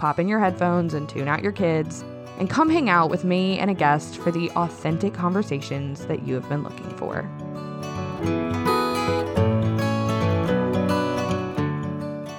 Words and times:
pop 0.00 0.18
in 0.18 0.26
your 0.26 0.40
headphones 0.40 0.94
and 0.94 1.08
tune 1.08 1.28
out 1.28 1.42
your 1.42 1.52
kids, 1.52 2.02
and 2.38 2.48
come 2.48 2.70
hang 2.70 2.88
out 2.88 3.10
with 3.10 3.22
me 3.22 3.58
and 3.58 3.70
a 3.70 3.74
guest 3.74 4.16
for 4.16 4.30
the 4.30 4.50
authentic 4.52 5.12
conversations 5.12 6.06
that 6.06 6.26
you 6.26 6.34
have 6.34 6.48
been 6.48 6.62
looking 6.62 6.88
for. 6.96 7.22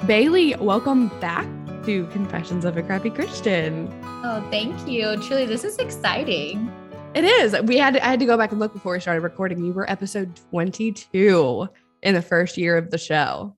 Bailey, 0.08 0.56
welcome 0.56 1.10
back 1.20 1.48
to 1.86 2.08
Confessions 2.08 2.66
of 2.66 2.78
a 2.78 2.82
Crappy 2.82 3.12
Christian. 3.12 3.88
Oh, 4.24 4.44
thank 4.50 4.88
you. 4.88 5.16
Truly, 5.18 5.46
this 5.46 5.64
is 5.64 5.78
exciting. 5.78 6.72
It 7.14 7.24
is. 7.24 7.56
We 7.62 7.78
had 7.78 7.94
to, 7.94 8.04
I 8.04 8.10
had 8.10 8.20
to 8.20 8.26
go 8.26 8.38
back 8.38 8.52
and 8.52 8.60
look 8.60 8.74
before 8.74 8.94
we 8.94 9.00
started 9.00 9.22
recording. 9.22 9.64
You 9.64 9.74
were 9.74 9.90
episode 9.90 10.36
22 10.50 11.70
in 12.02 12.16
the 12.16 12.22
first 12.24 12.58
year 12.58 12.76
of 12.76 12.90
the 12.90 12.98
show. 12.98 13.56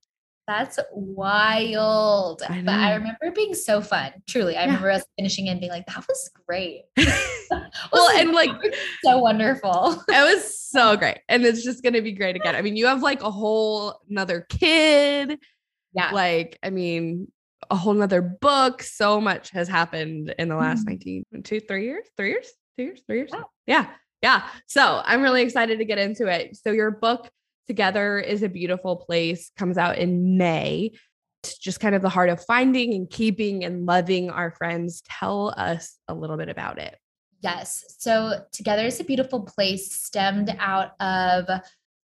That's 0.47 0.77
wild. 0.91 2.43
I 2.47 2.61
but 2.61 2.73
I 2.73 2.95
remember 2.95 3.31
being 3.33 3.53
so 3.53 3.81
fun. 3.81 4.11
Truly. 4.27 4.57
I 4.57 4.61
yeah. 4.61 4.65
remember 4.65 4.91
us 4.91 5.05
finishing 5.17 5.47
and 5.47 5.59
being 5.59 5.71
like, 5.71 5.85
that 5.85 6.05
was 6.07 6.29
great. 6.47 6.81
well, 7.93 8.19
and 8.19 8.31
like 8.31 8.51
so 9.03 9.19
wonderful. 9.19 10.03
it 10.09 10.35
was 10.35 10.59
so 10.59 10.97
great. 10.97 11.19
And 11.29 11.45
it's 11.45 11.63
just 11.63 11.81
gonna 11.83 12.01
be 12.01 12.11
great 12.11 12.35
again. 12.35 12.55
I 12.55 12.61
mean, 12.61 12.75
you 12.75 12.87
have 12.87 13.01
like 13.01 13.21
a 13.21 13.31
whole 13.31 14.01
another 14.09 14.45
kid. 14.49 15.39
Yeah. 15.93 16.11
Like, 16.11 16.59
I 16.61 16.71
mean, 16.71 17.31
a 17.69 17.75
whole 17.75 17.93
nother 17.93 18.21
book. 18.21 18.83
So 18.83 19.21
much 19.21 19.51
has 19.51 19.69
happened 19.69 20.35
in 20.37 20.49
the 20.49 20.55
last 20.55 20.81
mm-hmm. 20.81 20.91
19, 20.91 21.25
two, 21.43 21.59
three 21.61 21.85
years, 21.85 22.07
three 22.17 22.29
years, 22.29 22.51
two 22.77 22.83
years, 22.83 23.01
three 23.07 23.17
years. 23.17 23.29
Wow. 23.31 23.45
Yeah. 23.65 23.87
Yeah. 24.21 24.43
So 24.67 25.01
I'm 25.05 25.21
really 25.21 25.41
excited 25.41 25.79
to 25.79 25.85
get 25.85 25.99
into 25.99 26.27
it. 26.27 26.57
So 26.57 26.71
your 26.71 26.91
book 26.91 27.29
Together 27.67 28.19
is 28.19 28.43
a 28.43 28.49
Beautiful 28.49 28.97
Place 28.97 29.51
comes 29.57 29.77
out 29.77 29.97
in 29.97 30.37
May. 30.37 30.91
It's 31.43 31.57
just 31.57 31.79
kind 31.79 31.95
of 31.95 32.01
the 32.01 32.09
heart 32.09 32.29
of 32.29 32.43
finding 32.45 32.93
and 32.93 33.09
keeping 33.09 33.63
and 33.63 33.85
loving 33.85 34.29
our 34.29 34.51
friends. 34.51 35.01
Tell 35.01 35.53
us 35.57 35.97
a 36.07 36.13
little 36.13 36.37
bit 36.37 36.49
about 36.49 36.79
it. 36.79 36.97
Yes. 37.41 37.83
So, 37.99 38.45
Together 38.51 38.85
is 38.85 38.99
a 38.99 39.03
Beautiful 39.03 39.41
Place 39.41 39.93
stemmed 39.93 40.55
out 40.59 40.91
of 41.01 41.45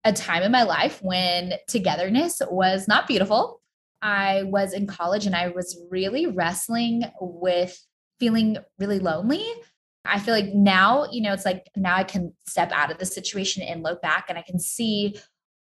a 0.05 0.13
time 0.13 0.43
in 0.43 0.53
my 0.53 0.63
life 0.63 1.01
when 1.03 1.55
togetherness 1.67 2.41
was 2.51 2.87
not 2.87 3.09
beautiful. 3.09 3.61
I 4.03 4.43
was 4.45 4.75
in 4.75 4.87
college 4.87 5.27
and 5.27 5.35
I 5.35 5.49
was 5.49 5.81
really 5.91 6.27
wrestling 6.27 7.05
with 7.21 7.77
feeling 8.21 8.59
really 8.79 8.99
lonely. 8.99 9.45
I 10.05 10.19
feel 10.19 10.35
like 10.35 10.53
now, 10.53 11.07
you 11.11 11.23
know, 11.23 11.33
it's 11.33 11.47
like 11.47 11.71
now 11.75 11.97
I 11.97 12.05
can 12.05 12.35
step 12.47 12.71
out 12.73 12.93
of 12.93 12.99
the 12.99 13.07
situation 13.07 13.63
and 13.63 13.83
look 13.83 14.03
back 14.03 14.27
and 14.29 14.39
I 14.39 14.43
can 14.43 14.59
see 14.61 15.17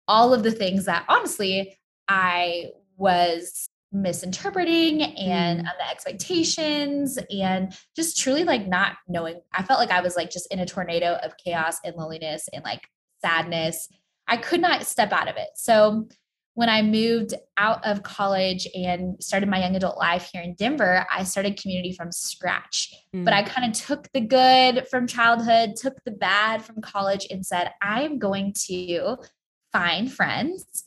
all 0.09 0.35
of 0.35 0.43
the 0.43 0.53
things 0.53 0.85
that 0.87 1.05
honestly 1.09 1.77
I 2.09 2.71
was 2.97 3.69
misinterpreting 3.95 5.03
and 5.03 5.61
mm. 5.61 5.65
the 5.79 5.91
expectations 5.91 7.19
and 7.31 7.73
just 7.97 8.19
truly 8.19 8.45
like 8.45 8.67
not 8.67 8.97
knowing. 9.09 9.41
I 9.53 9.63
felt 9.63 9.79
like 9.79 9.91
I 9.91 10.01
was 10.01 10.17
like 10.17 10.31
just 10.31 10.53
in 10.53 10.59
a 10.59 10.67
tornado 10.67 11.19
of 11.23 11.37
chaos 11.37 11.79
and 11.85 11.95
loneliness 11.97 12.49
and 12.53 12.65
like 12.65 12.89
sadness. 13.23 13.89
I 14.27 14.37
could 14.37 14.61
not 14.61 14.85
step 14.85 15.13
out 15.13 15.29
of 15.29 15.37
it. 15.37 15.51
So 15.55 16.09
when 16.55 16.69
I 16.69 16.83
moved 16.83 17.35
out 17.57 17.85
of 17.85 18.05
college 18.05 18.69
and 18.75 19.23
started 19.23 19.49
my 19.49 19.61
young 19.61 19.75
adult 19.75 19.99
life 19.99 20.31
here 20.33 20.43
in 20.43 20.55
Denver, 20.55 21.05
I 21.13 21.25
started 21.25 21.61
community 21.61 21.93
from 21.93 22.13
scratch. 22.13 22.95
Mm. 23.15 23.25
But 23.25 23.35
I 23.35 23.43
kind 23.43 23.69
of 23.69 23.79
took 23.79 24.09
the 24.13 24.21
good 24.21 24.87
from 24.89 25.07
childhood, 25.07 25.75
took 25.77 26.03
the 26.05 26.13
bad 26.13 26.65
from 26.65 26.81
college, 26.81 27.27
and 27.31 27.45
said, 27.45 27.73
I'm 27.83 28.19
going 28.19 28.55
to 28.67 29.17
find 29.75 30.11
friends 30.11 30.85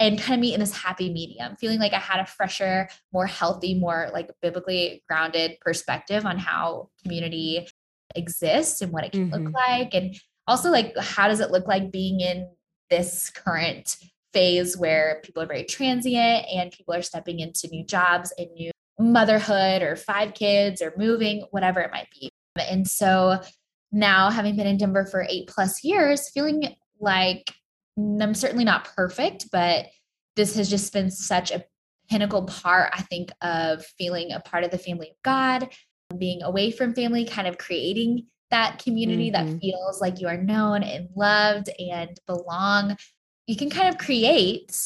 and 0.00 0.18
kind 0.18 0.34
of 0.34 0.40
meet 0.40 0.54
in 0.54 0.60
this 0.60 0.74
happy 0.74 1.12
medium, 1.12 1.56
feeling 1.56 1.78
like 1.78 1.92
I 1.92 1.98
had 1.98 2.20
a 2.20 2.26
fresher, 2.26 2.88
more 3.12 3.26
healthy, 3.26 3.74
more 3.74 4.08
like 4.14 4.30
biblically 4.40 5.04
grounded 5.06 5.58
perspective 5.60 6.24
on 6.24 6.38
how 6.38 6.88
community 7.02 7.68
exists 8.16 8.80
and 8.80 8.92
what 8.92 9.04
it 9.04 9.12
can 9.12 9.30
mm-hmm. 9.30 9.44
look 9.44 9.54
like. 9.54 9.92
And 9.92 10.16
also, 10.46 10.70
like, 10.70 10.96
how 10.98 11.28
does 11.28 11.40
it 11.40 11.50
look 11.50 11.68
like 11.68 11.92
being 11.92 12.20
in 12.20 12.48
this 12.88 13.30
current 13.30 13.96
phase 14.32 14.76
where 14.76 15.20
people 15.22 15.42
are 15.42 15.46
very 15.46 15.64
transient 15.64 16.46
and 16.52 16.72
people 16.72 16.94
are 16.94 17.02
stepping 17.02 17.40
into 17.40 17.68
new 17.68 17.84
jobs 17.84 18.32
and 18.38 18.50
new 18.52 18.70
motherhood 18.98 19.82
or 19.82 19.96
five 19.96 20.32
kids 20.32 20.80
or 20.80 20.94
moving, 20.96 21.44
whatever 21.50 21.80
it 21.80 21.92
might 21.92 22.08
be. 22.18 22.30
And 22.58 22.88
so 22.88 23.40
now, 23.92 24.30
having 24.30 24.56
been 24.56 24.66
in 24.66 24.78
Denver 24.78 25.04
for 25.04 25.26
eight 25.28 25.46
plus 25.46 25.84
years, 25.84 26.30
feeling 26.30 26.74
like 27.00 27.52
I'm 28.20 28.34
certainly 28.34 28.64
not 28.64 28.94
perfect, 28.96 29.46
but 29.50 29.86
this 30.36 30.54
has 30.56 30.70
just 30.70 30.92
been 30.92 31.10
such 31.10 31.50
a 31.50 31.64
pinnacle 32.08 32.44
part, 32.44 32.90
I 32.92 33.02
think, 33.02 33.30
of 33.40 33.84
feeling 33.98 34.32
a 34.32 34.40
part 34.40 34.64
of 34.64 34.70
the 34.70 34.78
family 34.78 35.10
of 35.10 35.22
God, 35.22 35.68
being 36.16 36.42
away 36.42 36.70
from 36.70 36.94
family, 36.94 37.24
kind 37.24 37.46
of 37.46 37.58
creating 37.58 38.26
that 38.50 38.82
community 38.82 39.30
mm-hmm. 39.30 39.52
that 39.52 39.60
feels 39.60 40.00
like 40.00 40.20
you 40.20 40.28
are 40.28 40.36
known 40.36 40.82
and 40.82 41.08
loved 41.14 41.70
and 41.78 42.18
belong. 42.26 42.96
You 43.46 43.56
can 43.56 43.70
kind 43.70 43.88
of 43.88 43.98
create 43.98 44.76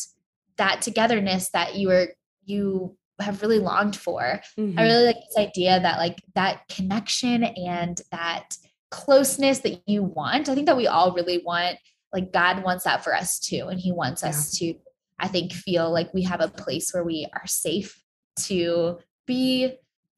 that 0.56 0.82
togetherness 0.82 1.50
that 1.50 1.74
you 1.74 1.91
are 1.91 2.08
you 2.44 2.97
have 3.20 3.42
really 3.42 3.58
longed 3.58 3.97
for. 3.97 4.41
Mm-hmm. 4.58 4.78
I 4.78 4.82
really 4.82 5.06
like 5.06 5.16
this 5.16 5.38
idea 5.38 5.80
that 5.80 5.98
like 5.98 6.22
that 6.34 6.69
connection 6.69 7.44
and 7.44 8.00
that 8.10 8.56
closeness 8.91 9.60
that 9.60 9.82
you 9.86 10.03
want. 10.03 10.48
I 10.48 10.54
think 10.54 10.66
that 10.66 10.76
we 10.76 10.86
all 10.86 11.12
really 11.12 11.42
want 11.44 11.78
like 12.14 12.32
God 12.32 12.62
wants 12.62 12.84
that 12.84 13.04
for 13.04 13.14
us 13.14 13.38
too. 13.38 13.66
And 13.69 13.78
He 13.78 13.92
wants 13.92 14.22
yeah. 14.22 14.30
us 14.30 14.56
to, 14.58 14.75
I 15.19 15.28
think, 15.28 15.52
feel 15.52 15.92
like 15.92 16.14
we 16.14 16.22
have 16.22 16.41
a 16.41 16.48
place 16.48 16.94
where 16.94 17.04
we 17.04 17.26
are 17.34 17.47
safe 17.47 18.00
to 18.47 18.98
be 19.26 19.75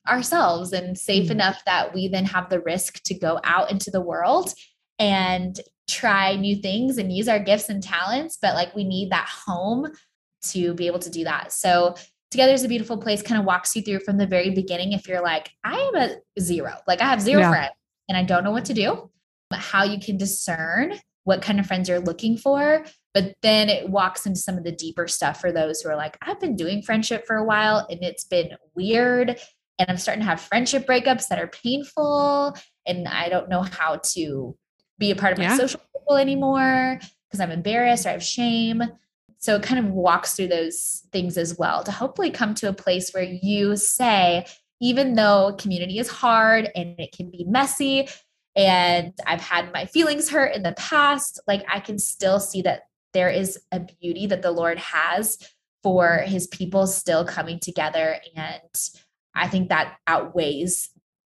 ourselves 0.09 0.73
and 0.73 0.97
safe 0.97 1.25
mm-hmm. 1.25 1.33
enough 1.33 1.63
that 1.67 1.93
we 1.93 2.07
then 2.07 2.27
have 2.27 2.49
the 2.49 2.61
risk 2.61 3.03
to 3.05 3.19
go 3.19 3.41
out 3.43 3.73
into 3.73 3.91
the 3.91 4.01
world 4.01 4.53
and 5.01 5.59
try 5.89 6.37
new 6.37 6.57
things 6.57 6.99
and 6.99 7.13
use 7.13 7.29
our 7.29 7.41
gifts 7.41 7.69
and 7.69 7.83
talents. 7.83 8.39
But 8.41 8.55
like 8.55 8.75
we 8.77 8.85
need 8.85 9.11
that 9.11 9.29
home 9.29 9.89
to 10.51 10.75
be 10.75 10.87
able 10.87 11.01
to 11.01 11.11
do 11.11 11.25
that. 11.25 11.53
So 11.53 11.97
Together 12.31 12.53
is 12.53 12.65
a 12.65 12.69
beautiful 12.69 12.99
place 12.99 13.23
kind 13.23 13.41
of 13.41 13.47
walks 13.47 13.75
you 13.77 13.83
through 13.83 14.01
from 14.01 14.19
the 14.19 14.27
very 14.27 14.51
beginning. 14.51 14.93
If 14.93 15.07
you're 15.07 15.23
like, 15.23 15.49
I 15.63 15.75
am 15.75 15.95
a 15.95 16.41
zero, 16.41 16.75
like 16.87 17.01
I 17.01 17.05
have 17.05 17.21
zero 17.21 17.41
yeah. 17.41 17.51
friends 17.51 17.73
and 18.09 18.19
I 18.19 18.25
don't 18.25 18.43
know 18.43 18.51
what 18.51 18.65
to 18.67 18.75
do, 18.75 19.11
how 19.53 19.85
you 19.85 20.01
can 20.01 20.17
discern 20.17 20.99
what 21.27 21.43
kind 21.43 21.59
of 21.59 21.67
friends 21.67 21.89
you're 21.89 21.99
looking 21.99 22.37
for. 22.37 22.85
But 23.13 23.35
then 23.43 23.69
it 23.69 23.89
walks 23.89 24.27
into 24.27 24.39
some 24.39 24.57
of 24.57 24.63
the 24.63 24.71
deeper 24.71 25.09
stuff 25.09 25.41
for 25.41 25.51
those 25.51 25.81
who 25.81 25.89
are 25.89 25.97
like, 25.97 26.17
I've 26.23 26.39
been 26.39 26.55
doing 26.55 26.83
friendship 26.83 27.27
for 27.27 27.35
a 27.35 27.45
while 27.45 27.85
and 27.91 28.03
it's 28.03 28.23
been 28.23 28.53
weird. 28.77 29.31
And 29.81 29.91
I'm 29.91 29.97
starting 29.97 30.23
to 30.23 30.29
have 30.31 30.41
friendship 30.41 30.87
breakups 30.87 31.27
that 31.29 31.41
are 31.41 31.49
painful. 31.49 32.57
And 32.87 33.09
I 33.09 33.29
don't 33.29 33.49
know 33.49 33.63
how 33.63 34.01
to 34.13 34.57
be 35.01 35.11
a 35.11 35.17
part 35.17 35.33
of 35.33 35.39
my 35.39 35.45
yeah. 35.47 35.57
social 35.57 35.81
circle 35.93 36.17
anymore 36.17 37.01
because 37.29 37.41
I'm 37.41 37.51
embarrassed 37.51 38.07
or 38.07 38.11
I 38.11 38.13
have 38.13 38.23
shame. 38.23 38.85
So 39.39 39.57
it 39.57 39.65
kind 39.65 39.85
of 39.85 39.93
walks 39.93 40.37
through 40.37 40.49
those 40.49 41.09
things 41.11 41.37
as 41.37 41.59
well 41.59 41.83
to 41.83 41.91
hopefully 41.91 42.31
come 42.31 42.55
to 42.55 42.69
a 42.69 42.73
place 42.73 43.11
where 43.11 43.25
you 43.25 43.77
say, 43.77 44.47
even 44.81 45.15
though 45.15 45.57
community 45.59 45.99
is 45.99 46.09
hard 46.09 46.71
and 46.77 46.95
it 47.01 47.11
can 47.11 47.33
be 47.33 47.45
messy 47.49 48.09
and 48.57 49.13
I've 49.27 49.43
had 49.43 49.73
my 49.73 49.85
feelings 49.85 50.31
hurt 50.31 50.55
in 50.55 50.63
the 50.63 50.73
past, 50.73 51.41
like 51.47 51.65
I 51.71 51.79
can 51.79 51.99
still 51.99 52.41
see 52.41 52.63
that 52.63 52.83
there 53.13 53.29
is 53.29 53.59
a 53.71 53.81
beauty 53.81 54.27
that 54.27 54.43
the 54.43 54.51
Lord 54.51 54.79
has 54.79 55.39
for 55.83 56.19
his 56.27 56.47
people 56.49 56.87
still 56.87 57.25
coming 57.25 57.61
together. 57.61 58.17
And 58.35 58.75
I 59.35 59.47
think 59.47 59.69
that 59.69 59.97
outweighs 60.07 60.89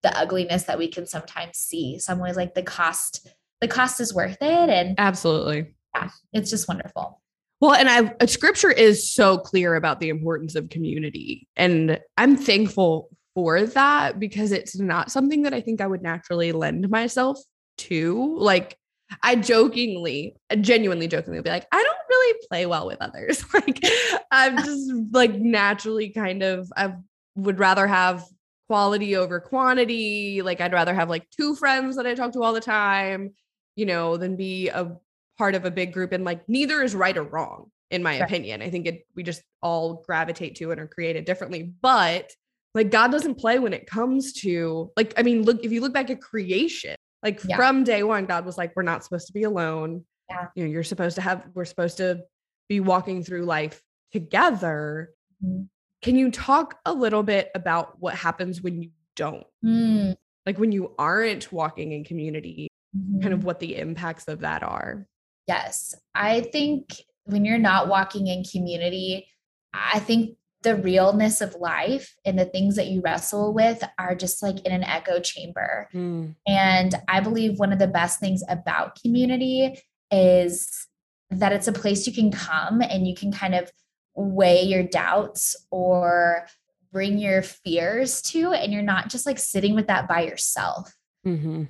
the 0.02 0.18
ugliness 0.18 0.64
that 0.64 0.78
we 0.78 0.88
can 0.88 1.06
sometimes 1.06 1.58
see. 1.58 2.00
Some 2.00 2.20
ways 2.20 2.38
like 2.38 2.56
the 2.56 2.64
cost, 2.64 3.28
the 3.60 3.68
cost 3.68 4.00
is 4.00 4.14
worth 4.14 4.38
it. 4.42 4.70
And 4.70 4.96
absolutely. 4.98 5.74
Yeah, 5.96 6.10
it's 6.32 6.50
just 6.50 6.68
wonderful. 6.68 7.22
Well, 7.62 7.74
and 7.74 7.90
I 7.90 8.26
scripture 8.26 8.72
is 8.72 9.12
so 9.12 9.38
clear 9.38 9.76
about 9.76 10.00
the 10.00 10.08
importance 10.08 10.56
of 10.56 10.70
community. 10.70 11.48
And 11.58 12.00
I'm 12.18 12.38
thankful 12.38 13.10
for 13.40 13.64
that 13.64 14.20
because 14.20 14.52
it's 14.52 14.78
not 14.78 15.10
something 15.10 15.44
that 15.44 15.54
I 15.54 15.62
think 15.62 15.80
I 15.80 15.88
would 15.88 16.02
naturally 16.02 16.52
lend 16.52 16.90
myself 16.90 17.40
to. 17.78 18.36
Like, 18.38 18.78
I 19.24 19.38
jokingly, 19.38 20.36
genuinely 20.60 21.08
jokingly 21.08 21.40
be 21.42 21.50
like, 21.50 21.66
I 21.72 21.82
don't 21.82 21.98
really 22.10 22.40
play 22.50 22.66
well 22.66 22.86
with 22.86 22.98
others. 23.00 23.46
like, 23.54 23.82
I'm 24.30 24.58
just 24.66 24.92
like 25.14 25.36
naturally 25.36 26.10
kind 26.10 26.44
of, 26.44 26.70
I 26.76 26.96
would 27.36 27.60
rather 27.60 27.88
have 27.88 28.26
quality 28.68 29.16
over 29.16 29.40
quantity. 29.40 30.42
Like 30.42 30.60
I'd 30.60 30.74
rather 30.74 30.94
have 30.94 31.10
like 31.10 31.30
two 31.30 31.56
friends 31.56 31.96
that 31.96 32.06
I 32.06 32.14
talk 32.14 32.34
to 32.34 32.44
all 32.44 32.52
the 32.52 32.60
time, 32.60 33.36
you 33.78 33.86
know, 33.86 34.18
than 34.18 34.36
be 34.36 34.68
a 34.68 34.98
part 35.38 35.56
of 35.56 35.64
a 35.64 35.72
big 35.72 35.94
group. 35.94 36.12
And 36.12 36.26
like 36.26 36.42
neither 36.50 36.84
is 36.84 36.94
right 36.94 37.18
or 37.18 37.24
wrong, 37.24 37.72
in 37.90 38.04
my 38.04 38.20
right. 38.20 38.30
opinion. 38.30 38.62
I 38.62 38.70
think 38.70 38.86
it 38.86 39.08
we 39.16 39.24
just 39.24 39.44
all 39.62 40.04
gravitate 40.06 40.56
to 40.58 40.72
it 40.72 40.80
or 40.80 40.88
create 40.88 41.16
it 41.16 41.26
differently. 41.26 41.72
But 41.82 42.34
like 42.74 42.92
God 42.92 43.12
doesn't 43.12 43.36
play 43.36 43.60
when 43.60 43.74
it 43.74 43.88
comes 43.88 44.34
to 44.34 44.92
like, 44.96 45.14
I 45.18 45.24
mean, 45.24 45.44
look, 45.44 45.64
if 45.64 45.72
you 45.72 45.82
look 45.82 45.94
back 45.94 46.10
at 46.10 46.22
creation, 46.22 46.96
like 47.24 47.42
yeah. 47.44 47.56
from 47.56 47.84
day 47.84 48.04
one, 48.04 48.26
God 48.26 48.46
was 48.46 48.58
like, 48.58 48.76
we're 48.76 48.84
not 48.84 49.04
supposed 49.04 49.28
to 49.28 49.34
be 49.34 49.44
alone. 49.44 50.06
Yeah. 50.30 50.48
You 50.56 50.64
know, 50.64 50.70
you're 50.70 50.84
supposed 50.84 51.16
to 51.16 51.22
have, 51.22 51.48
we're 51.54 51.66
supposed 51.66 51.98
to 51.98 52.24
be 52.68 52.80
walking 52.80 53.24
through 53.24 53.46
life 53.46 53.82
together. 54.12 55.12
Mm-hmm. 55.44 55.64
Can 56.02 56.16
you 56.16 56.32
talk 56.32 56.80
a 56.86 56.94
little 56.94 57.24
bit 57.24 57.50
about 57.56 58.00
what 58.00 58.16
happens 58.16 58.62
when 58.62 58.82
you 58.82 58.92
don't? 59.16 59.46
Mm. 59.66 60.16
Like 60.46 60.58
when 60.58 60.72
you 60.72 60.94
aren't 60.98 61.52
walking 61.52 61.92
in 61.92 62.04
community, 62.04 62.70
mm-hmm. 62.96 63.22
kind 63.22 63.34
of 63.34 63.40
mm-hmm. 63.40 63.48
what 63.48 63.60
the 63.60 63.76
impacts 63.76 64.28
of 64.28 64.42
that 64.42 64.64
are? 64.64 65.06
Yes. 65.48 65.96
I 66.14 66.42
think 66.42 67.02
when 67.26 67.44
you're 67.44 67.58
not 67.58 67.88
walking 67.88 68.28
in 68.28 68.44
community, 68.44 69.28
I 69.74 70.00
think 70.00 70.38
the 70.62 70.76
realness 70.76 71.40
of 71.42 71.56
life 71.56 72.16
and 72.26 72.38
the 72.38 72.46
things 72.46 72.76
that 72.76 72.88
you 72.88 73.02
wrestle 73.02 73.54
with 73.54 73.82
are 73.98 74.14
just 74.14 74.44
like 74.44 74.60
in 74.66 74.74
an 74.74 74.84
echo 74.84 75.20
chamber. 75.20 75.88
Mm. 75.94 76.36
And 76.46 76.96
I 77.08 77.22
believe 77.22 77.60
one 77.60 77.72
of 77.72 77.80
the 77.80 77.88
best 77.88 78.20
things 78.20 78.44
about 78.50 79.00
community 79.02 79.82
is 80.12 80.88
that 81.30 81.54
it's 81.54 81.68
a 81.68 81.74
place 81.74 82.06
you 82.08 82.14
can 82.14 82.32
come 82.32 82.82
and 82.82 83.08
you 83.08 83.16
can 83.16 83.32
kind 83.32 83.56
of 83.56 83.72
weigh 84.16 84.64
your 84.64 84.84
doubts 84.84 85.56
or 85.72 86.46
bring 86.92 87.20
your 87.20 87.42
fears 87.42 88.22
to, 88.24 88.52
and 88.52 88.74
you're 88.74 88.82
not 88.82 89.10
just 89.10 89.26
like 89.26 89.40
sitting 89.40 89.76
with 89.76 89.88
that 89.88 90.08
by 90.08 90.22
yourself. 90.22 90.92
Mm-hmm. 91.26 91.66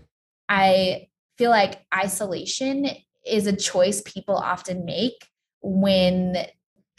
I 0.48 1.10
feel 1.38 1.52
like 1.52 1.86
isolation 1.94 2.88
is 3.26 3.46
a 3.46 3.56
choice 3.56 4.02
people 4.02 4.36
often 4.36 4.86
make 4.86 5.28
when 5.62 6.38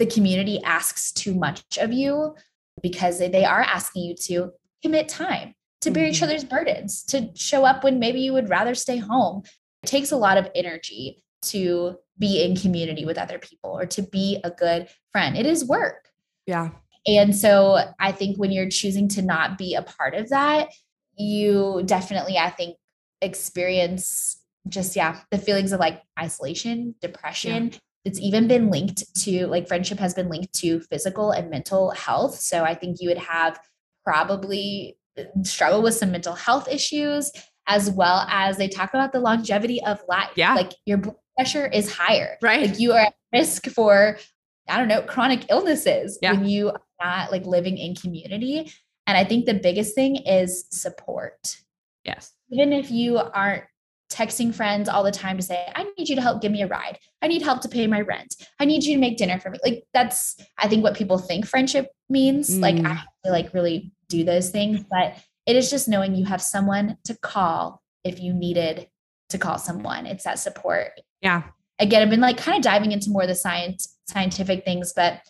the 0.01 0.07
community 0.07 0.61
asks 0.65 1.13
too 1.13 1.35
much 1.35 1.79
of 1.79 1.93
you 1.93 2.35
because 2.83 3.19
they 3.19 3.45
are 3.45 3.61
asking 3.61 4.03
you 4.03 4.15
to 4.15 4.51
commit 4.83 5.09
time 5.09 5.55
to 5.83 5.91
bear 5.91 6.05
mm-hmm. 6.05 6.13
each 6.13 6.23
other's 6.23 6.43
burdens, 6.43 7.03
to 7.05 7.31
show 7.35 7.65
up 7.67 7.85
when 7.85 7.99
maybe 7.99 8.19
you 8.19 8.33
would 8.33 8.49
rather 8.49 8.75
stay 8.75 8.97
home. 8.97 9.43
It 9.83 9.87
takes 9.87 10.11
a 10.11 10.17
lot 10.17 10.39
of 10.39 10.51
energy 10.55 11.23
to 11.43 11.97
be 12.19 12.43
in 12.43 12.57
community 12.57 13.05
with 13.05 13.19
other 13.19 13.39
people 13.39 13.71
or 13.79 13.87
to 13.87 14.03
be 14.03 14.41
a 14.43 14.51
good 14.51 14.89
friend. 15.13 15.37
It 15.37 15.47
is 15.47 15.67
work. 15.67 16.09
Yeah. 16.47 16.71
And 17.07 17.37
so 17.37 17.79
I 17.99 18.13
think 18.13 18.39
when 18.39 18.53
you're 18.53 18.69
choosing 18.69 19.07
to 19.09 19.23
not 19.23 19.59
be 19.59 19.75
a 19.75 19.83
part 19.83 20.15
of 20.15 20.31
that, 20.31 20.71
you 21.17 21.83
definitely, 21.85 22.39
I 22.39 22.51
think, 22.51 22.77
experience 23.21 24.39
just, 24.69 24.97
yeah, 24.97 25.21
the 25.31 25.39
feelings 25.39 25.73
of 25.73 25.81
like 25.81 26.03
isolation, 26.19 26.95
depression. 27.03 27.71
Yeah. 27.73 27.79
It's 28.05 28.21
even 28.21 28.49
been 28.49 28.71
linked 28.71 29.15
to 29.23 29.47
like 29.47 29.69
friendship 29.69 29.99
has 29.99 30.15
been 30.15 30.29
linked 30.29 30.55
to 30.55 30.81
physical 30.81 31.33
and 31.33 31.51
mental 31.51 31.91
health. 31.91 32.37
So 32.37 32.65
I 32.65 32.75
think 32.75 32.99
you 33.01 33.09
would 33.09 33.19
have 33.19 33.61
probably 34.05 34.97
uh, 35.19 35.25
struggle 35.43 35.83
with 35.83 35.95
some 35.95 36.11
mental 36.11 36.35
health 36.35 36.69
issues 36.69 37.31
as 37.67 37.91
well 37.91 38.27
as 38.29 38.57
they 38.57 38.69
talk 38.69 38.91
about 38.91 39.13
the 39.13 39.21
longevity 39.21 39.83
of 39.85 40.03
life. 40.09 40.31
Yeah. 40.35 40.55
Like 40.55 40.73
your 40.87 40.99
blood 40.99 41.17
pressure 41.37 41.67
is 41.67 41.93
higher. 41.93 42.37
Right. 42.43 42.69
Like 42.69 42.81
you 42.81 42.93
are 42.93 43.01
at 43.01 43.15
risk 43.33 43.67
for, 43.69 44.19
I 44.69 44.79
don't 44.79 44.89
know, 44.89 45.03
chronic 45.03 45.47
illnesses 45.51 46.19
yeah. 46.21 46.33
when 46.33 46.47
you 46.47 46.71
are 46.71 46.83
not 47.03 47.33
like 47.33 47.47
living 47.47 47.79
in 47.79 47.95
community. 47.95 48.73
And 49.07 49.17
I 49.17 49.25
think 49.25 49.47
the 49.47 49.55
biggest 49.55 49.95
thing 49.95 50.17
is 50.17 50.67
support. 50.71 51.57
Yes. 52.05 52.33
Even 52.51 52.73
if 52.73 52.91
you 52.91 53.19
aren't 53.19 53.65
texting 54.11 54.55
friends 54.55 54.89
all 54.89 55.05
the 55.05 55.11
time 55.11 55.37
to 55.37 55.43
say, 55.43 55.67
I 55.75 55.85
need 55.97 56.09
you 56.09 56.17
to 56.17 56.23
help 56.23 56.43
give 56.43 56.53
me 56.53 56.63
a 56.63 56.67
ride. 56.67 56.99
I 57.23 57.29
need 57.29 57.43
help 57.43 57.61
to 57.63 57.69
pay 57.69 57.87
my 57.87 58.01
rent. 58.01 58.35
I 58.59 58.65
need 58.65 58.83
you 58.85 58.95
to 58.95 59.01
make 59.01 59.17
dinner 59.17 59.39
for 59.39 59.51
me. 59.51 59.59
Like 59.65 59.85
that's, 59.95 60.37
I 60.59 60.69
think 60.69 60.83
what 60.83 60.97
people 60.97 61.17
think 61.19 61.47
friendship 61.47 61.89
means. 62.09 62.51
Mm. 62.51 62.61
Like 62.61 62.85
I 62.85 62.95
have 62.95 63.07
to 63.25 63.31
like 63.31 63.55
really 63.55 63.93
do 64.09 64.25
those 64.25 64.51
things, 64.51 64.85
but 64.91 65.15
it 65.47 65.57
is 65.57 65.71
just 65.71 65.89
knowing 65.89 66.15
you 66.15 66.27
have 66.27 66.43
someone 66.43 66.97
to 67.05 67.17
call 67.19 67.83
if 68.05 68.21
you 68.21 68.33
needed 68.33 68.89
to 69.31 69.39
call 69.39 69.59
someone. 69.59 70.07
It's 70.07 70.25
that 70.25 70.39
support. 70.39 70.93
Yeah. 71.23 71.45
Again, 71.79 72.03
I've 72.03 72.11
been 72.11 72.21
like 72.21 72.37
kind 72.37 72.57
of 72.57 72.63
diving 72.63 72.93
into 72.93 73.11
more 73.11 73.23
of 73.23 73.29
the 73.29 73.35
science 73.35 73.97
scientific 74.09 74.65
things, 74.65 74.93
but 74.95 75.21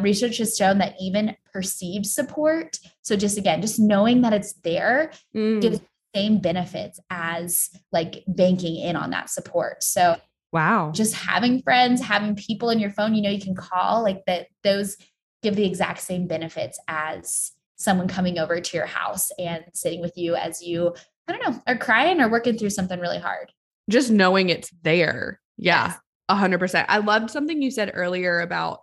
research 0.00 0.38
has 0.38 0.56
shown 0.56 0.78
that 0.78 0.94
even 1.00 1.36
perceived 1.52 2.06
support, 2.06 2.78
so 3.02 3.16
just 3.16 3.36
again, 3.36 3.60
just 3.60 3.80
knowing 3.80 4.22
that 4.22 4.32
it's 4.32 4.52
there 4.62 5.10
mm. 5.34 5.60
gives 5.60 5.80
same 6.18 6.38
benefits 6.38 6.98
as 7.10 7.70
like 7.92 8.24
banking 8.26 8.76
in 8.76 8.96
on 8.96 9.10
that 9.10 9.30
support. 9.30 9.82
So 9.82 10.16
wow. 10.52 10.90
Just 10.92 11.14
having 11.14 11.62
friends, 11.62 12.00
having 12.00 12.34
people 12.34 12.70
in 12.70 12.78
your 12.78 12.90
phone, 12.90 13.14
you 13.14 13.22
know, 13.22 13.30
you 13.30 13.40
can 13.40 13.54
call 13.54 14.02
like 14.02 14.24
that 14.26 14.48
those 14.64 14.96
give 15.42 15.54
the 15.54 15.66
exact 15.66 16.00
same 16.00 16.26
benefits 16.26 16.80
as 16.88 17.52
someone 17.76 18.08
coming 18.08 18.38
over 18.38 18.60
to 18.60 18.76
your 18.76 18.86
house 18.86 19.30
and 19.38 19.64
sitting 19.72 20.00
with 20.00 20.16
you 20.16 20.34
as 20.34 20.60
you, 20.60 20.94
I 21.28 21.32
don't 21.32 21.48
know, 21.48 21.62
are 21.66 21.78
crying 21.78 22.20
or 22.20 22.28
working 22.28 22.58
through 22.58 22.70
something 22.70 22.98
really 22.98 23.20
hard. 23.20 23.52
Just 23.88 24.10
knowing 24.10 24.48
it's 24.48 24.70
there. 24.82 25.40
Yeah. 25.56 25.94
A 26.28 26.34
hundred 26.34 26.58
percent. 26.58 26.86
I 26.90 26.98
loved 26.98 27.30
something 27.30 27.62
you 27.62 27.70
said 27.70 27.92
earlier 27.94 28.40
about 28.40 28.80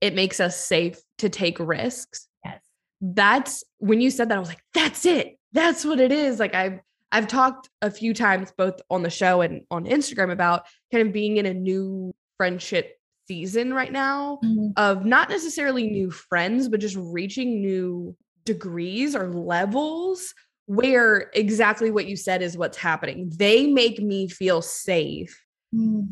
it 0.00 0.14
makes 0.14 0.40
us 0.40 0.62
safe 0.62 1.00
to 1.18 1.28
take 1.28 1.58
risks. 1.58 2.28
Yes. 2.44 2.60
That's 3.00 3.64
when 3.78 4.00
you 4.00 4.10
said 4.10 4.28
that, 4.28 4.36
I 4.36 4.40
was 4.40 4.48
like, 4.48 4.62
that's 4.74 5.06
it. 5.06 5.38
That's 5.54 5.84
what 5.84 6.00
it 6.00 6.12
is. 6.12 6.38
Like 6.38 6.54
I've 6.54 6.80
I've 7.10 7.28
talked 7.28 7.70
a 7.80 7.90
few 7.90 8.12
times 8.12 8.52
both 8.56 8.80
on 8.90 9.02
the 9.02 9.10
show 9.10 9.40
and 9.40 9.62
on 9.70 9.84
Instagram 9.84 10.32
about 10.32 10.66
kind 10.92 11.06
of 11.06 11.12
being 11.12 11.36
in 11.36 11.46
a 11.46 11.54
new 11.54 12.12
friendship 12.36 12.98
season 13.28 13.72
right 13.72 13.92
now 13.92 14.40
mm-hmm. 14.44 14.70
of 14.76 15.06
not 15.06 15.28
necessarily 15.28 15.88
new 15.88 16.10
friends, 16.10 16.68
but 16.68 16.80
just 16.80 16.96
reaching 16.98 17.60
new 17.60 18.16
degrees 18.44 19.14
or 19.14 19.28
levels 19.32 20.34
where 20.66 21.30
exactly 21.34 21.90
what 21.90 22.06
you 22.06 22.16
said 22.16 22.42
is 22.42 22.56
what's 22.56 22.76
happening. 22.76 23.30
They 23.36 23.66
make 23.66 24.00
me 24.00 24.28
feel 24.28 24.62
safe 24.62 25.42
mm. 25.74 26.08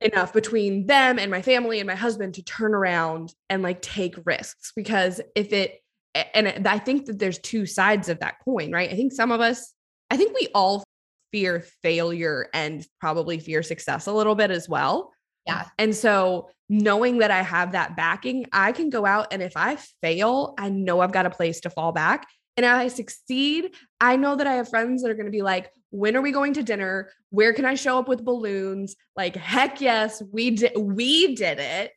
enough 0.00 0.32
between 0.32 0.86
them 0.86 1.18
and 1.18 1.30
my 1.30 1.42
family 1.42 1.80
and 1.80 1.86
my 1.86 1.94
husband 1.94 2.34
to 2.34 2.44
turn 2.44 2.74
around 2.74 3.34
and 3.48 3.62
like 3.62 3.80
take 3.80 4.14
risks. 4.24 4.72
Because 4.76 5.20
if 5.34 5.52
it, 5.52 5.80
and 6.14 6.68
I 6.68 6.78
think 6.78 7.06
that 7.06 7.18
there's 7.18 7.38
two 7.38 7.66
sides 7.66 8.08
of 8.08 8.20
that 8.20 8.36
coin, 8.44 8.70
right? 8.70 8.90
I 8.90 8.94
think 8.94 9.12
some 9.12 9.32
of 9.32 9.40
us, 9.40 9.72
I 10.10 10.16
think 10.16 10.34
we 10.38 10.48
all 10.54 10.84
fear 11.32 11.64
failure 11.82 12.48
and 12.54 12.86
probably 13.00 13.40
fear 13.40 13.62
success 13.62 14.06
a 14.06 14.12
little 14.12 14.36
bit 14.36 14.50
as 14.52 14.68
well. 14.68 15.12
Yeah. 15.46 15.66
And 15.78 15.94
so 15.94 16.48
knowing 16.68 17.18
that 17.18 17.30
I 17.30 17.42
have 17.42 17.72
that 17.72 17.96
backing, 17.96 18.46
I 18.52 18.72
can 18.72 18.88
go 18.88 19.04
out 19.04 19.32
and 19.32 19.42
if 19.42 19.56
I 19.56 19.76
fail, 20.00 20.54
I 20.58 20.70
know 20.70 21.00
I've 21.00 21.12
got 21.12 21.26
a 21.26 21.30
place 21.30 21.60
to 21.60 21.70
fall 21.70 21.92
back. 21.92 22.26
And 22.56 22.64
if 22.64 22.72
I 22.72 22.88
succeed, 22.88 23.74
I 24.00 24.16
know 24.16 24.36
that 24.36 24.46
I 24.46 24.54
have 24.54 24.68
friends 24.68 25.02
that 25.02 25.10
are 25.10 25.14
going 25.14 25.26
to 25.26 25.32
be 25.32 25.42
like, 25.42 25.70
when 25.90 26.16
are 26.16 26.22
we 26.22 26.32
going 26.32 26.54
to 26.54 26.62
dinner? 26.62 27.10
Where 27.30 27.52
can 27.52 27.64
I 27.64 27.74
show 27.74 27.98
up 27.98 28.08
with 28.08 28.24
balloons? 28.24 28.96
Like, 29.16 29.36
heck 29.36 29.80
yes, 29.80 30.22
we 30.32 30.52
did 30.52 30.72
we 30.76 31.34
did 31.34 31.58
it. 31.58 31.92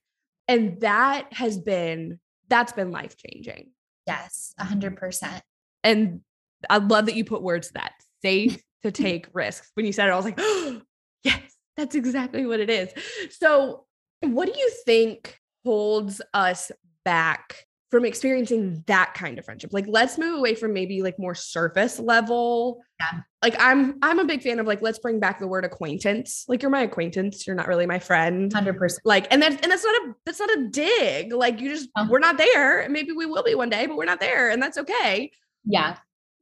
And 0.47 0.81
that 0.81 1.31
has 1.33 1.57
been 1.59 2.19
that's 2.47 2.71
been 2.73 2.91
life 2.91 3.15
changing. 3.17 3.71
Yes, 4.07 4.53
a 4.57 4.63
hundred 4.63 4.93
mm-hmm. 4.93 4.99
percent. 4.99 5.43
And 5.83 6.21
I 6.69 6.77
love 6.77 7.05
that 7.05 7.15
you 7.15 7.25
put 7.25 7.43
words 7.43 7.67
to 7.67 7.73
that 7.73 7.93
safe 8.21 8.61
to 8.83 8.91
take 9.03 9.27
risks. 9.33 9.69
When 9.75 9.85
you 9.85 9.91
said 9.91 10.07
it, 10.07 10.11
I 10.11 10.15
was 10.15 10.25
like, 10.25 10.39
oh, 10.39 10.81
yes, 11.23 11.41
that's 11.75 11.95
exactly 11.95 12.45
what 12.45 12.59
it 12.59 12.69
is. 12.69 12.89
So, 13.37 13.85
what 14.21 14.51
do 14.51 14.57
you 14.57 14.71
think 14.85 15.39
holds 15.63 16.21
us 16.33 16.71
back 17.03 17.66
from 17.89 18.05
experiencing 18.05 18.83
that 18.87 19.13
kind 19.13 19.39
of 19.39 19.45
friendship? 19.45 19.71
Like, 19.73 19.85
let's 19.87 20.17
move 20.17 20.37
away 20.37 20.55
from 20.55 20.73
maybe 20.73 21.01
like 21.01 21.17
more 21.19 21.35
surface 21.35 21.99
level. 21.99 22.81
Yeah. 22.99 23.21
Like, 23.41 23.55
I'm 23.59 23.97
I'm 24.01 24.19
a 24.19 24.25
big 24.25 24.41
fan 24.41 24.59
of 24.59 24.67
like 24.67 24.81
let's 24.81 24.99
bring 24.99 25.19
back 25.19 25.39
the 25.39 25.47
word 25.47 25.65
acquaintance. 25.65 26.45
Like, 26.47 26.61
you're 26.61 26.71
my 26.71 26.81
acquaintance. 26.81 27.45
You're 27.45 27.55
not 27.55 27.67
really 27.67 27.85
my 27.85 27.99
friend. 27.99 28.51
Hundred 28.51 28.77
percent. 28.77 29.05
Like, 29.05 29.27
and 29.31 29.41
that's 29.41 29.55
and 29.61 29.71
that's 29.71 29.83
not 29.83 29.95
a 29.95 30.15
that's 30.25 30.39
not 30.39 30.49
a 30.57 30.67
dig. 30.69 31.33
Like, 31.33 31.59
you 31.59 31.69
just 31.69 31.89
uh-huh. 31.95 32.07
we're 32.09 32.19
not 32.19 32.37
there. 32.37 32.87
Maybe 32.89 33.11
we 33.11 33.25
will 33.25 33.43
be 33.43 33.55
one 33.55 33.69
day, 33.69 33.85
but 33.85 33.97
we're 33.97 34.05
not 34.05 34.19
there, 34.19 34.49
and 34.49 34.61
that's 34.61 34.77
okay. 34.77 35.31
Yeah 35.65 35.97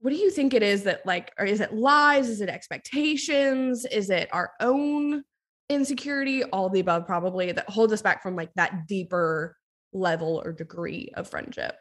what 0.06 0.12
do 0.12 0.18
you 0.18 0.30
think 0.30 0.54
it 0.54 0.62
is 0.62 0.84
that 0.84 1.04
like 1.04 1.34
or 1.40 1.46
is 1.46 1.62
it 1.62 1.74
lies 1.74 2.30
is 2.30 2.40
it 2.40 2.48
expectations 2.48 3.86
is 3.86 4.12
it 4.12 4.30
our 4.32 4.52
own 4.60 5.24
insecurity 5.70 6.44
all 6.44 6.70
the 6.70 6.80
above 6.80 7.08
probably 7.08 7.52
that 7.52 7.68
holds 7.68 7.92
us 7.92 8.04
back 8.04 8.22
from 8.22 8.36
like 8.36 8.54
that 8.54 8.88
deeper 8.88 9.58
level 9.96 10.42
or 10.44 10.52
degree 10.52 11.10
of 11.16 11.30
friendship 11.30 11.76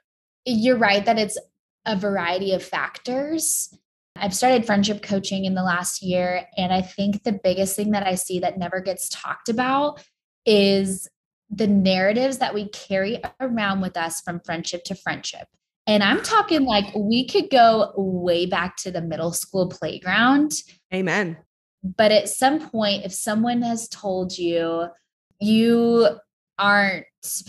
you're 0.47 0.79
right 0.79 1.05
that 1.05 1.19
it's 1.19 1.39
a 1.87 1.97
variety 1.97 2.53
of 2.53 2.63
factors 2.63 3.75
I've 4.17 4.35
started 4.35 4.65
friendship 4.65 5.03
coaching 5.03 5.45
in 5.45 5.55
the 5.55 5.63
last 5.63 6.03
year. 6.03 6.47
And 6.57 6.73
I 6.73 6.83
think 6.83 7.25
the 7.25 7.39
biggest 7.43 7.75
thing 7.75 7.91
that 7.93 8.07
I 8.07 8.15
see 8.15 8.39
that 8.41 8.59
never 8.59 8.81
gets 8.81 9.09
talked 9.09 9.49
about 9.49 10.01
is 10.47 11.09
the 11.51 11.67
narratives 11.67 12.39
that 12.39 12.55
we 12.55 12.69
carry 12.69 13.21
around 13.41 13.81
with 13.81 13.97
us 13.97 14.21
from 14.21 14.41
friendship 14.45 14.85
to 14.85 14.95
friendship. 14.95 15.49
And 15.87 16.03
I'm 16.03 16.23
talking 16.23 16.65
like 16.65 16.87
we 16.95 17.27
could 17.27 17.51
go 17.51 17.93
way 17.97 18.47
back 18.47 18.77
to 18.79 18.91
the 18.91 19.03
middle 19.03 19.33
school 19.33 19.69
playground. 19.69 20.53
Amen. 20.95 21.37
But 21.83 22.13
at 22.13 22.29
some 22.29 22.71
point, 22.71 23.05
if 23.05 23.13
someone 23.13 23.63
has 23.63 23.89
told 23.89 24.39
you 24.39 24.87
you 25.41 26.09
aren't 26.59 27.07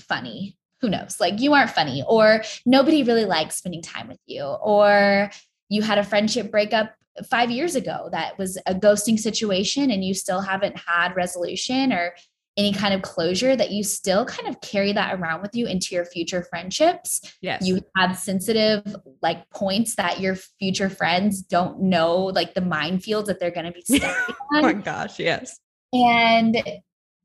funny, 0.08 0.58
who 0.82 0.90
knows? 0.90 1.20
Like 1.20 1.40
you 1.40 1.54
aren't 1.54 1.72
funny, 1.72 2.04
or 2.08 2.44
nobody 2.66 3.04
really 3.04 3.26
likes 3.26 3.58
spending 3.58 3.82
time 3.82 4.08
with 4.08 4.20
you, 4.26 4.44
or 4.44 5.32
you 5.70 5.82
had 5.82 5.98
a 5.98 6.04
friendship 6.04 6.52
breakup 6.52 6.94
five 7.30 7.50
years 7.50 7.76
ago 7.76 8.10
that 8.12 8.38
was 8.38 8.58
a 8.66 8.76
ghosting 8.76 9.18
situation 9.18 9.90
and 9.90 10.04
you 10.04 10.14
still 10.14 10.42
haven't 10.42 10.78
had 10.78 11.16
resolution 11.16 11.94
or 11.94 12.14
any 12.58 12.72
kind 12.72 12.94
of 12.94 13.02
closure 13.02 13.56
that 13.56 13.72
you 13.72 13.84
still 13.84 14.26
kind 14.26 14.48
of 14.48 14.60
carry 14.62 14.94
that 14.94 15.20
around 15.20 15.42
with 15.42 15.54
you 15.54 15.68
into 15.68 15.94
your 15.94 16.06
future 16.06 16.44
friendships. 16.44 17.22
Yes. 17.42 17.66
You 17.66 17.82
have 17.98 18.18
sensitive 18.18 18.96
like 19.22 19.50
points 19.50 19.96
that 19.96 20.22
your 20.22 20.36
future 20.36 20.90
friends 20.90 21.42
don't 21.42 21.82
know, 21.82 22.18
like 22.18 22.54
the 22.54 22.62
minefields 22.62 23.26
that 23.26 23.40
they're 23.40 23.52
going 23.52 23.66
to 23.66 23.72
be 23.72 23.82
stepping 23.98 24.36
oh 24.54 24.62
my 24.62 24.74
gosh, 24.74 25.20
yes. 25.20 25.60
And 25.92 26.62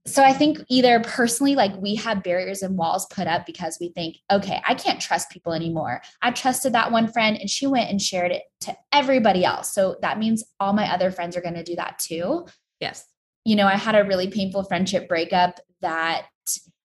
so 0.07 0.25
I 0.25 0.33
think 0.33 0.59
either 0.69 1.01
personally, 1.01 1.55
like 1.55 1.77
we 1.77 1.95
have 1.97 2.23
barriers 2.23 2.63
and 2.63 2.77
walls 2.77 3.07
put 3.07 3.27
up 3.27 3.45
because 3.47 3.77
we 3.81 3.91
think, 3.91 4.17
okay, 4.33 4.61
I 4.67 4.75
can't 4.75 5.01
trust 5.01 5.31
people 5.31 5.53
anymore. 5.53 6.01
I 6.23 6.31
trusted 6.31 6.73
that 6.73 6.91
one 6.91 7.13
friend 7.13 7.37
and 7.37 7.51
she 7.51 7.67
went 7.67 7.91
and 7.91 8.01
shared 8.01 8.33
it 8.33 8.43
to 8.63 8.77
everybody 8.93 9.45
else. 9.45 9.75
So 9.75 9.97
that 10.01 10.19
means 10.19 10.43
all 10.59 10.73
my 10.73 10.91
other 10.93 11.11
friends 11.11 11.37
are 11.37 11.43
going 11.43 11.55
to 11.55 11.63
do 11.63 11.77
that 11.77 11.99
too 11.99 12.47
Yes. 12.81 13.05
you 13.45 13.57
know, 13.57 13.67
I 13.67 13.77
had 13.77 13.95
a 13.95 14.05
really 14.05 14.29
painful 14.29 14.65
friendship 14.65 15.09
breakup 15.09 15.61
that 15.83 16.27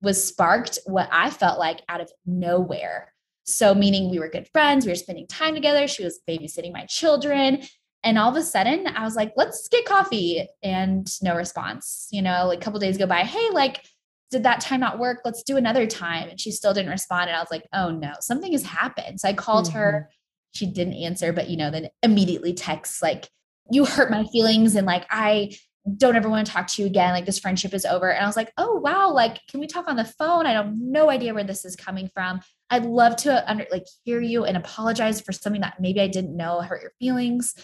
was 0.01 0.23
sparked 0.23 0.79
what 0.85 1.09
I 1.11 1.29
felt 1.29 1.59
like 1.59 1.81
out 1.89 2.01
of 2.01 2.11
nowhere. 2.25 3.13
So, 3.43 3.73
meaning 3.73 4.09
we 4.09 4.19
were 4.19 4.29
good 4.29 4.47
friends, 4.53 4.85
we 4.85 4.91
were 4.91 4.95
spending 4.95 5.27
time 5.27 5.55
together, 5.55 5.87
she 5.87 6.03
was 6.03 6.19
babysitting 6.29 6.71
my 6.71 6.85
children. 6.85 7.63
And 8.03 8.17
all 8.17 8.29
of 8.29 8.35
a 8.35 8.43
sudden, 8.43 8.87
I 8.87 9.03
was 9.03 9.15
like, 9.15 9.33
let's 9.35 9.67
get 9.67 9.85
coffee. 9.85 10.47
And 10.63 11.07
no 11.21 11.35
response. 11.35 12.07
You 12.11 12.21
know, 12.21 12.47
like 12.47 12.59
a 12.59 12.61
couple 12.61 12.79
days 12.79 12.97
go 12.97 13.05
by, 13.05 13.21
hey, 13.21 13.49
like, 13.51 13.85
did 14.31 14.43
that 14.43 14.61
time 14.61 14.79
not 14.79 14.99
work? 14.99 15.21
Let's 15.25 15.43
do 15.43 15.57
another 15.57 15.87
time. 15.87 16.29
And 16.29 16.39
she 16.39 16.51
still 16.51 16.73
didn't 16.73 16.91
respond. 16.91 17.29
And 17.29 17.35
I 17.35 17.39
was 17.39 17.51
like, 17.51 17.67
oh 17.73 17.89
no, 17.89 18.13
something 18.21 18.51
has 18.51 18.63
happened. 18.63 19.19
So 19.19 19.27
I 19.27 19.33
called 19.33 19.69
her. 19.69 20.07
Mm-hmm. 20.07 20.13
She 20.51 20.65
didn't 20.65 20.93
answer, 20.95 21.31
but, 21.33 21.49
you 21.49 21.57
know, 21.57 21.69
then 21.69 21.89
immediately 22.01 22.53
texts 22.53 23.01
like, 23.01 23.29
you 23.71 23.85
hurt 23.85 24.09
my 24.09 24.23
feelings. 24.25 24.75
And 24.75 24.87
like, 24.87 25.05
I, 25.09 25.51
don't 25.97 26.15
ever 26.15 26.29
want 26.29 26.45
to 26.45 26.51
talk 26.51 26.67
to 26.67 26.81
you 26.81 26.87
again. 26.87 27.13
Like 27.13 27.25
this 27.25 27.39
friendship 27.39 27.73
is 27.73 27.85
over. 27.85 28.11
And 28.11 28.23
I 28.23 28.27
was 28.27 28.35
like, 28.35 28.51
oh 28.57 28.75
wow, 28.75 29.11
like 29.11 29.39
can 29.49 29.59
we 29.59 29.67
talk 29.67 29.87
on 29.87 29.95
the 29.95 30.05
phone? 30.05 30.45
I 30.45 30.51
have 30.51 30.73
no 30.77 31.09
idea 31.09 31.33
where 31.33 31.43
this 31.43 31.65
is 31.65 31.75
coming 31.75 32.09
from. 32.13 32.41
I'd 32.69 32.85
love 32.85 33.15
to 33.17 33.49
under 33.49 33.65
like 33.71 33.85
hear 34.03 34.21
you 34.21 34.45
and 34.45 34.57
apologize 34.57 35.21
for 35.21 35.31
something 35.31 35.61
that 35.61 35.79
maybe 35.79 36.01
I 36.01 36.07
didn't 36.07 36.35
know 36.35 36.61
hurt 36.61 36.81
your 36.81 36.91
feelings. 36.99 37.55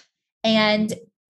And 0.45 0.93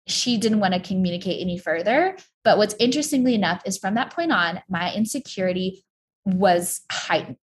she 0.07 0.38
didn't 0.38 0.59
want 0.59 0.74
to 0.74 0.79
communicate 0.79 1.39
any 1.41 1.57
further. 1.57 2.17
But 2.43 2.57
what's 2.57 2.75
interestingly 2.79 3.33
enough 3.35 3.62
is 3.65 3.77
from 3.77 3.95
that 3.95 4.12
point 4.13 4.31
on, 4.31 4.62
my 4.69 4.93
insecurity 4.93 5.83
was 6.25 6.81
heightened. 6.91 7.38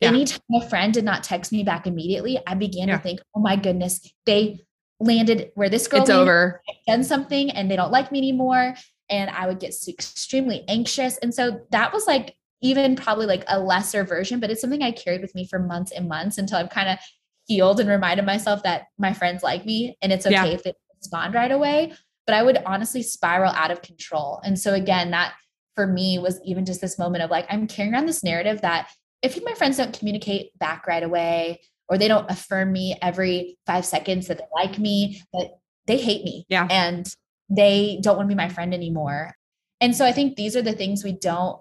Yeah. 0.00 0.08
Anytime 0.08 0.40
a 0.54 0.68
friend 0.68 0.92
did 0.94 1.04
not 1.04 1.24
text 1.24 1.50
me 1.52 1.64
back 1.64 1.86
immediately, 1.86 2.38
I 2.46 2.54
began 2.54 2.88
Yeah. 2.88 2.98
to 2.98 3.02
think, 3.02 3.20
oh 3.34 3.40
my 3.40 3.56
goodness, 3.56 4.00
they 4.26 4.60
landed 5.00 5.50
where 5.56 5.68
this 5.68 5.88
girl 5.88 6.00
It's 6.02 6.08
landed 6.10 6.22
over. 6.22 6.62
done 6.86 7.04
something 7.04 7.50
and 7.50 7.70
they 7.70 7.76
don't 7.76 7.90
like 7.92 8.10
me 8.10 8.18
anymore 8.18 8.74
and 9.10 9.28
i 9.28 9.46
would 9.46 9.60
get 9.60 9.74
extremely 9.86 10.64
anxious 10.68 11.18
and 11.18 11.34
so 11.34 11.60
that 11.70 11.92
was 11.92 12.06
like 12.06 12.34
even 12.62 12.96
probably 12.96 13.26
like 13.26 13.44
a 13.48 13.60
lesser 13.60 14.04
version 14.04 14.40
but 14.40 14.50
it's 14.50 14.58
something 14.62 14.82
i 14.82 14.90
carried 14.90 15.20
with 15.20 15.34
me 15.34 15.46
for 15.46 15.58
months 15.58 15.92
and 15.92 16.08
months 16.08 16.38
until 16.38 16.56
i've 16.56 16.70
kind 16.70 16.88
of 16.88 16.98
healed 17.46 17.78
and 17.78 17.90
reminded 17.90 18.24
myself 18.24 18.62
that 18.62 18.84
my 18.98 19.12
friends 19.12 19.42
like 19.42 19.66
me 19.66 19.98
and 20.00 20.14
it's 20.14 20.24
okay 20.24 20.32
Yeah. 20.32 20.46
if 20.46 20.62
they 20.62 20.72
respond 21.06 21.34
right 21.34 21.52
away 21.52 21.92
but 22.26 22.34
i 22.34 22.42
would 22.42 22.60
honestly 22.66 23.02
spiral 23.02 23.52
out 23.52 23.70
of 23.70 23.82
control. 23.82 24.40
And 24.44 24.58
so 24.58 24.74
again 24.74 25.10
that 25.12 25.34
for 25.76 25.86
me 25.86 26.18
was 26.18 26.40
even 26.44 26.64
just 26.64 26.80
this 26.80 26.98
moment 26.98 27.22
of 27.22 27.30
like 27.30 27.46
i'm 27.48 27.66
carrying 27.66 27.94
around 27.94 28.06
this 28.06 28.24
narrative 28.24 28.60
that 28.62 28.90
if 29.22 29.38
my 29.44 29.54
friends 29.54 29.76
don't 29.76 29.96
communicate 29.98 30.56
back 30.58 30.86
right 30.86 31.02
away 31.02 31.60
or 31.88 31.98
they 31.98 32.08
don't 32.08 32.30
affirm 32.30 32.72
me 32.72 32.96
every 33.00 33.56
five 33.66 33.84
seconds 33.84 34.26
that 34.26 34.38
they 34.38 34.44
like 34.54 34.78
me 34.78 35.22
that 35.32 35.50
they 35.86 35.98
hate 35.98 36.24
me 36.24 36.44
Yeah. 36.48 36.66
and 36.70 37.06
they 37.48 38.00
don't 38.02 38.16
want 38.16 38.28
to 38.28 38.34
be 38.34 38.42
my 38.44 38.48
friend 38.48 38.74
anymore. 38.74 39.32
And 39.80 39.94
so 39.94 40.04
i 40.04 40.12
think 40.12 40.34
these 40.36 40.56
are 40.56 40.62
the 40.62 40.72
things 40.72 41.04
we 41.04 41.12
don't 41.12 41.60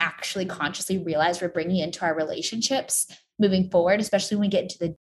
actually 0.00 0.46
consciously 0.46 0.98
realize 0.98 1.40
we're 1.42 1.48
bringing 1.48 1.78
into 1.78 2.04
our 2.04 2.14
relationships 2.14 3.06
moving 3.38 3.68
forward 3.70 4.00
especially 4.00 4.36
when 4.36 4.42
we 4.46 4.48
get 4.56 4.62
into 4.62 4.78
the 4.78 4.94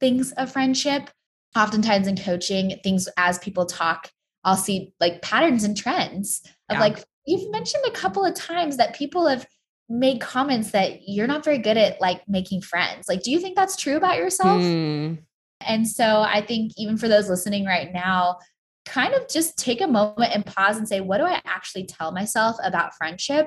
things 0.00 0.32
of 0.32 0.52
friendship 0.52 1.10
oftentimes 1.56 2.06
in 2.06 2.16
coaching 2.16 2.78
things 2.82 3.08
as 3.16 3.38
people 3.38 3.66
talk 3.66 4.10
i'll 4.44 4.56
see 4.56 4.92
like 5.00 5.20
patterns 5.22 5.64
and 5.64 5.76
trends 5.76 6.42
of 6.68 6.76
Yeah. 6.76 6.80
like 6.80 7.04
you've 7.26 7.50
mentioned 7.50 7.84
a 7.86 7.90
couple 7.92 8.24
of 8.24 8.34
times 8.34 8.76
that 8.78 8.94
people 8.94 9.26
have 9.26 9.46
made 9.88 10.20
comments 10.20 10.70
that 10.70 11.00
you're 11.06 11.26
not 11.26 11.44
very 11.44 11.58
good 11.58 11.76
at 11.76 12.00
like 12.00 12.22
making 12.28 12.62
friends 12.62 13.06
like 13.08 13.22
do 13.22 13.30
you 13.30 13.38
think 13.40 13.54
that's 13.56 13.76
true 13.76 13.96
about 13.96 14.16
yourself 14.16 14.62
Mm, 14.62 15.18
and 15.66 15.86
so 15.88 16.22
I 16.22 16.40
think 16.44 16.72
even 16.76 16.96
for 16.96 17.06
those 17.08 17.28
listening 17.28 17.64
right 17.64 17.92
now, 17.92 18.38
kind 18.84 19.14
of 19.14 19.28
just 19.28 19.56
take 19.56 19.80
a 19.80 19.86
moment 19.86 20.34
and 20.34 20.44
pause 20.44 20.76
and 20.76 20.88
say, 20.88 21.00
what 21.00 21.18
do 21.18 21.24
I 21.24 21.40
actually 21.44 21.86
tell 21.86 22.10
myself 22.10 22.56
about 22.64 22.94
friendship? 22.94 23.46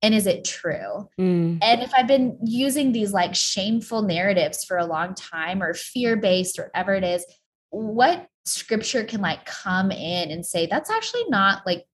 And 0.00 0.14
is 0.14 0.26
it 0.28 0.44
true? 0.44 1.08
mm, 1.18 1.58
And 1.60 1.82
if 1.82 1.90
I've 1.96 2.06
been 2.06 2.38
using 2.44 2.92
these 2.92 3.12
like 3.12 3.34
shameful 3.34 4.02
narratives 4.02 4.64
for 4.64 4.76
a 4.78 4.86
long 4.86 5.14
time 5.14 5.60
or 5.62 5.74
fear 5.74 6.16
based 6.16 6.58
or 6.58 6.70
whatever 6.72 6.94
it 6.94 7.02
is, 7.02 7.24
what 7.82 8.28
scripture 8.44 9.04
can 9.04 9.20
like 9.20 9.44
come 9.44 9.90
in 9.90 10.30
and 10.30 10.44
say, 10.44 10.66
that's 10.66 10.90
actually 10.90 11.24
not 11.28 11.66
like, 11.66 11.84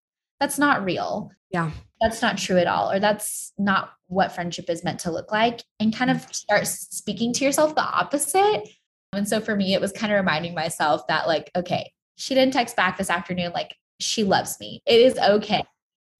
that's 0.40 0.58
not 0.58 0.84
real. 0.84 1.30
Yeah. 1.50 1.70
That's 2.00 2.22
not 2.22 2.38
true 2.38 2.58
at 2.58 2.66
all. 2.66 2.90
Or 2.90 2.98
that's 2.98 3.52
not 3.58 3.92
what 4.08 4.32
friendship 4.32 4.68
is 4.68 4.84
meant 4.84 5.00
to 5.00 5.10
look 5.10 5.30
like. 5.30 5.62
And 5.78 5.94
kind 5.94 6.10
of 6.10 6.22
start 6.34 6.66
speaking 6.66 7.32
to 7.34 7.44
yourself 7.44 7.74
the 7.74 7.82
opposite. 7.82 8.68
And 9.12 9.28
so 9.28 9.40
for 9.40 9.54
me, 9.54 9.74
it 9.74 9.80
was 9.80 9.92
kind 9.92 10.12
of 10.12 10.16
reminding 10.16 10.54
myself 10.54 11.06
that, 11.08 11.28
like, 11.28 11.50
okay, 11.54 11.92
she 12.16 12.34
didn't 12.34 12.54
text 12.54 12.76
back 12.76 12.96
this 12.96 13.10
afternoon. 13.10 13.52
Like, 13.52 13.74
she 14.00 14.24
loves 14.24 14.58
me. 14.58 14.82
It 14.86 15.00
is 15.00 15.18
okay 15.18 15.62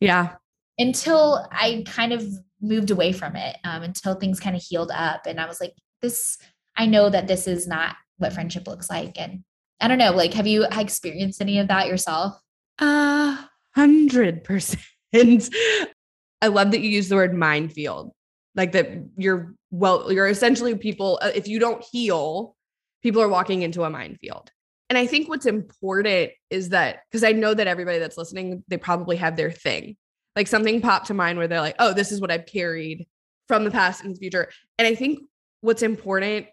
yeah. 0.00 0.35
until 0.78 1.47
I 1.50 1.85
kind 1.87 2.12
of 2.12 2.25
moved 2.61 2.90
away 2.90 3.12
from 3.12 3.35
it, 3.35 3.57
um, 3.64 3.83
until 3.83 4.14
things 4.14 4.38
kind 4.38 4.54
of 4.54 4.62
healed 4.62 4.92
up. 4.95 5.26
And 5.26 5.40
I 5.40 5.47
was 5.47 5.61
like, 5.61 5.73
this, 6.00 6.38
I 6.76 6.87
know 6.87 7.09
that 7.11 7.26
this 7.26 7.49
is 7.49 7.66
not 7.66 7.97
what 8.19 8.33
friendship 8.33 8.69
looks 8.69 8.88
like. 8.90 9.19
And 9.19 9.42
I 9.83 9.89
don't 9.89 9.99
know, 9.99 10.12
like, 10.12 10.33
have 10.35 10.47
you 10.47 10.65
experienced 10.71 11.43
any 11.43 11.59
of 11.59 11.69
that 11.69 11.89
yourself? 11.89 12.41
Hundred 12.79 14.45
percent. 14.45 14.81
I 15.15 16.47
love 16.49 16.71
that 16.71 16.81
you 16.81 16.89
use 16.89 17.09
the 17.09 17.17
word 17.17 17.35
minefield. 17.35 18.12
Like 18.55 18.73
that 18.73 18.91
you're 19.17 19.55
well, 19.71 20.12
you're 20.12 20.29
essentially 20.29 20.77
people, 20.77 21.19
uh, 21.23 21.31
if 21.35 21.49
you 21.49 21.59
don't 21.59 21.83
heal, 21.91 22.55
people 23.03 23.23
are 23.23 23.29
walking 23.29 23.62
into 23.62 23.85
a 23.85 23.91
minefield. 23.91 24.51
And 24.91 24.99
I 24.99 25.07
think 25.07 25.29
what's 25.29 25.47
important 25.47 26.33
is 26.51 26.69
that 26.69 27.01
because 27.11 27.25
I 27.25 27.33
know 27.33 27.55
that 27.55 27.67
everybody 27.67 27.99
that's 27.99 28.19
listening, 28.19 28.62
they 28.69 28.77
probably 28.77 29.17
have 29.17 29.37
their 29.37 29.51
thing. 29.51 29.97
Like 30.37 30.49
something 30.49 30.83
popped 30.83 31.07
to 31.07 31.15
mind 31.15 31.39
where 31.39 31.49
they're 31.49 31.61
like, 31.61 31.77
oh, 31.79 31.95
this 31.95 32.12
is 32.12 32.21
what 32.21 32.31
I've 32.31 32.45
carried 32.45 33.07
from 33.49 33.65
the 33.65 33.71
past 33.71 34.05
and 34.05 34.15
the 34.15 34.19
future. 34.19 34.51
And 34.79 34.87
I 34.87 34.95
think 34.95 35.21
what's 35.62 35.83
important, 35.83 36.47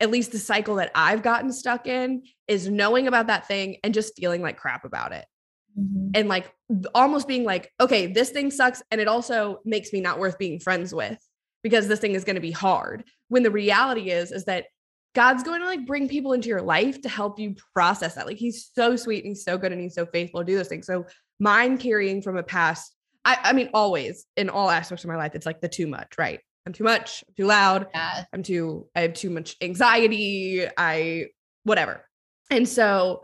at 0.00 0.10
least 0.10 0.32
the 0.32 0.38
cycle 0.38 0.76
that 0.76 0.90
I've 0.94 1.22
gotten 1.22 1.52
stuck 1.52 1.86
in, 1.86 2.22
is 2.48 2.68
knowing 2.68 3.06
about 3.06 3.28
that 3.28 3.46
thing 3.46 3.78
and 3.82 3.94
just 3.94 4.16
feeling 4.16 4.42
like 4.42 4.56
crap 4.56 4.84
about 4.84 5.12
it 5.12 5.24
mm-hmm. 5.78 6.10
and 6.14 6.28
like 6.28 6.52
almost 6.94 7.28
being 7.28 7.44
like, 7.44 7.72
okay, 7.80 8.06
this 8.06 8.30
thing 8.30 8.50
sucks. 8.50 8.82
And 8.90 9.00
it 9.00 9.08
also 9.08 9.60
makes 9.64 9.92
me 9.92 10.00
not 10.00 10.18
worth 10.18 10.38
being 10.38 10.60
friends 10.60 10.94
with 10.94 11.18
because 11.62 11.88
this 11.88 12.00
thing 12.00 12.14
is 12.14 12.24
going 12.24 12.36
to 12.36 12.40
be 12.40 12.50
hard. 12.50 13.04
When 13.28 13.42
the 13.42 13.50
reality 13.50 14.10
is, 14.10 14.32
is 14.32 14.44
that 14.44 14.66
God's 15.14 15.42
going 15.42 15.60
to 15.60 15.66
like 15.66 15.86
bring 15.86 16.08
people 16.08 16.34
into 16.34 16.48
your 16.48 16.62
life 16.62 17.00
to 17.02 17.08
help 17.08 17.38
you 17.38 17.56
process 17.74 18.14
that. 18.14 18.26
Like 18.26 18.36
he's 18.36 18.70
so 18.74 18.96
sweet 18.96 19.24
and 19.24 19.30
he's 19.30 19.44
so 19.44 19.56
good 19.56 19.72
and 19.72 19.80
he's 19.80 19.94
so 19.94 20.06
faithful 20.06 20.40
to 20.40 20.44
do 20.44 20.56
those 20.56 20.68
things. 20.68 20.86
So 20.86 21.06
mind 21.40 21.80
carrying 21.80 22.20
from 22.20 22.36
a 22.36 22.42
past, 22.42 22.94
I, 23.24 23.38
I 23.42 23.52
mean, 23.52 23.70
always 23.72 24.26
in 24.36 24.50
all 24.50 24.70
aspects 24.70 25.04
of 25.04 25.08
my 25.08 25.16
life, 25.16 25.34
it's 25.34 25.46
like 25.46 25.60
the 25.60 25.68
too 25.68 25.86
much, 25.86 26.18
right? 26.18 26.40
I'm 26.66 26.72
too 26.72 26.84
much, 26.84 27.22
I'm 27.28 27.34
too 27.36 27.46
loud, 27.46 27.86
Yeah. 27.94 28.24
I'm 28.32 28.42
too, 28.42 28.88
I 28.94 29.02
have 29.02 29.14
too 29.14 29.30
much 29.30 29.56
anxiety, 29.60 30.66
I, 30.76 31.26
whatever. 31.62 32.04
And 32.50 32.68
so, 32.68 33.22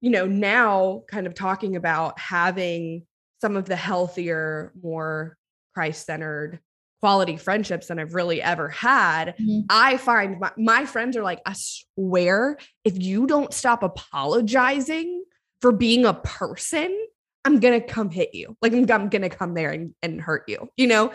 you 0.00 0.10
know, 0.10 0.26
now 0.26 1.02
kind 1.08 1.26
of 1.26 1.34
talking 1.34 1.76
about 1.76 2.18
having 2.18 3.04
some 3.40 3.56
of 3.56 3.64
the 3.66 3.76
healthier, 3.76 4.72
more 4.80 5.36
Christ 5.74 6.06
centered 6.06 6.60
quality 7.00 7.36
friendships 7.36 7.88
than 7.88 7.98
I've 7.98 8.14
really 8.14 8.40
ever 8.40 8.68
had. 8.68 9.34
Mhm. 9.38 9.64
I 9.68 9.96
find 9.98 10.38
my, 10.40 10.52
my 10.56 10.86
friends 10.86 11.16
are 11.16 11.22
like, 11.22 11.40
I 11.44 11.54
swear, 11.54 12.56
if 12.84 13.02
you 13.02 13.26
don't 13.26 13.52
stop 13.52 13.82
apologizing 13.82 15.24
for 15.60 15.72
being 15.72 16.06
a 16.06 16.14
person, 16.14 16.96
I'm 17.44 17.60
gonna 17.60 17.80
come 17.80 18.10
hit 18.10 18.30
you. 18.34 18.56
Like 18.62 18.72
I'm, 18.72 18.90
I'm 18.90 19.08
gonna 19.08 19.28
come 19.28 19.52
there 19.54 19.70
and, 19.70 19.94
and 20.02 20.20
hurt 20.20 20.44
you, 20.48 20.68
you 20.76 20.86
know? 20.86 21.12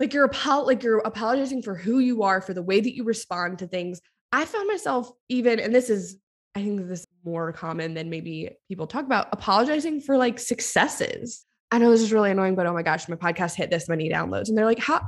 Like 0.00 0.14
you're 0.14 0.24
apo- 0.24 0.64
like 0.64 0.82
you're 0.82 0.98
apologizing 0.98 1.62
for 1.62 1.74
who 1.74 1.98
you 1.98 2.22
are, 2.22 2.40
for 2.40 2.54
the 2.54 2.62
way 2.62 2.80
that 2.80 2.96
you 2.96 3.04
respond 3.04 3.58
to 3.58 3.68
things. 3.68 4.00
I 4.32 4.46
found 4.46 4.66
myself 4.66 5.12
even, 5.28 5.60
and 5.60 5.74
this 5.74 5.90
is, 5.90 6.16
I 6.54 6.62
think 6.62 6.88
this 6.88 7.00
is 7.00 7.06
more 7.24 7.52
common 7.52 7.94
than 7.94 8.10
maybe 8.10 8.50
people 8.66 8.86
talk 8.86 9.04
about, 9.04 9.28
apologizing 9.30 10.00
for 10.00 10.16
like 10.16 10.38
successes. 10.38 11.44
I 11.70 11.78
know 11.78 11.90
this 11.90 12.00
is 12.00 12.12
really 12.12 12.30
annoying, 12.30 12.56
but 12.56 12.66
oh 12.66 12.72
my 12.72 12.82
gosh, 12.82 13.08
my 13.08 13.16
podcast 13.16 13.54
hit 13.54 13.70
this 13.70 13.88
many 13.88 14.08
downloads. 14.08 14.48
And 14.48 14.58
they're 14.58 14.64
like, 14.64 14.80
how 14.80 15.02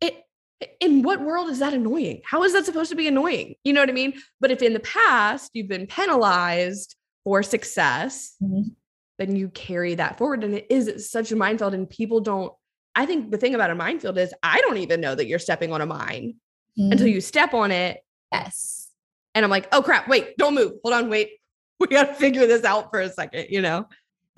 it 0.00 0.22
in 0.80 1.02
what 1.02 1.20
world 1.20 1.50
is 1.50 1.58
that 1.58 1.74
annoying? 1.74 2.22
How 2.24 2.42
is 2.44 2.54
that 2.54 2.64
supposed 2.64 2.90
to 2.90 2.96
be 2.96 3.08
annoying? 3.08 3.56
You 3.64 3.72
know 3.74 3.80
what 3.80 3.90
I 3.90 3.92
mean? 3.92 4.14
But 4.40 4.50
if 4.50 4.62
in 4.62 4.72
the 4.72 4.80
past 4.80 5.50
you've 5.52 5.68
been 5.68 5.86
penalized 5.86 6.96
for 7.24 7.42
success, 7.42 8.36
mm-hmm. 8.42 8.68
then 9.18 9.36
you 9.36 9.48
carry 9.48 9.96
that 9.96 10.16
forward. 10.16 10.44
And 10.44 10.54
it 10.54 10.66
is 10.70 11.10
such 11.10 11.32
a 11.32 11.36
minefield. 11.36 11.74
And 11.74 11.90
people 11.90 12.20
don't, 12.20 12.52
I 12.96 13.04
think 13.04 13.30
the 13.30 13.36
thing 13.36 13.54
about 13.54 13.70
a 13.70 13.74
minefield 13.74 14.16
is 14.18 14.34
I 14.42 14.60
don't 14.62 14.78
even 14.78 15.00
know 15.00 15.14
that 15.14 15.26
you're 15.26 15.38
stepping 15.38 15.72
on 15.72 15.82
a 15.82 15.86
mine 15.86 16.36
mm-hmm. 16.78 16.92
until 16.92 17.06
you 17.06 17.20
step 17.20 17.52
on 17.54 17.70
it. 17.70 18.02
Yes. 18.32 18.88
And 19.34 19.44
I'm 19.44 19.50
like, 19.50 19.68
oh 19.70 19.82
crap, 19.82 20.08
wait, 20.08 20.36
don't 20.38 20.54
move. 20.54 20.72
Hold 20.82 20.94
on, 20.94 21.10
wait. 21.10 21.30
We 21.78 21.88
got 21.88 22.04
to 22.04 22.14
figure 22.14 22.46
this 22.46 22.64
out 22.64 22.88
for 22.90 23.02
a 23.02 23.10
second, 23.10 23.48
you 23.50 23.60
know? 23.60 23.86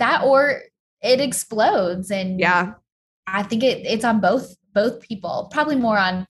That 0.00 0.24
or 0.24 0.62
it 1.00 1.20
explodes. 1.20 2.10
And 2.10 2.40
yeah, 2.40 2.72
I 3.28 3.44
think 3.44 3.62
it, 3.62 3.86
it's 3.86 4.04
on 4.04 4.20
both 4.20 4.56
both 4.74 5.00
people, 5.00 5.48
probably 5.52 5.76
more 5.76 5.96
on 5.96 6.26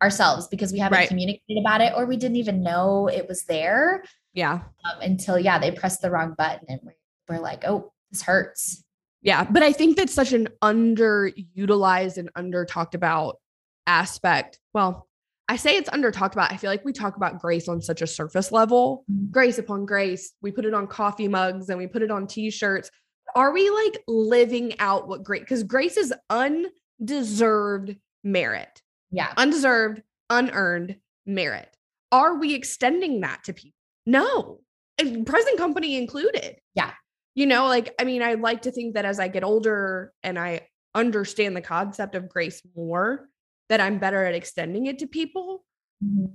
ourselves 0.00 0.46
because 0.46 0.72
we 0.72 0.78
haven't 0.78 0.98
right. 0.98 1.08
communicated 1.08 1.60
about 1.60 1.80
it 1.80 1.94
or 1.96 2.06
we 2.06 2.16
didn't 2.16 2.36
even 2.36 2.62
know 2.62 3.08
it 3.08 3.26
was 3.28 3.42
there. 3.42 4.04
Yeah. 4.34 4.60
Um, 4.84 5.00
until 5.00 5.36
yeah, 5.36 5.58
they 5.58 5.72
pressed 5.72 6.00
the 6.00 6.12
wrong 6.12 6.36
button 6.38 6.66
and 6.68 6.80
we're, 6.84 6.94
we're 7.28 7.42
like, 7.42 7.64
oh, 7.66 7.92
this 8.12 8.22
hurts. 8.22 8.81
Yeah, 9.22 9.44
but 9.44 9.62
I 9.62 9.72
think 9.72 9.96
that's 9.96 10.12
such 10.12 10.32
an 10.32 10.48
underutilized 10.62 12.16
and 12.16 12.30
under 12.34 12.64
talked 12.64 12.94
about 12.94 13.36
aspect. 13.86 14.58
Well, 14.74 15.08
I 15.48 15.56
say 15.56 15.76
it's 15.76 15.88
under 15.92 16.10
talked 16.10 16.34
about. 16.34 16.52
I 16.52 16.56
feel 16.56 16.70
like 16.70 16.84
we 16.84 16.92
talk 16.92 17.16
about 17.16 17.40
grace 17.40 17.68
on 17.68 17.80
such 17.80 18.02
a 18.02 18.06
surface 18.06 18.52
level, 18.52 19.04
mm-hmm. 19.10 19.30
grace 19.30 19.58
upon 19.58 19.86
grace. 19.86 20.32
We 20.42 20.50
put 20.50 20.64
it 20.64 20.74
on 20.74 20.86
coffee 20.86 21.28
mugs 21.28 21.68
and 21.68 21.78
we 21.78 21.86
put 21.86 22.02
it 22.02 22.10
on 22.10 22.26
t-shirts. 22.26 22.90
Are 23.34 23.52
we 23.52 23.70
like 23.70 24.02
living 24.06 24.78
out 24.78 25.08
what 25.08 25.22
great 25.24 25.42
because 25.42 25.62
grace 25.62 25.96
is 25.96 26.12
undeserved 26.30 27.96
merit. 28.24 28.82
Yeah. 29.10 29.32
Undeserved, 29.36 30.02
unearned 30.30 30.96
merit. 31.26 31.68
Are 32.10 32.38
we 32.38 32.54
extending 32.54 33.20
that 33.20 33.44
to 33.44 33.52
people? 33.52 33.76
No. 34.06 34.60
Present 34.98 35.58
company 35.58 35.96
included. 35.96 36.56
Yeah. 36.74 36.92
You 37.34 37.46
know, 37.46 37.66
like, 37.66 37.94
I 37.98 38.04
mean, 38.04 38.22
I 38.22 38.34
like 38.34 38.62
to 38.62 38.72
think 38.72 38.94
that 38.94 39.04
as 39.04 39.18
I 39.18 39.28
get 39.28 39.44
older 39.44 40.12
and 40.22 40.38
I 40.38 40.68
understand 40.94 41.56
the 41.56 41.62
concept 41.62 42.14
of 42.14 42.28
grace 42.28 42.62
more, 42.76 43.28
that 43.68 43.80
I'm 43.80 43.98
better 43.98 44.24
at 44.24 44.34
extending 44.34 44.86
it 44.86 44.98
to 44.98 45.06
people. 45.06 45.64
Mm-hmm. 46.04 46.26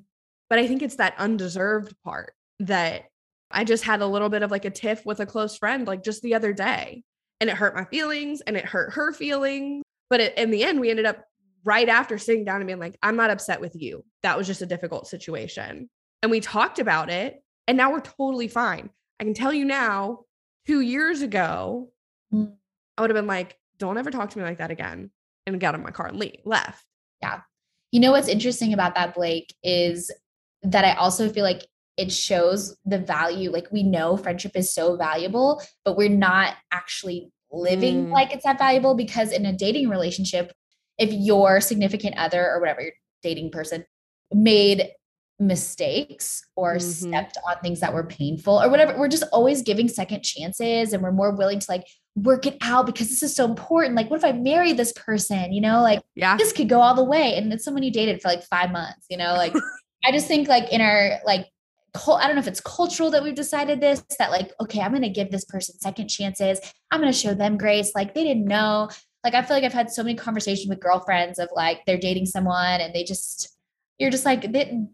But 0.50 0.60
I 0.60 0.68
think 0.68 0.82
it's 0.82 0.96
that 0.96 1.14
undeserved 1.18 1.96
part 2.04 2.34
that 2.62 3.04
I 3.52 3.64
just 3.64 3.84
had 3.84 4.02
a 4.02 4.08
little 4.08 4.30
bit 4.30 4.44
of 4.44 4.52
like 4.52 4.66
a 4.66 4.70
tiff 4.70 5.06
with 5.06 5.20
a 5.20 5.26
close 5.26 5.58
friend, 5.58 5.86
like 5.86 6.04
just 6.04 6.22
the 6.22 6.36
other 6.36 6.54
day. 6.54 7.04
And 7.40 7.50
it 7.50 7.56
hurt 7.56 7.76
my 7.76 7.86
feelings 7.86 8.42
and 8.42 8.58
it 8.58 8.66
hurt 8.66 8.94
her 8.94 9.14
feelings. 9.14 9.84
But 10.10 10.22
it, 10.22 10.38
in 10.38 10.52
the 10.52 10.64
end, 10.64 10.80
we 10.80 10.90
ended 10.90 11.06
up 11.06 11.24
right 11.64 11.88
after 11.90 12.18
sitting 12.18 12.46
down 12.46 12.58
and 12.58 12.68
being 12.68 12.80
like, 12.80 12.98
I'm 13.04 13.18
not 13.18 13.30
upset 13.30 13.62
with 13.62 13.76
you. 13.76 14.04
That 14.24 14.38
was 14.38 14.48
just 14.48 14.62
a 14.62 14.66
difficult 14.66 15.08
situation. 15.08 15.90
And 16.24 16.32
we 16.32 16.40
talked 16.40 16.80
about 16.80 17.10
it. 17.10 17.44
And 17.68 17.78
now 17.78 17.92
we're 17.92 18.00
totally 18.00 18.48
fine. 18.48 18.90
I 19.20 19.26
can 19.26 19.34
tell 19.34 19.54
you 19.54 19.66
now, 19.66 20.22
two 20.68 20.82
years 20.82 21.22
ago, 21.22 21.90
mm. 22.34 22.54
I 22.98 23.02
would 23.02 23.10
have 23.10 23.16
been 23.16 23.28
like, 23.28 23.58
don't 23.80 23.98
ever 23.98 24.12
talk 24.12 24.30
to 24.32 24.38
me 24.38 24.44
like 24.44 24.58
that 24.58 24.72
again. 24.72 25.10
And 25.46 25.62
got 25.62 25.76
in 25.76 25.82
my 25.82 25.92
car 25.92 26.08
and 26.08 26.20
leave, 26.20 26.42
left. 26.44 26.86
Yeah. 27.22 27.40
You 27.92 28.02
know 28.02 28.12
what's 28.12 28.28
interesting 28.28 28.74
about 28.74 28.96
that, 28.96 29.16
Blake, 29.16 29.56
is 29.64 30.12
that 30.62 30.84
I 30.84 30.94
also 30.96 31.30
feel 31.30 31.46
like 31.46 31.66
it 31.96 32.12
shows 32.12 32.76
the 32.86 33.00
value. 33.00 33.50
Like 33.50 33.72
we 33.72 33.82
know 33.82 34.18
friendship 34.18 34.52
is 34.56 34.74
so 34.74 34.98
valuable, 34.98 35.62
but 35.86 35.96
we're 35.96 36.10
not 36.10 36.56
actually 36.72 37.32
living 37.50 38.08
mm. 38.08 38.12
like 38.12 38.34
it's 38.34 38.44
that 38.44 38.60
valuable 38.60 38.94
because 38.94 39.32
in 39.32 39.46
a 39.46 39.54
dating 39.54 39.88
relationship, 39.88 40.52
if 40.98 41.14
your 41.14 41.62
significant 41.62 42.18
other 42.18 42.46
or 42.46 42.60
whatever 42.60 42.82
your 42.82 42.92
dating 43.24 43.52
person 43.52 43.86
made 44.34 44.90
mistakes 45.40 46.44
or 46.56 46.76
mm-hmm. 46.76 47.10
stepped 47.10 47.38
on 47.48 47.56
things 47.62 47.80
that 47.80 47.94
were 47.94 48.04
painful 48.04 48.60
or 48.62 48.70
whatever 48.70 48.98
we're 48.98 49.08
just 49.08 49.24
always 49.32 49.62
giving 49.62 49.88
second 49.88 50.24
chances 50.24 50.94
and 50.94 51.04
we're 51.04 51.12
more 51.12 51.36
willing 51.36 51.60
to 51.60 51.66
like 51.70 51.86
work 52.16 52.48
it 52.48 52.58
out 52.62 52.88
because 52.88 53.10
this 53.10 53.22
is 53.22 53.36
so 53.36 53.46
important. 53.46 53.94
Like 53.94 54.10
what 54.10 54.18
if 54.18 54.26
i 54.26 54.32
marry 54.32 54.74
this 54.74 54.94
person 54.94 55.54
you 55.54 55.62
know 55.62 55.82
like 55.82 56.02
yeah. 56.16 56.38
this 56.38 56.52
could 56.52 56.70
go 56.70 56.82
all 56.82 56.96
the 56.96 57.04
way 57.04 57.36
and 57.36 57.54
it's 57.54 57.64
someone 57.64 57.84
you 57.84 57.92
dated 57.92 58.22
for 58.22 58.30
like 58.30 58.44
five 58.44 58.72
months 58.72 59.06
you 59.10 59.18
know 59.18 59.34
like 59.34 59.54
i 60.06 60.12
just 60.12 60.28
think 60.28 60.48
like 60.48 60.72
in 60.72 60.82
our 60.82 61.20
like 61.26 61.48
I 61.96 62.28
don't 62.28 62.36
know 62.36 62.42
if 62.42 62.48
it's 62.48 62.62
cultural 62.62 63.10
that 63.12 63.24
we've 63.24 63.34
decided 63.34 63.82
this 63.82 64.04
that 64.20 64.30
like 64.30 64.52
okay 64.62 64.82
I'm 64.82 64.92
going 64.92 65.02
to 65.02 65.10
give 65.10 65.32
this 65.32 65.46
person 65.46 65.80
second 65.80 66.10
chances. 66.10 66.60
I'm 66.92 67.02
going 67.02 67.12
to 67.12 67.18
show 67.18 67.34
them 67.34 67.58
grace. 67.58 67.94
Like 67.96 68.14
they 68.14 68.24
didn't 68.24 68.46
know. 68.46 68.90
Like 69.24 69.34
I 69.34 69.42
feel 69.42 69.58
like 69.58 69.64
I've 69.64 69.74
had 69.74 69.90
so 69.90 70.04
many 70.04 70.16
conversations 70.16 70.70
with 70.70 70.80
girlfriends 70.80 71.40
of 71.40 71.50
like 71.56 71.80
they're 71.86 71.98
dating 71.98 72.28
someone 72.28 72.82
and 72.82 72.94
they 72.94 73.04
just 73.04 73.57
you're 74.00 74.12
just 74.12 74.26
like 74.26 74.46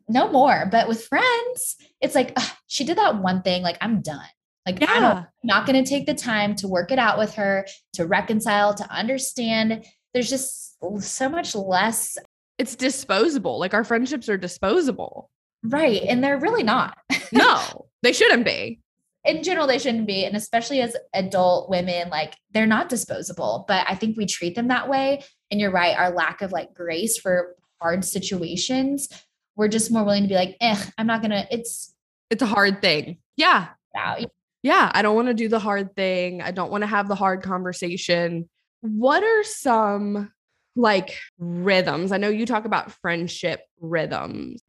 no 0.08 0.32
more. 0.32 0.68
But 0.72 0.88
with 0.88 1.06
friends, 1.06 1.76
it's 2.02 2.16
like 2.16 2.38
she 2.68 2.84
did 2.84 2.98
that 2.98 3.22
one 3.22 3.42
thing. 3.42 3.64
Like 3.64 3.78
I'm 3.82 4.02
done. 4.02 4.26
Like 4.66 4.80
yeah. 4.80 4.88
i 4.92 5.18
am 5.18 5.28
not 5.44 5.66
going 5.66 5.84
to 5.84 5.90
take 5.90 6.06
the 6.06 6.14
time 6.14 6.56
to 6.56 6.68
work 6.68 6.92
it 6.92 7.00
out 7.00 7.18
with 7.18 7.34
her, 7.36 7.66
to 7.94 8.06
reconcile, 8.06 8.74
to 8.76 8.90
understand. 8.90 9.86
There's 10.14 10.30
just 10.30 10.78
so 11.02 11.28
much 11.28 11.54
less. 11.54 12.18
It's 12.58 12.76
disposable. 12.76 13.60
Like 13.60 13.74
our 13.74 13.84
friendships 13.84 14.30
are 14.30 14.38
disposable. 14.38 15.30
Right. 15.64 16.02
And 16.04 16.24
they're 16.24 16.40
really 16.40 16.64
not. 16.64 16.98
no, 17.34 17.88
they 18.04 18.14
shouldn't 18.14 18.46
be 18.46 18.80
in 19.26 19.44
general 19.44 19.68
they 19.68 19.80
shouldn't 19.80 20.08
be 20.08 20.26
and 20.26 20.36
especially 20.36 20.82
as 20.82 20.96
adult 21.14 21.70
women 21.70 22.10
like 22.10 22.36
they're 22.52 22.66
not 22.68 22.90
disposable 22.90 23.66
but 23.68 23.86
i 23.88 23.96
think 23.96 24.18
we 24.18 24.26
treat 24.26 24.56
them 24.56 24.68
that 24.68 24.90
way 24.90 25.24
and 25.50 25.60
you're 25.60 25.72
right 25.72 25.98
our 25.98 26.12
lack 26.12 26.42
of 26.42 26.52
like 26.52 26.74
grace 26.74 27.18
for 27.18 27.56
hard 27.84 28.06
situations 28.06 29.10
we're 29.58 29.68
just 29.68 29.92
more 29.92 30.06
willing 30.06 30.24
to 30.24 30.30
be 30.30 30.36
like 30.36 30.56
eh 30.62 30.82
i'm 30.98 31.06
not 31.06 31.22
gonna 31.22 31.46
it's 31.52 31.94
it's 32.30 32.42
a 32.42 32.46
hard 32.46 32.82
thing 32.82 33.18
yeah 33.36 33.68
yeah, 33.94 34.26
yeah 34.64 34.92
i 34.94 35.02
don't 35.02 35.16
want 35.16 35.28
to 35.28 35.34
do 35.34 35.50
the 35.50 35.60
hard 35.60 35.94
thing 35.96 36.42
i 36.42 36.50
don't 36.50 36.72
want 36.72 36.82
to 36.82 36.88
have 36.88 37.10
the 37.10 37.16
hard 37.16 37.44
conversation 37.44 38.50
what 38.82 39.22
are 39.22 39.44
some 39.44 40.32
like 40.78 41.18
rhythms 41.38 42.14
i 42.14 42.18
know 42.18 42.30
you 42.30 42.46
talk 42.46 42.64
about 42.64 42.92
friendship 43.02 43.60
rhythms 43.82 44.62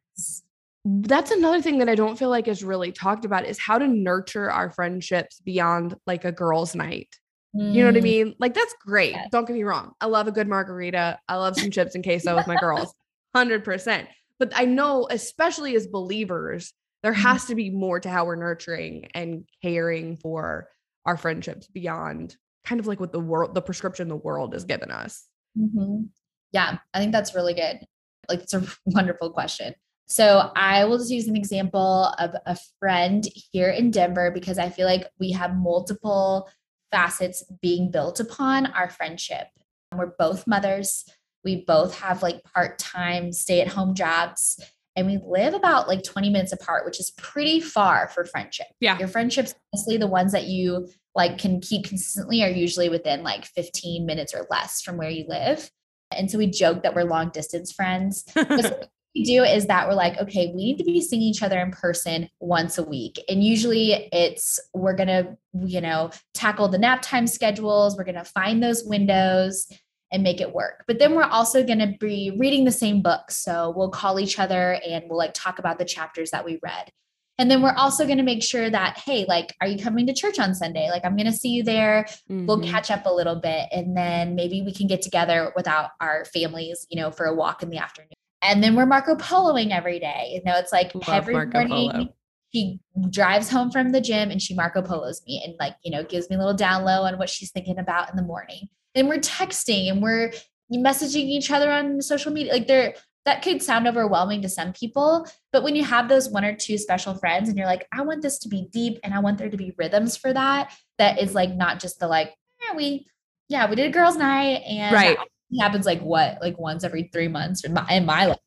that's 0.87 1.31
another 1.31 1.63
thing 1.63 1.79
that 1.79 1.89
I 1.89 1.95
don't 1.95 2.15
feel 2.15 2.29
like 2.29 2.47
is 2.47 2.63
really 2.63 2.91
talked 2.91 3.25
about 3.25 3.43
is 3.43 3.57
how 3.57 3.79
to 3.79 3.87
nurture 3.87 4.51
our 4.51 4.69
friendships 4.69 5.39
beyond 5.39 5.95
like 6.05 6.25
a 6.25 6.31
girls' 6.31 6.75
night. 6.75 7.09
You 7.57 7.81
know 7.81 7.85
what 7.85 7.95
I 7.95 8.01
mm. 8.01 8.03
mean? 8.03 8.35
Like 8.37 8.53
that's 8.53 8.75
great. 8.85 9.13
Yes. 9.13 9.29
Don't 9.31 9.47
get 9.47 9.55
me 9.55 9.63
wrong. 9.63 9.93
I 10.01 10.07
love 10.07 10.27
a 10.27 10.31
good 10.31 10.47
margarita. 10.47 11.17
I 11.29 11.37
love 11.37 11.57
some 11.57 11.71
chips 11.71 11.95
and 11.95 12.03
queso 12.03 12.35
with 12.35 12.47
my 12.47 12.57
girls. 12.57 12.93
100%. 13.35 14.07
But 14.39 14.51
I 14.55 14.65
know 14.65 15.07
especially 15.09 15.75
as 15.75 15.87
believers, 15.87 16.73
there 17.03 17.13
mm-hmm. 17.13 17.21
has 17.21 17.45
to 17.45 17.55
be 17.55 17.69
more 17.69 17.99
to 17.99 18.09
how 18.09 18.25
we're 18.25 18.35
nurturing 18.35 19.09
and 19.13 19.45
caring 19.61 20.17
for 20.17 20.69
our 21.05 21.17
friendships 21.17 21.67
beyond 21.67 22.35
kind 22.65 22.79
of 22.79 22.87
like 22.87 22.99
what 22.99 23.11
the 23.11 23.19
world 23.19 23.53
the 23.53 23.61
prescription 23.61 24.07
the 24.07 24.15
world 24.15 24.53
has 24.53 24.65
given 24.65 24.91
us. 24.91 25.27
Mm-hmm. 25.57 26.05
Yeah, 26.51 26.79
I 26.93 26.99
think 26.99 27.11
that's 27.11 27.35
really 27.35 27.53
good. 27.53 27.79
Like 28.27 28.41
it's 28.41 28.53
a 28.53 28.65
wonderful 28.85 29.29
question. 29.29 29.75
So 30.07 30.51
I 30.55 30.85
will 30.85 30.97
just 30.97 31.11
use 31.11 31.27
an 31.27 31.35
example 31.35 32.13
of 32.19 32.35
a 32.45 32.57
friend 32.79 33.23
here 33.51 33.69
in 33.69 33.91
Denver 33.91 34.31
because 34.31 34.59
I 34.59 34.69
feel 34.69 34.85
like 34.85 35.07
we 35.19 35.31
have 35.31 35.55
multiple 35.55 36.49
facets 36.91 37.43
being 37.61 37.89
built 37.89 38.19
upon 38.19 38.67
our 38.67 38.89
friendship. 38.89 39.47
We're 39.95 40.13
both 40.17 40.45
mothers. 40.45 41.05
We 41.45 41.63
both 41.63 41.97
have 41.99 42.21
like 42.21 42.43
part 42.43 42.79
time 42.79 43.31
stay 43.31 43.61
at 43.61 43.67
home 43.67 43.93
jobs 43.93 44.59
and 44.95 45.07
we 45.07 45.19
live 45.25 45.53
about 45.53 45.87
like 45.87 46.03
20 46.03 46.29
minutes 46.29 46.53
apart, 46.53 46.85
which 46.85 46.99
is 46.99 47.11
pretty 47.11 47.59
far 47.59 48.07
for 48.07 48.23
friendship. 48.25 48.67
Yeah. 48.79 48.97
Your 48.97 49.07
friendships, 49.07 49.53
honestly, 49.73 49.97
the 49.97 50.07
ones 50.07 50.31
that 50.31 50.45
you 50.45 50.89
like 51.15 51.37
can 51.37 51.59
keep 51.59 51.85
consistently 51.85 52.43
are 52.43 52.49
usually 52.49 52.89
within 52.89 53.23
like 53.23 53.45
15 53.45 54.05
minutes 54.05 54.33
or 54.33 54.47
less 54.49 54.81
from 54.81 54.97
where 54.97 55.09
you 55.09 55.25
live. 55.27 55.69
And 56.15 56.31
so 56.31 56.37
we 56.37 56.47
joke 56.47 56.83
that 56.83 56.95
we're 56.95 57.03
long 57.03 57.29
distance 57.29 57.71
friends. 57.71 58.23
What 58.35 58.89
we 59.21 59.23
do 59.23 59.43
is 59.45 59.67
that 59.67 59.87
we're 59.87 59.93
like, 59.93 60.17
okay, 60.17 60.51
we 60.53 60.65
need 60.65 60.77
to 60.77 60.83
be 60.83 60.99
seeing 60.99 61.21
each 61.21 61.41
other 61.41 61.57
in 61.61 61.71
person 61.71 62.27
once 62.41 62.77
a 62.77 62.83
week. 62.83 63.17
And 63.29 63.41
usually 63.41 64.09
it's, 64.11 64.59
we're 64.73 64.93
going 64.93 65.07
to, 65.07 65.37
you 65.53 65.79
know, 65.79 66.09
tackle 66.33 66.67
the 66.67 66.77
nap 66.77 67.01
time 67.01 67.25
schedules, 67.25 67.95
we're 67.95 68.03
going 68.03 68.15
to 68.15 68.25
find 68.25 68.61
those 68.61 68.83
windows 68.83 69.67
and 70.15 70.23
make 70.23 70.39
it 70.39 70.53
work. 70.53 70.85
But 70.87 70.97
then 70.97 71.13
we're 71.13 71.23
also 71.23 71.61
going 71.63 71.79
to 71.79 71.93
be 71.99 72.35
reading 72.39 72.63
the 72.63 72.71
same 72.71 73.01
book. 73.01 73.29
So 73.29 73.73
we'll 73.75 73.89
call 73.89 74.17
each 74.17 74.39
other 74.39 74.79
and 74.87 75.03
we'll 75.09 75.17
like 75.17 75.33
talk 75.33 75.59
about 75.59 75.77
the 75.77 75.83
chapters 75.85 76.31
that 76.31 76.45
we 76.45 76.57
read. 76.63 76.89
And 77.37 77.51
then 77.51 77.61
we're 77.61 77.73
also 77.73 78.05
going 78.05 78.17
to 78.17 78.23
make 78.23 78.41
sure 78.41 78.69
that, 78.69 78.97
hey, 78.97 79.25
like, 79.27 79.53
are 79.59 79.67
you 79.67 79.77
coming 79.77 80.07
to 80.07 80.13
church 80.13 80.39
on 80.39 80.55
Sunday? 80.55 80.89
Like, 80.89 81.03
I'm 81.03 81.17
going 81.17 81.29
to 81.29 81.33
see 81.33 81.49
you 81.49 81.63
there. 81.63 82.05
Mm-hmm. 82.31 82.45
We'll 82.45 82.61
catch 82.61 82.89
up 82.89 83.05
a 83.05 83.13
little 83.13 83.35
bit. 83.35 83.67
And 83.73 83.95
then 83.95 84.35
maybe 84.35 84.61
we 84.61 84.73
can 84.73 84.87
get 84.87 85.01
together 85.01 85.51
without 85.53 85.89
our 85.99 86.23
families, 86.23 86.87
you 86.89 86.99
know, 86.99 87.11
for 87.11 87.25
a 87.25 87.35
walk 87.35 87.61
in 87.61 87.69
the 87.69 87.77
afternoon 87.77 88.13
And 88.41 88.63
then 88.63 88.73
we're 88.73 88.85
Marco 88.85 89.15
Poloing 89.15 89.71
every 89.71 89.99
day. 89.99 90.31
You 90.31 90.49
know, 90.49 90.57
it's 90.57 90.71
like 90.71 90.95
Love 90.95 91.09
every 91.09 91.33
Marco 91.33 91.57
morning 91.57 91.91
Polo. 91.91 92.07
she 92.53 92.79
drives 93.09 93.49
home 93.49 93.69
from 93.69 93.91
the 93.91 93.99
gym 93.99 94.31
and 94.31 94.41
she 94.41 94.55
Marco 94.55 94.81
Polos 94.81 95.21
me 95.27 95.43
and 95.45 95.55
like, 95.59 95.75
you 95.83 95.91
know, 95.91 96.05
gives 96.05 96.29
me 96.29 96.37
a 96.37 96.39
little 96.39 96.53
down 96.53 96.85
low 96.85 97.03
on 97.03 97.17
what 97.17 97.29
she's 97.29 97.51
thinking 97.51 97.79
about 97.79 98.09
in 98.09 98.15
the 98.15 98.23
morning. 98.23 98.69
And 98.95 99.07
we're 99.09 99.19
texting 99.19 99.91
and 99.91 100.01
we're 100.01 100.31
messaging 100.73 101.25
each 101.25 101.51
other 101.51 101.71
on 101.71 102.01
social 102.01 102.31
media. 102.31 102.53
Like 102.53 102.67
there, 102.67 102.95
that 103.25 103.41
could 103.41 103.61
sound 103.61 103.87
overwhelming 103.87 104.41
to 104.43 104.49
some 104.49 104.71
people, 104.71 105.27
but 105.51 105.63
when 105.63 105.75
you 105.75 105.83
have 105.83 106.07
those 106.07 106.29
one 106.29 106.45
or 106.45 106.55
two 106.55 106.77
special 106.77 107.15
friends 107.15 107.49
and 107.49 107.57
you're 107.57 107.67
like, 107.67 107.87
I 107.91 108.01
want 108.03 108.21
this 108.21 108.37
to 108.39 108.49
be 108.49 108.67
deep 108.71 108.99
and 109.03 109.13
I 109.13 109.19
want 109.19 109.37
there 109.39 109.49
to 109.49 109.57
be 109.57 109.73
rhythms 109.77 110.15
for 110.15 110.31
that, 110.31 110.71
that 110.99 111.19
is 111.19 111.33
like 111.33 111.49
not 111.55 111.79
just 111.79 111.99
the 111.99 112.07
like, 112.07 112.33
yeah, 112.61 112.75
we, 112.75 113.07
yeah, 113.49 113.67
we 113.69 113.75
did 113.75 113.87
a 113.87 113.91
girls' 113.91 114.15
night 114.15 114.61
and 114.67 114.93
Right. 114.93 115.17
happens 115.59 115.87
like 115.87 116.01
what, 116.01 116.39
like 116.41 116.59
once 116.59 116.83
every 116.83 117.09
three 117.11 117.27
months 117.27 117.63
in 117.63 117.73
my, 117.73 117.87
in 117.89 118.05
my 118.05 118.27
life. 118.27 118.39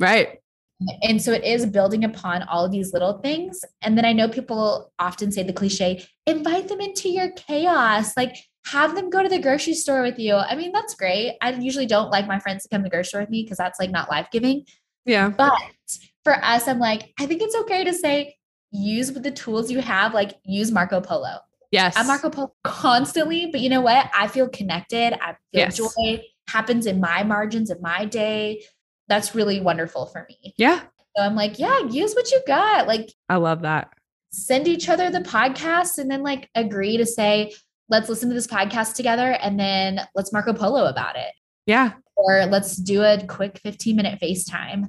Right. 0.00 0.40
And 1.02 1.22
so 1.22 1.32
it 1.32 1.44
is 1.44 1.64
building 1.66 2.02
upon 2.04 2.42
all 2.42 2.64
of 2.64 2.72
these 2.72 2.92
little 2.92 3.18
things. 3.18 3.64
And 3.82 3.96
then 3.96 4.04
I 4.04 4.12
know 4.12 4.28
people 4.28 4.92
often 4.98 5.30
say 5.30 5.44
the 5.44 5.52
cliche, 5.52 6.04
invite 6.26 6.66
them 6.66 6.80
into 6.80 7.08
your 7.08 7.30
chaos, 7.30 8.16
like 8.16 8.34
have 8.66 8.94
them 8.94 9.10
go 9.10 9.22
to 9.22 9.28
the 9.28 9.38
grocery 9.38 9.74
store 9.74 10.02
with 10.02 10.18
you. 10.18 10.34
I 10.34 10.54
mean, 10.56 10.72
that's 10.72 10.94
great. 10.94 11.36
I 11.42 11.50
usually 11.52 11.86
don't 11.86 12.10
like 12.10 12.26
my 12.26 12.38
friends 12.38 12.62
to 12.62 12.68
come 12.68 12.80
to 12.80 12.84
the 12.84 12.90
grocery 12.90 13.04
store 13.08 13.20
with 13.20 13.30
me 13.30 13.42
because 13.42 13.58
that's 13.58 13.78
like 13.78 13.90
not 13.90 14.10
life 14.10 14.28
giving. 14.32 14.64
Yeah. 15.04 15.28
But 15.28 15.52
for 16.24 16.42
us, 16.42 16.66
I'm 16.66 16.78
like, 16.78 17.12
I 17.18 17.26
think 17.26 17.42
it's 17.42 17.54
okay 17.56 17.84
to 17.84 17.92
say, 17.92 18.36
use 18.70 19.12
the 19.12 19.30
tools 19.30 19.70
you 19.70 19.80
have, 19.80 20.14
like 20.14 20.38
use 20.44 20.72
Marco 20.72 21.00
Polo. 21.00 21.38
Yes. 21.70 21.94
I'm 21.96 22.06
Marco 22.06 22.30
Polo 22.30 22.54
constantly, 22.64 23.46
but 23.52 23.60
you 23.60 23.68
know 23.68 23.80
what? 23.82 24.10
I 24.14 24.28
feel 24.28 24.48
connected. 24.48 25.12
I 25.22 25.32
feel 25.32 25.36
Yes. 25.52 25.76
joy 25.76 26.22
happens 26.48 26.86
in 26.86 27.00
my 27.00 27.22
margins 27.22 27.70
of 27.70 27.80
my 27.82 28.04
day. 28.04 28.62
That's 29.08 29.34
really 29.34 29.60
wonderful 29.60 30.06
for 30.06 30.26
me. 30.28 30.54
Yeah. 30.56 30.80
So 31.16 31.22
I'm 31.22 31.36
like, 31.36 31.58
yeah, 31.58 31.80
use 31.80 32.14
what 32.14 32.30
you 32.32 32.40
got. 32.46 32.88
Like 32.88 33.12
I 33.28 33.36
love 33.36 33.62
that. 33.62 33.92
send 34.32 34.66
each 34.66 34.88
other 34.88 35.10
the 35.10 35.20
podcast 35.20 35.98
and 35.98 36.10
then 36.10 36.22
like 36.22 36.48
agree 36.54 36.96
to 36.96 37.06
say, 37.06 37.52
let's 37.88 38.08
listen 38.08 38.28
to 38.28 38.34
this 38.34 38.46
podcast 38.46 38.94
together 38.94 39.32
and 39.32 39.58
then 39.58 40.00
let's 40.14 40.32
Marco 40.32 40.52
Polo 40.52 40.86
about 40.86 41.16
it. 41.16 41.32
Yeah. 41.66 41.92
Or 42.16 42.46
let's 42.46 42.76
do 42.76 43.02
a 43.02 43.24
quick 43.26 43.58
15 43.58 43.96
minute 43.96 44.20
FaceTime. 44.20 44.88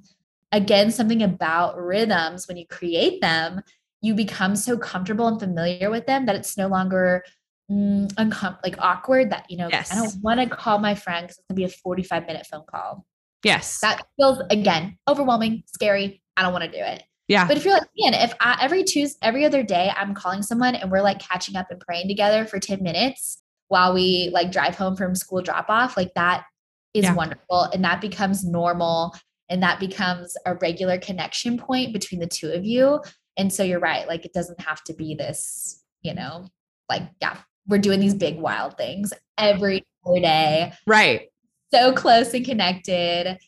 Again, 0.51 0.91
something 0.91 1.23
about 1.23 1.77
rhythms 1.77 2.47
when 2.47 2.57
you 2.57 2.65
create 2.67 3.21
them, 3.21 3.61
you 4.01 4.13
become 4.13 4.55
so 4.55 4.77
comfortable 4.77 5.27
and 5.27 5.39
familiar 5.39 5.89
with 5.89 6.05
them 6.05 6.25
that 6.27 6.35
it's 6.35 6.57
no 6.57 6.67
longer 6.67 7.23
mm, 7.69 8.07
uncom- 8.13 8.57
like 8.63 8.75
awkward 8.79 9.31
that, 9.31 9.45
you 9.49 9.57
know, 9.57 9.67
Yes. 9.69 9.91
I 9.91 9.95
don't 9.95 10.21
want 10.21 10.39
to 10.39 10.47
call 10.47 10.77
my 10.79 10.95
friend 10.95 11.25
because 11.25 11.37
it's 11.39 11.47
going 11.47 11.55
to 11.55 11.61
be 11.61 11.63
a 11.65 11.69
45 11.69 12.27
minute 12.27 12.47
phone 12.49 12.63
call. 12.69 13.05
Yes. 13.43 13.79
That 13.81 14.03
feels, 14.17 14.41
again, 14.49 14.97
overwhelming, 15.07 15.63
scary. 15.67 16.21
I 16.37 16.43
don't 16.43 16.53
want 16.53 16.65
to 16.65 16.71
do 16.71 16.83
it. 16.83 17.03
Yeah. 17.27 17.47
But 17.47 17.57
if 17.57 17.65
you're 17.65 17.73
like, 17.73 17.89
man, 17.99 18.13
if 18.13 18.33
I 18.39 18.57
every 18.61 18.83
Tuesday, 18.83 19.17
every 19.21 19.45
other 19.45 19.63
day, 19.63 19.91
I'm 19.95 20.13
calling 20.13 20.43
someone 20.43 20.75
and 20.75 20.91
we're 20.91 21.01
like 21.01 21.19
catching 21.19 21.55
up 21.55 21.71
and 21.71 21.79
praying 21.79 22.07
together 22.07 22.45
for 22.45 22.59
10 22.59 22.83
minutes 22.83 23.41
while 23.67 23.93
we 23.93 24.29
like 24.31 24.51
drive 24.51 24.75
home 24.75 24.95
from 24.95 25.15
school 25.15 25.41
drop 25.41 25.65
off, 25.69 25.97
like 25.97 26.13
that 26.15 26.45
is 26.93 27.03
Yeah. 27.05 27.13
wonderful. 27.15 27.63
And 27.73 27.83
that 27.83 27.99
becomes 27.99 28.45
normal 28.45 29.15
and 29.49 29.61
that 29.63 29.79
becomes 29.79 30.37
a 30.45 30.55
regular 30.55 30.97
connection 30.99 31.57
point 31.57 31.93
between 31.93 32.19
the 32.19 32.27
two 32.27 32.51
of 32.51 32.63
you. 32.63 33.01
And 33.37 33.51
so 33.51 33.63
you're 33.63 33.79
right. 33.79 34.07
Like 34.07 34.23
it 34.25 34.33
doesn't 34.33 34.61
have 34.61 34.83
to 34.85 34.93
be 34.93 35.15
this, 35.15 35.83
you 36.01 36.13
know, 36.13 36.47
like, 36.89 37.03
yeah, 37.21 37.37
we're 37.67 37.79
doing 37.79 37.99
these 37.99 38.13
big 38.13 38.37
wild 38.37 38.77
things 38.77 39.11
every 39.37 39.83
day 40.21 40.71
right. 40.85 41.29
so 41.73 41.91
close 41.91 42.33
and 42.35 42.45
connected. 42.45 43.39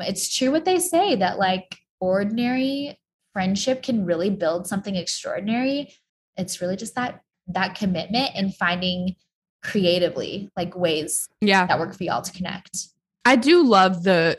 It's 0.00 0.34
true 0.34 0.50
what 0.50 0.64
they 0.64 0.78
say 0.78 1.16
that 1.16 1.38
like 1.38 1.76
ordinary 2.00 2.98
friendship 3.36 3.82
can 3.82 4.06
really 4.06 4.30
build 4.30 4.66
something 4.66 4.96
extraordinary. 4.96 5.92
It's 6.38 6.62
really 6.62 6.74
just 6.74 6.94
that 6.94 7.20
that 7.48 7.74
commitment 7.74 8.30
and 8.34 8.56
finding 8.56 9.14
creatively 9.62 10.48
like 10.56 10.74
ways 10.74 11.28
Yeah. 11.42 11.66
that 11.66 11.78
work 11.78 11.94
for 11.94 12.02
y'all 12.02 12.22
to 12.22 12.32
connect. 12.32 12.86
I 13.26 13.36
do 13.36 13.62
love 13.62 14.04
the 14.04 14.38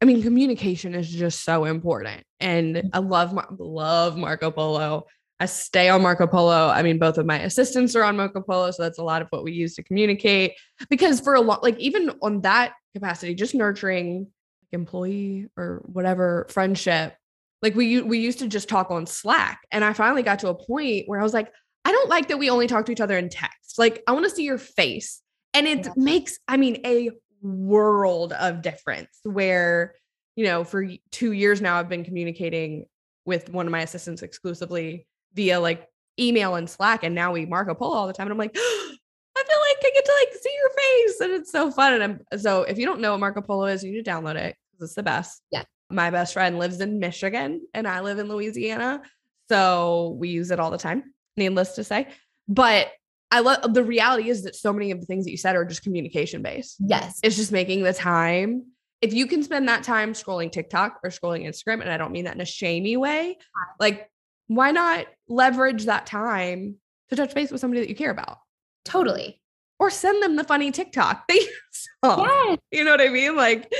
I 0.00 0.04
mean 0.04 0.22
communication 0.22 0.94
is 0.94 1.10
just 1.10 1.42
so 1.42 1.64
important 1.64 2.22
and 2.38 2.76
mm-hmm. 2.76 2.88
I 2.92 2.98
love 2.98 3.36
love 3.58 4.16
Marco 4.16 4.52
Polo. 4.52 5.06
I 5.40 5.46
stay 5.46 5.88
on 5.88 6.02
Marco 6.02 6.28
Polo. 6.28 6.68
I 6.68 6.84
mean 6.84 7.00
both 7.00 7.18
of 7.18 7.26
my 7.26 7.40
assistants 7.40 7.96
are 7.96 8.04
on 8.04 8.16
Marco 8.16 8.42
Polo 8.42 8.70
so 8.70 8.80
that's 8.80 9.00
a 9.00 9.04
lot 9.04 9.22
of 9.22 9.28
what 9.30 9.42
we 9.42 9.50
use 9.50 9.74
to 9.74 9.82
communicate 9.82 10.52
because 10.88 11.18
for 11.18 11.34
a 11.34 11.40
lot 11.40 11.64
like 11.64 11.76
even 11.80 12.12
on 12.22 12.42
that 12.42 12.74
capacity 12.94 13.34
just 13.34 13.56
nurturing 13.56 14.28
employee 14.70 15.48
or 15.56 15.82
whatever 15.86 16.46
friendship 16.48 17.16
like 17.62 17.74
we 17.74 18.00
we 18.02 18.18
used 18.18 18.38
to 18.40 18.48
just 18.48 18.68
talk 18.68 18.90
on 18.90 19.06
Slack 19.06 19.60
and 19.72 19.84
I 19.84 19.92
finally 19.92 20.22
got 20.22 20.38
to 20.40 20.48
a 20.48 20.54
point 20.54 21.04
where 21.08 21.18
I 21.20 21.22
was 21.22 21.34
like 21.34 21.52
I 21.84 21.92
don't 21.92 22.08
like 22.08 22.28
that 22.28 22.38
we 22.38 22.50
only 22.50 22.66
talk 22.66 22.86
to 22.86 22.92
each 22.92 23.00
other 23.00 23.16
in 23.16 23.28
text. 23.28 23.78
Like 23.78 24.02
I 24.08 24.12
want 24.12 24.24
to 24.24 24.30
see 24.30 24.42
your 24.42 24.58
face. 24.58 25.22
And 25.54 25.66
it 25.66 25.86
Yeah. 25.86 25.92
makes 25.96 26.38
I 26.48 26.56
mean 26.56 26.80
a 26.84 27.10
world 27.42 28.32
of 28.32 28.62
difference 28.62 29.20
where 29.22 29.94
you 30.34 30.44
know 30.44 30.64
for 30.64 30.86
2 31.12 31.32
years 31.32 31.60
now 31.60 31.78
I've 31.78 31.88
been 31.88 32.04
communicating 32.04 32.86
with 33.24 33.50
one 33.50 33.66
of 33.66 33.72
my 33.72 33.82
assistants 33.82 34.22
exclusively 34.22 35.06
via 35.34 35.58
like 35.60 35.86
email 36.18 36.54
and 36.56 36.68
Slack 36.68 37.04
and 37.04 37.14
now 37.14 37.32
we 37.32 37.46
Marco 37.46 37.74
Polo 37.74 37.94
all 37.96 38.06
the 38.06 38.12
time 38.12 38.26
and 38.26 38.32
I'm 38.32 38.38
like 38.38 38.54
I 38.56 39.42
feel 39.46 39.58
like 39.58 39.76
I 39.84 39.90
get 39.94 40.04
to 40.04 40.12
like 40.20 40.42
see 40.42 40.54
your 40.56 40.70
face 40.70 41.20
and 41.20 41.32
it's 41.32 41.52
so 41.52 41.70
fun 41.70 41.94
and 41.94 42.02
I'm 42.02 42.38
so 42.40 42.62
if 42.62 42.78
you 42.78 42.86
don't 42.86 43.00
know 43.00 43.12
what 43.12 43.20
Marco 43.20 43.42
Polo 43.42 43.66
is 43.66 43.84
you 43.84 43.92
need 43.92 44.04
to 44.04 44.10
download 44.10 44.36
it 44.36 44.56
because 44.72 44.88
it's 44.90 44.94
the 44.94 45.02
best. 45.02 45.42
Yeah. 45.50 45.62
My 45.90 46.10
best 46.10 46.32
friend 46.32 46.58
lives 46.58 46.80
in 46.80 46.98
Michigan 46.98 47.62
and 47.74 47.86
I 47.86 48.00
live 48.00 48.18
in 48.18 48.28
Louisiana 48.28 49.02
so 49.48 50.16
we 50.18 50.28
use 50.30 50.50
it 50.50 50.58
all 50.58 50.70
the 50.70 50.78
time 50.78 51.14
needless 51.36 51.76
to 51.76 51.84
say 51.84 52.08
but 52.48 52.88
I 53.30 53.40
love 53.40 53.74
the 53.74 53.82
reality 53.82 54.28
is 54.28 54.44
that 54.44 54.54
so 54.54 54.72
many 54.72 54.90
of 54.90 55.00
the 55.00 55.06
things 55.06 55.24
that 55.24 55.30
you 55.30 55.36
said 55.36 55.56
are 55.56 55.64
just 55.64 55.82
communication 55.82 56.42
based. 56.42 56.76
Yes. 56.78 57.18
It's 57.22 57.36
just 57.36 57.52
making 57.52 57.82
the 57.82 57.92
time. 57.92 58.66
If 59.02 59.12
you 59.12 59.26
can 59.26 59.42
spend 59.42 59.68
that 59.68 59.82
time 59.82 60.12
scrolling 60.12 60.50
TikTok 60.50 61.00
or 61.02 61.10
scrolling 61.10 61.44
Instagram, 61.46 61.80
and 61.80 61.90
I 61.90 61.96
don't 61.96 62.12
mean 62.12 62.24
that 62.24 62.34
in 62.34 62.40
a 62.40 62.46
shamey 62.46 62.96
way, 62.96 63.36
like 63.80 64.08
why 64.46 64.70
not 64.70 65.06
leverage 65.28 65.86
that 65.86 66.06
time 66.06 66.76
to 67.10 67.16
touch 67.16 67.34
base 67.34 67.50
with 67.50 67.60
somebody 67.60 67.80
that 67.80 67.88
you 67.88 67.96
care 67.96 68.10
about? 68.10 68.38
Totally. 68.84 69.42
Or 69.78 69.90
send 69.90 70.22
them 70.22 70.36
the 70.36 70.44
funny 70.44 70.70
TikTok 70.70 71.24
they 71.28 71.40
saw. 71.72 72.24
Yes. 72.24 72.58
You 72.70 72.84
know 72.84 72.92
what 72.92 73.00
I 73.00 73.08
mean? 73.08 73.36
Like, 73.36 73.72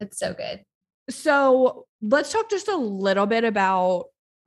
It's 0.00 0.18
so 0.18 0.34
good. 0.34 0.60
So 1.10 1.86
let's 2.02 2.32
talk 2.32 2.50
just 2.50 2.68
a 2.68 2.76
little 2.76 3.26
bit 3.26 3.44
about 3.44 4.06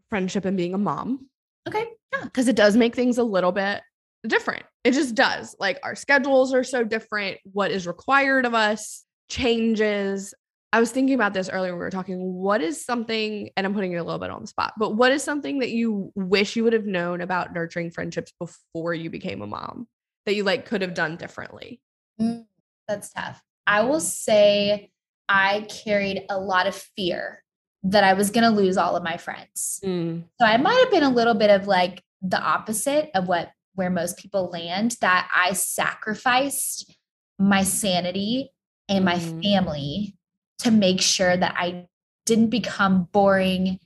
friendship 0.10 0.46
and 0.46 0.58
being 0.58 0.74
a 0.74 0.78
mom. 0.78 1.28
Okay. 1.68 1.86
Yeah. 2.14 2.24
Because 2.24 2.48
it 2.48 2.56
does 2.56 2.78
make 2.78 2.96
things 2.96 3.18
a 3.18 3.24
little 3.24 3.52
bit 3.52 3.82
different. 4.26 4.64
It 4.84 4.92
just 4.92 5.16
does. 5.16 5.56
Like 5.60 5.80
our 5.84 5.96
schedules 5.96 6.54
are 6.54 6.64
so 6.64 6.84
different. 6.84 7.38
What 7.52 7.72
is 7.72 7.88
required 7.88 8.46
of 8.46 8.54
us 8.54 9.04
changes. 9.30 10.34
I 10.74 10.80
was 10.80 10.92
thinking 10.92 11.16
about 11.16 11.34
this 11.34 11.50
earlier 11.50 11.72
when 11.72 11.80
we 11.80 11.86
were 11.86 11.90
talking. 11.90 12.34
What 12.34 12.62
is 12.62 12.84
something, 12.84 13.50
and 13.56 13.66
I'm 13.66 13.74
putting 13.74 13.92
you 13.92 14.02
a 14.02 14.04
little 14.04 14.20
bit 14.20 14.30
on 14.30 14.42
the 14.42 14.48
spot, 14.48 14.74
but 14.78 14.96
what 14.96 15.12
is 15.12 15.24
something 15.24 15.60
that 15.60 15.70
you 15.70 16.12
wish 16.16 16.56
you 16.56 16.64
would 16.64 16.74
have 16.74 16.86
known 16.86 17.22
about 17.22 17.54
nurturing 17.54 17.92
friendships 17.92 18.34
before 18.40 18.94
you 18.94 19.10
became 19.10 19.42
a 19.42 19.48
mom 19.48 19.88
that 20.26 20.36
you 20.36 20.44
like 20.44 20.66
could 20.66 20.82
have 20.82 20.94
done 20.94 21.16
differently? 21.16 21.82
Mm, 22.20 22.46
that's 22.88 23.12
tough. 23.12 23.42
I 23.66 23.84
will 23.84 24.00
say 24.00 24.92
I 25.30 25.62
carried 25.70 26.24
a 26.30 26.40
lot 26.40 26.68
of 26.68 26.76
fear 26.96 27.44
that 27.84 28.04
I 28.04 28.14
was 28.14 28.32
going 28.32 28.44
to 28.44 28.50
lose 28.50 28.78
all 28.78 28.96
of 28.96 29.04
my 29.04 29.18
friends. 29.18 29.80
Mm, 29.84 30.24
So 30.40 30.46
I 30.46 30.58
might 30.58 30.80
have 30.84 30.92
been 30.92 31.04
a 31.04 31.14
little 31.14 31.34
bit 31.36 31.50
of 31.50 31.68
like 31.68 32.04
the 32.22 32.40
opposite 32.42 33.10
of 33.14 33.28
what 33.28 33.52
where 33.76 33.90
most 33.92 34.18
people 34.18 34.50
land 34.50 34.98
that 35.02 35.30
I 35.36 35.54
sacrificed 35.54 36.92
my 37.38 37.62
sanity 37.64 38.50
and 38.90 39.06
my 39.06 39.16
Mhm. 39.16 39.44
family 39.44 40.16
to 40.60 40.72
make 40.72 41.00
sure 41.00 41.38
that 41.38 41.54
I 41.56 41.88
didn't 42.26 42.50
become 42.50 43.04
boring 43.12 43.80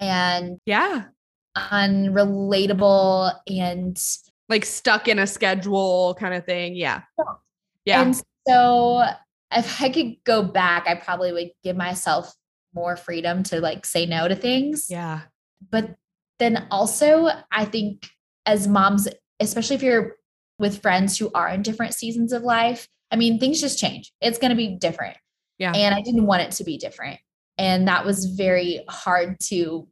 and 0.00 0.58
Yeah. 0.66 1.04
unrelatable 1.56 3.32
and 3.46 3.96
Like 4.48 4.64
stuck 4.64 5.06
in 5.08 5.18
a 5.20 5.26
schedule 5.26 6.14
kind 6.18 6.34
of 6.34 6.44
thing. 6.44 6.74
Yeah. 6.74 7.02
Yeah. 7.84 8.02
And 8.02 8.20
so 8.48 9.04
if 9.54 9.80
I 9.80 9.88
could 9.88 10.16
go 10.24 10.42
back, 10.42 10.86
I 10.86 10.94
probably 10.94 11.32
would 11.32 11.50
give 11.62 11.76
myself 11.76 12.34
more 12.74 12.96
freedom 12.96 13.42
to 13.44 13.60
like 13.60 13.86
say 13.86 14.06
no 14.06 14.28
to 14.28 14.34
things. 14.34 14.86
yeah. 14.90 15.22
But 15.70 15.94
then 16.38 16.66
also, 16.70 17.28
I 17.50 17.64
think 17.64 18.08
as 18.44 18.68
moms, 18.68 19.08
especially 19.40 19.76
if 19.76 19.82
you're 19.82 20.16
with 20.58 20.82
friends 20.82 21.18
who 21.18 21.30
are 21.34 21.48
in 21.48 21.62
different 21.62 21.94
seasons 21.94 22.32
of 22.32 22.42
life, 22.42 22.86
I 23.10 23.16
mean, 23.16 23.38
things 23.38 23.60
just 23.60 23.78
change. 23.78 24.12
It's 24.20 24.38
going 24.38 24.50
to 24.50 24.56
be 24.56 24.76
different. 24.76 25.16
Yeah. 25.58 25.72
And 25.72 25.94
I 25.94 26.02
didn't 26.02 26.26
want 26.26 26.42
it 26.42 26.50
to 26.52 26.64
be 26.64 26.76
different. 26.76 27.18
And 27.58 27.88
that 27.88 28.04
was 28.04 28.26
very 28.26 28.84
hard 28.88 29.40
to 29.44 29.88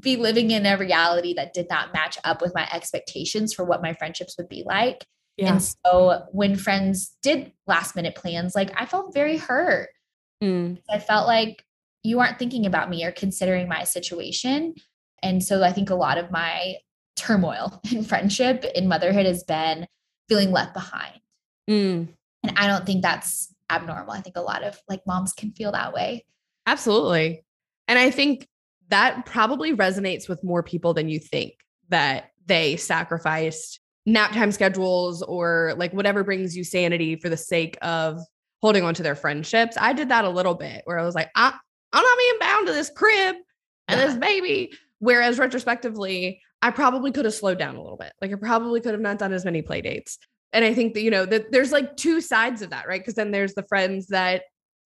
be 0.00 0.16
living 0.16 0.50
in 0.50 0.64
a 0.64 0.78
reality 0.78 1.34
that 1.34 1.52
did 1.52 1.66
not 1.68 1.92
match 1.92 2.16
up 2.24 2.40
with 2.40 2.54
my 2.54 2.66
expectations 2.72 3.52
for 3.52 3.64
what 3.64 3.82
my 3.82 3.92
friendships 3.92 4.36
would 4.38 4.48
be 4.48 4.62
like. 4.64 5.04
Yeah. 5.36 5.52
And 5.52 5.62
so 5.62 6.24
when 6.32 6.56
friends 6.56 7.16
did 7.22 7.52
last 7.66 7.96
minute 7.96 8.14
plans, 8.14 8.54
like 8.54 8.70
I 8.80 8.86
felt 8.86 9.14
very 9.14 9.36
hurt. 9.36 9.88
Mm, 10.42 10.78
I 10.90 10.98
felt 10.98 11.26
like 11.26 11.64
you 12.02 12.20
aren't 12.20 12.38
thinking 12.38 12.66
about 12.66 12.90
me 12.90 13.04
or 13.04 13.12
considering 13.12 13.68
my 13.68 13.84
situation. 13.84 14.74
And 15.22 15.42
so 15.42 15.62
I 15.62 15.72
think 15.72 15.88
a 15.90 15.94
lot 15.94 16.18
of 16.18 16.30
my 16.30 16.76
turmoil 17.16 17.80
in 17.92 18.04
friendship 18.04 18.64
in 18.74 18.88
motherhood 18.88 19.26
has 19.26 19.44
been 19.44 19.86
feeling 20.28 20.50
left 20.50 20.74
behind. 20.74 21.20
Mm, 21.70 22.08
And 22.42 22.58
I 22.58 22.66
don't 22.66 22.84
think 22.84 23.02
that's 23.02 23.54
abnormal. 23.70 24.12
I 24.12 24.20
think 24.20 24.36
a 24.36 24.42
lot 24.42 24.64
of 24.64 24.78
like 24.88 25.00
moms 25.06 25.32
can 25.32 25.52
feel 25.52 25.72
that 25.72 25.92
way. 25.92 26.26
absolutely. 26.66 27.44
And 27.88 27.98
I 27.98 28.10
think 28.10 28.48
that 28.88 29.26
probably 29.26 29.74
resonates 29.74 30.28
with 30.28 30.44
more 30.44 30.62
people 30.62 30.92
than 30.94 31.08
you 31.08 31.18
think 31.18 31.54
that 31.88 32.30
they 32.46 32.76
sacrificed 32.76 33.80
nap 34.06 34.32
time 34.32 34.52
schedules 34.52 35.22
or 35.22 35.74
like 35.76 35.92
whatever 35.92 36.24
brings 36.24 36.56
you 36.56 36.64
sanity 36.64 37.16
for 37.16 37.28
the 37.28 37.36
sake 37.36 37.78
of 37.82 38.18
holding 38.60 38.84
on 38.84 38.94
to 38.94 39.02
their 39.02 39.14
friendships. 39.14 39.76
I 39.80 39.92
did 39.92 40.08
that 40.08 40.24
a 40.24 40.30
little 40.30 40.54
bit 40.54 40.82
where 40.84 40.98
I 40.98 41.04
was 41.04 41.14
like, 41.14 41.30
I, 41.34 41.52
I'm 41.92 42.02
not 42.02 42.18
being 42.18 42.34
bound 42.40 42.66
to 42.68 42.72
this 42.72 42.90
crib 42.90 43.36
and 43.88 44.00
this 44.00 44.16
baby. 44.16 44.72
Whereas 44.98 45.38
retrospectively, 45.38 46.40
I 46.62 46.70
probably 46.70 47.10
could 47.10 47.24
have 47.24 47.34
slowed 47.34 47.58
down 47.58 47.76
a 47.76 47.82
little 47.82 47.96
bit. 47.96 48.12
Like 48.20 48.32
I 48.32 48.36
probably 48.36 48.80
could 48.80 48.92
have 48.92 49.00
not 49.00 49.18
done 49.18 49.32
as 49.32 49.44
many 49.44 49.62
play 49.62 49.82
dates. 49.82 50.18
And 50.52 50.64
I 50.64 50.74
think 50.74 50.94
that, 50.94 51.02
you 51.02 51.10
know, 51.10 51.26
that 51.26 51.50
there's 51.50 51.72
like 51.72 51.96
two 51.96 52.20
sides 52.20 52.62
of 52.62 52.70
that, 52.70 52.86
right? 52.86 53.00
Because 53.00 53.14
then 53.14 53.30
there's 53.30 53.54
the 53.54 53.64
friends 53.64 54.08
that 54.08 54.42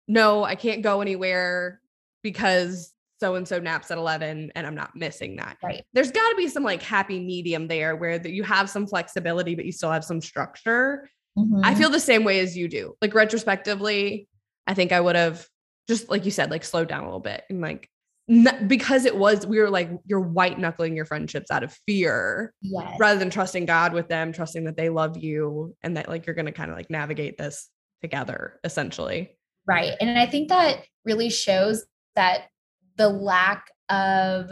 no, 0.08 0.44
I 0.44 0.54
can't 0.54 0.82
go 0.82 1.00
anywhere 1.00 1.80
because 2.22 2.92
so 3.18 3.34
and 3.34 3.46
so 3.48 3.58
naps 3.58 3.90
at 3.90 3.98
11 3.98 4.52
and 4.54 4.66
I'm 4.66 4.74
not 4.74 4.94
missing 4.94 5.36
that. 5.36 5.56
Right. 5.62 5.84
There's 5.92 6.10
got 6.10 6.28
to 6.30 6.36
be 6.36 6.48
some 6.48 6.62
like 6.62 6.82
happy 6.82 7.18
medium 7.20 7.66
there 7.68 7.96
where 7.96 8.18
that 8.18 8.32
you 8.32 8.42
have 8.42 8.68
some 8.68 8.86
flexibility, 8.86 9.54
but 9.54 9.64
you 9.64 9.72
still 9.72 9.90
have 9.90 10.04
some 10.04 10.20
structure. 10.20 11.08
I 11.38 11.40
Mhm. 11.74 11.78
feel 11.78 11.90
the 11.90 12.00
same 12.00 12.24
way 12.24 12.40
as 12.40 12.56
you 12.56 12.68
do. 12.68 12.94
Like 13.02 13.14
retrospectively, 13.14 14.28
I 14.66 14.74
think 14.74 14.92
I 14.92 15.00
would 15.00 15.16
have 15.16 15.46
just 15.88 16.08
like 16.08 16.24
you 16.24 16.30
said, 16.30 16.50
like 16.50 16.64
slowed 16.64 16.88
down 16.88 17.02
a 17.02 17.06
little 17.06 17.20
bit 17.20 17.44
and 17.48 17.60
like 17.60 17.88
n- 18.28 18.66
because 18.66 19.04
it 19.04 19.16
was 19.16 19.46
we 19.46 19.58
were 19.60 19.70
like 19.70 19.90
you're 20.04 20.20
white 20.20 20.58
knuckling 20.58 20.96
your 20.96 21.04
friendships 21.04 21.50
out 21.50 21.62
of 21.62 21.72
fear 21.86 22.52
yes. 22.60 22.96
rather 22.98 23.18
than 23.18 23.30
trusting 23.30 23.66
God 23.66 23.92
with 23.92 24.08
them, 24.08 24.32
trusting 24.32 24.64
that 24.64 24.76
they 24.76 24.88
love 24.88 25.16
you 25.16 25.74
and 25.82 25.96
that 25.96 26.08
like 26.08 26.26
you're 26.26 26.34
going 26.34 26.46
to 26.46 26.52
kind 26.52 26.70
of 26.70 26.76
like 26.76 26.90
navigate 26.90 27.38
this 27.38 27.68
together 28.02 28.58
essentially. 28.64 29.36
Right. 29.66 29.92
And 30.00 30.18
I 30.18 30.26
think 30.26 30.48
that 30.48 30.84
really 31.04 31.30
shows 31.30 31.84
that 32.14 32.48
the 32.96 33.08
lack 33.08 33.70
of 33.88 34.50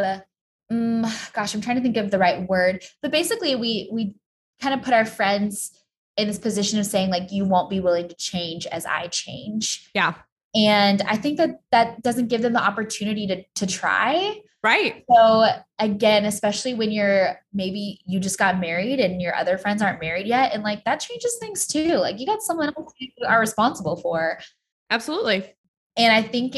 mm, 0.73 1.33
gosh, 1.33 1.55
I'm 1.55 1.61
trying 1.61 1.77
to 1.77 1.83
think 1.83 1.97
of 1.97 2.11
the 2.11 2.19
right 2.19 2.49
word, 2.49 2.85
but 3.03 3.11
basically 3.11 3.55
we 3.55 3.89
we 3.93 4.15
kind 4.61 4.75
of 4.75 4.83
put 4.83 4.95
our 4.95 5.05
friends 5.05 5.73
in 6.17 6.29
this 6.29 6.39
position 6.39 6.79
of 6.79 6.87
saying 6.87 7.11
like 7.11 7.33
you 7.33 7.45
won't 7.45 7.71
be 7.71 7.81
willing 7.81 8.09
to 8.09 8.15
change 8.17 8.67
as 8.67 8.87
I 8.87 9.09
change. 9.09 9.91
Yeah. 9.95 10.15
And 10.55 11.03
I 11.03 11.17
think 11.17 11.39
that 11.39 11.61
that 11.73 12.03
doesn't 12.03 12.29
give 12.29 12.43
them 12.43 12.53
the 12.53 12.63
opportunity 12.63 13.27
to 13.27 13.43
to 13.57 13.67
try. 13.67 14.41
Right. 14.63 15.05
So 15.11 15.47
again, 15.79 16.25
especially 16.25 16.73
when 16.73 16.91
you're 16.91 17.39
maybe 17.53 18.01
you 18.07 18.19
just 18.19 18.39
got 18.39 18.61
married 18.61 19.01
and 19.01 19.21
your 19.21 19.35
other 19.35 19.59
friends 19.59 19.83
aren't 19.83 20.01
married 20.01 20.27
yet 20.27 20.55
and 20.55 20.63
like 20.63 20.85
that 20.85 21.01
changes 21.01 21.37
things 21.39 21.67
too. 21.67 21.97
Like 21.97 22.19
you 22.19 22.27
got 22.27 22.43
someone 22.43 22.73
else 22.77 22.93
you 22.99 23.11
are 23.27 23.41
responsible 23.41 23.97
for. 23.97 24.39
Absolutely. 24.91 25.53
And 25.97 26.13
I 26.15 26.23
think 26.23 26.57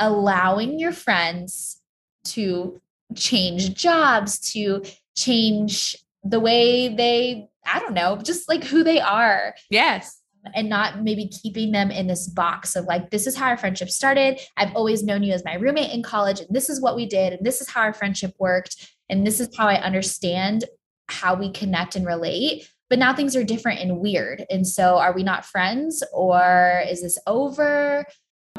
allowing 0.00 0.78
your 0.78 0.92
friends 0.92 1.80
to 2.24 2.80
change 3.14 3.74
jobs, 3.74 4.38
to 4.52 4.82
change 5.16 5.96
the 6.24 6.40
way 6.40 6.88
they, 6.94 7.48
I 7.66 7.78
don't 7.80 7.94
know, 7.94 8.16
just 8.22 8.48
like 8.48 8.64
who 8.64 8.82
they 8.82 9.00
are, 9.00 9.54
Yes. 9.70 10.20
and 10.54 10.68
not 10.68 11.02
maybe 11.02 11.28
keeping 11.28 11.72
them 11.72 11.90
in 11.90 12.06
this 12.06 12.26
box 12.28 12.76
of 12.76 12.86
like, 12.86 13.10
this 13.10 13.26
is 13.26 13.36
how 13.36 13.48
our 13.48 13.56
friendship 13.56 13.90
started. 13.90 14.40
I've 14.56 14.74
always 14.74 15.02
known 15.02 15.22
you 15.22 15.32
as 15.32 15.44
my 15.44 15.54
roommate 15.54 15.92
in 15.92 16.02
college, 16.02 16.40
and 16.40 16.48
this 16.50 16.68
is 16.70 16.80
what 16.80 16.96
we 16.96 17.06
did, 17.06 17.32
and 17.32 17.44
this 17.44 17.60
is 17.60 17.68
how 17.68 17.82
our 17.82 17.92
friendship 17.94 18.34
worked, 18.38 18.90
and 19.08 19.26
this 19.26 19.40
is 19.40 19.48
how 19.56 19.68
I 19.68 19.80
understand 19.80 20.64
how 21.08 21.34
we 21.34 21.50
connect 21.50 21.96
and 21.96 22.06
relate. 22.06 22.68
But 22.88 22.98
now 22.98 23.14
things 23.14 23.36
are 23.36 23.44
different 23.44 23.80
and 23.80 24.00
weird. 24.00 24.44
And 24.50 24.66
so 24.66 24.98
are 24.98 25.12
we 25.12 25.22
not 25.22 25.44
friends 25.44 26.02
or 26.12 26.82
is 26.88 27.02
this 27.02 27.18
over? 27.26 28.04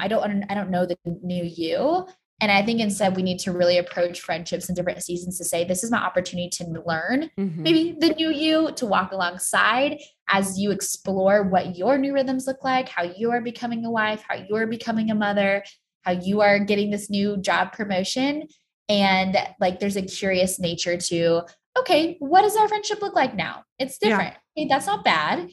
I 0.01 0.07
don't 0.07 0.43
I 0.49 0.53
don't 0.55 0.71
know 0.71 0.85
the 0.85 0.97
new 1.05 1.43
you. 1.43 2.07
And 2.41 2.51
I 2.51 2.65
think 2.65 2.79
instead 2.81 3.15
we 3.15 3.21
need 3.21 3.37
to 3.39 3.51
really 3.51 3.77
approach 3.77 4.19
friendships 4.19 4.67
in 4.67 4.73
different 4.73 5.03
seasons 5.03 5.37
to 5.37 5.45
say, 5.45 5.63
this 5.63 5.83
is 5.83 5.91
my 5.91 5.99
opportunity 5.99 6.49
to 6.57 6.63
learn 6.87 7.29
Mhm. 7.37 7.57
maybe 7.57 7.95
the 7.99 8.09
new 8.15 8.31
you 8.31 8.71
to 8.77 8.85
walk 8.87 9.11
alongside 9.11 9.99
as 10.27 10.57
you 10.59 10.71
explore 10.71 11.43
what 11.43 11.77
your 11.77 11.99
new 11.99 12.13
rhythms 12.13 12.47
look 12.47 12.63
like, 12.63 12.89
how 12.89 13.03
you 13.03 13.29
are 13.29 13.41
becoming 13.41 13.85
a 13.85 13.91
wife, 13.91 14.23
how 14.27 14.37
you're 14.49 14.65
becoming 14.65 15.11
a 15.11 15.15
mother, 15.15 15.63
how 16.01 16.13
you 16.13 16.41
are 16.41 16.57
getting 16.57 16.89
this 16.89 17.11
new 17.11 17.37
job 17.37 17.73
promotion. 17.73 18.47
And 18.89 19.37
like 19.59 19.79
there's 19.79 19.95
a 19.95 20.01
curious 20.01 20.59
nature 20.59 20.97
to, 20.97 21.43
okay, 21.77 22.17
what 22.19 22.41
does 22.41 22.55
our 22.57 22.67
friendship 22.67 23.03
look 23.03 23.15
like 23.15 23.35
now? 23.35 23.65
It's 23.77 23.99
Yeah. 24.01 24.09
different. 24.09 24.35
Okay, 24.57 24.67
that's 24.67 24.87
not 24.87 25.03
bad. 25.03 25.47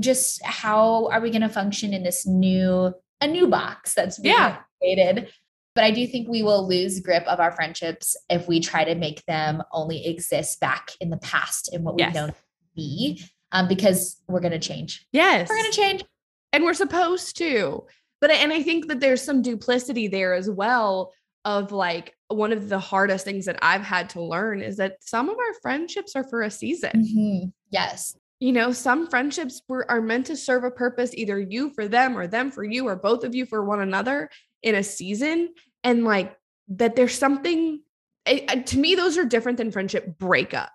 Just 0.00 0.42
how 0.44 1.08
are 1.08 1.20
we 1.20 1.28
going 1.30 1.42
to 1.42 1.48
function 1.50 1.92
in 1.92 2.02
this 2.04 2.26
new, 2.26 2.94
a 3.20 3.26
new 3.26 3.46
box 3.48 3.94
that's 3.94 4.18
being 4.18 4.34
Yeah. 4.34 4.58
created? 4.80 5.28
But 5.74 5.84
I 5.84 5.90
do 5.90 6.06
think 6.06 6.28
we 6.28 6.42
will 6.42 6.66
lose 6.66 7.00
grip 7.00 7.24
of 7.26 7.38
our 7.40 7.52
friendships 7.52 8.16
if 8.30 8.48
we 8.48 8.60
try 8.60 8.84
to 8.84 8.94
make 8.94 9.24
them 9.26 9.62
only 9.72 10.06
exist 10.06 10.58
back 10.60 10.92
in 11.00 11.10
the 11.10 11.18
past 11.18 11.68
and 11.72 11.84
what 11.84 11.96
we've 11.96 12.14
known 12.14 12.28
to 12.28 12.34
be, 12.74 13.22
um, 13.52 13.68
because 13.68 14.22
we're 14.26 14.40
going 14.40 14.52
to 14.52 14.58
change. 14.58 15.06
Yes. 15.12 15.48
We're 15.48 15.56
going 15.58 15.70
to 15.70 15.76
change. 15.76 16.04
and 16.52 16.64
we're 16.64 16.72
supposed 16.74 17.36
to 17.36 17.84
but 18.20 18.30
and 18.30 18.50
i 18.52 18.62
think 18.62 18.86
that 18.88 19.00
there's 19.00 19.20
some 19.20 19.42
duplicity 19.42 20.06
there 20.08 20.32
as 20.32 20.48
well 20.48 21.12
of 21.44 21.70
like 21.72 22.14
one 22.28 22.50
of 22.52 22.68
the 22.70 22.78
hardest 22.78 23.24
things 23.26 23.44
that 23.44 23.58
i've 23.62 23.82
had 23.82 24.08
to 24.08 24.22
learn 24.22 24.62
is 24.62 24.76
that 24.78 24.96
some 25.02 25.28
of 25.28 25.36
our 25.36 25.54
friendships 25.60 26.14
are 26.16 26.24
for 26.24 26.40
a 26.42 26.50
season 26.50 26.92
Mhm. 26.94 27.52
Yes. 27.70 28.16
You 28.40 28.52
know 28.52 28.72
some 28.72 29.06
friendships 29.08 29.62
were 29.68 29.90
are 29.90 30.00
meant 30.02 30.26
to 30.26 30.36
serve 30.36 30.64
a 30.64 30.70
purpose 30.70 31.14
either 31.14 31.38
you 31.40 31.70
for 31.74 31.88
them 31.88 32.16
or 32.16 32.26
them 32.26 32.50
for 32.50 32.64
you 32.64 32.86
or 32.86 32.96
both 32.96 33.24
of 33.24 33.34
you 33.34 33.46
for 33.46 33.64
one 33.64 33.80
another 33.80 34.28
in 34.62 34.74
a 34.74 34.82
season 34.82 35.48
and 35.84 36.04
like 36.04 36.36
that 36.68 36.96
there's 36.96 37.14
something 37.16 37.80
I- 38.26 38.44
I- 38.48 38.56
to 38.58 38.78
me 38.78 38.94
those 38.94 39.16
are 39.16 39.24
different 39.24 39.58
than 39.58 39.70
friendship 39.70 40.18
breakups 40.18 40.68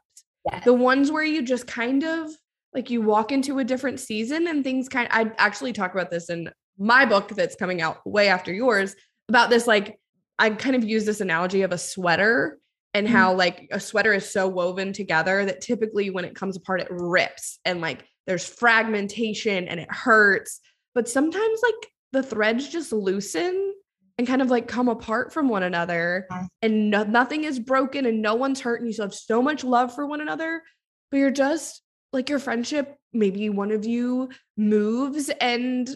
Yes. 0.52 0.66
the 0.66 0.74
ones 0.74 1.12
where 1.12 1.24
you 1.24 1.44
just 1.44 1.68
kind 1.68 2.04
of 2.04 2.32
like 2.74 2.90
you 2.90 3.02
walk 3.02 3.32
into 3.32 3.60
a 3.60 3.64
different 3.64 4.00
season 4.00 4.48
and 4.48 4.64
things 4.64 4.90
kind 4.90 5.08
I 5.12 5.32
actually 5.38 5.74
talk 5.74 5.94
about 5.94 6.10
this 6.10 6.30
in 6.32 6.50
my 6.80 7.06
book 7.06 7.28
that's 7.30 7.56
coming 7.56 7.80
out 7.82 8.00
way 8.08 8.28
after 8.28 8.52
yours 8.52 8.96
about 9.30 9.52
this 9.52 9.68
like 9.68 10.00
I 10.40 10.50
kind 10.50 10.76
of 10.76 10.84
use 10.84 11.06
this 11.06 11.22
analogy 11.22 11.62
of 11.62 11.72
a 11.72 11.78
sweater 11.78 12.58
and 12.94 13.08
Mhm. 13.08 13.12
how 13.12 13.34
like 13.34 13.68
a 13.72 13.80
sweater 13.80 14.14
is 14.14 14.30
so 14.30 14.48
woven 14.48 14.94
together 14.94 15.46
that 15.46 15.62
typically 15.62 16.10
when 16.10 16.26
it 16.26 16.36
comes 16.36 16.58
apart 16.58 16.82
it 16.82 16.88
rips 16.90 17.60
and 17.66 17.82
like 17.82 18.06
there's 18.28 18.46
fragmentation 18.46 19.68
and 19.68 19.80
it 19.80 19.92
hurts 19.92 20.60
but 20.94 21.08
sometimes 21.08 21.60
like 21.64 21.92
the 22.12 22.24
threads 22.24 22.68
just 22.68 22.92
loosen 22.92 23.74
and 24.18 24.28
kind 24.28 24.42
of 24.42 24.50
like 24.50 24.68
come 24.68 24.90
apart 24.90 25.32
from 25.34 25.48
one 25.48 25.64
another 25.64 26.28
Yeah. 26.30 26.48
and 26.62 26.90
no, 26.90 27.04
nothing 27.04 27.44
is 27.46 27.60
broken 27.60 28.06
and 28.06 28.22
no 28.22 28.36
one's 28.36 28.60
hurt 28.60 28.82
and 28.82 28.88
you 28.88 28.94
still 28.94 29.06
have 29.06 29.14
so 29.16 29.42
much 29.42 29.64
love 29.64 29.94
for 29.96 30.06
one 30.06 30.22
another 30.22 30.62
but 31.10 31.18
you're 31.18 31.32
just 31.32 31.82
like 32.14 32.30
your 32.30 32.40
friendship 32.40 32.98
maybe 33.14 33.50
one 33.50 33.72
of 33.72 33.86
you 33.86 34.30
moves 34.58 35.30
and 35.40 35.90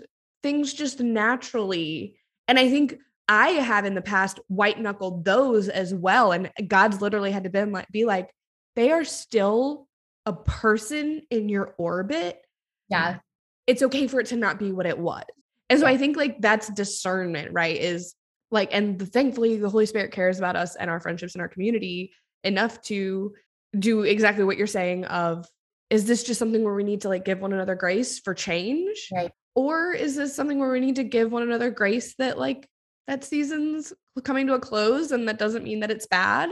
things 0.43 0.73
just 0.73 0.99
naturally 1.01 2.17
and 2.47 2.57
i 2.57 2.69
think 2.69 2.97
i 3.27 3.49
have 3.49 3.85
in 3.85 3.95
the 3.95 4.01
past 4.01 4.39
white 4.47 4.79
knuckled 4.79 5.25
those 5.25 5.69
as 5.69 5.93
well 5.93 6.31
and 6.31 6.51
god's 6.67 7.01
literally 7.01 7.31
had 7.31 7.43
to 7.43 7.49
been 7.49 7.71
like 7.71 7.87
be 7.89 8.05
like 8.05 8.29
they 8.75 8.91
are 8.91 9.03
still 9.03 9.87
a 10.25 10.33
person 10.33 11.21
in 11.31 11.49
your 11.49 11.75
orbit 11.77 12.41
Yeah. 12.89 13.19
it's 13.67 13.83
okay 13.83 14.07
for 14.07 14.19
it 14.19 14.27
to 14.27 14.35
not 14.35 14.59
be 14.59 14.71
what 14.71 14.85
it 14.85 14.97
was. 14.97 15.23
And 15.69 15.79
so 15.79 15.87
I 15.87 15.97
think 15.97 16.15
like 16.17 16.39
that's 16.41 16.69
discernment, 16.69 17.51
right? 17.51 17.75
Is 17.75 18.13
like, 18.51 18.69
and 18.71 18.99
the, 18.99 19.05
thankfully 19.07 19.57
the 19.57 19.69
Holy 19.69 19.87
Spirit 19.87 20.11
cares 20.11 20.37
about 20.37 20.55
us 20.55 20.75
and 20.75 20.89
our 20.89 20.99
friendships 20.99 21.33
and 21.33 21.41
our 21.41 21.47
community 21.47 22.11
enough 22.43 22.81
to 22.83 23.33
do 23.79 24.03
exactly 24.03 24.43
what 24.43 24.57
you're 24.57 24.67
saying 24.67 25.05
of 25.05 25.47
is 25.89 26.05
this 26.05 26.23
just 26.23 26.37
something 26.39 26.63
where 26.63 26.75
we 26.75 26.83
need 26.83 27.01
to 27.01 27.09
like 27.09 27.25
give 27.25 27.39
one 27.39 27.53
another 27.53 27.75
grace 27.75 28.19
for 28.19 28.33
change? 28.33 29.09
Right. 29.11 29.31
Or 29.55 29.93
is 29.93 30.15
this 30.15 30.35
something 30.35 30.59
where 30.59 30.71
we 30.71 30.79
need 30.79 30.97
to 30.97 31.03
give 31.03 31.31
one 31.31 31.43
another 31.43 31.71
grace 31.71 32.13
that 32.19 32.37
like 32.37 32.67
that 33.07 33.23
season's 33.23 33.93
coming 34.23 34.47
to 34.47 34.53
a 34.53 34.59
close 34.59 35.11
and 35.11 35.27
that 35.27 35.39
doesn't 35.39 35.63
mean 35.63 35.79
that 35.81 35.91
it's 35.91 36.07
bad. 36.07 36.49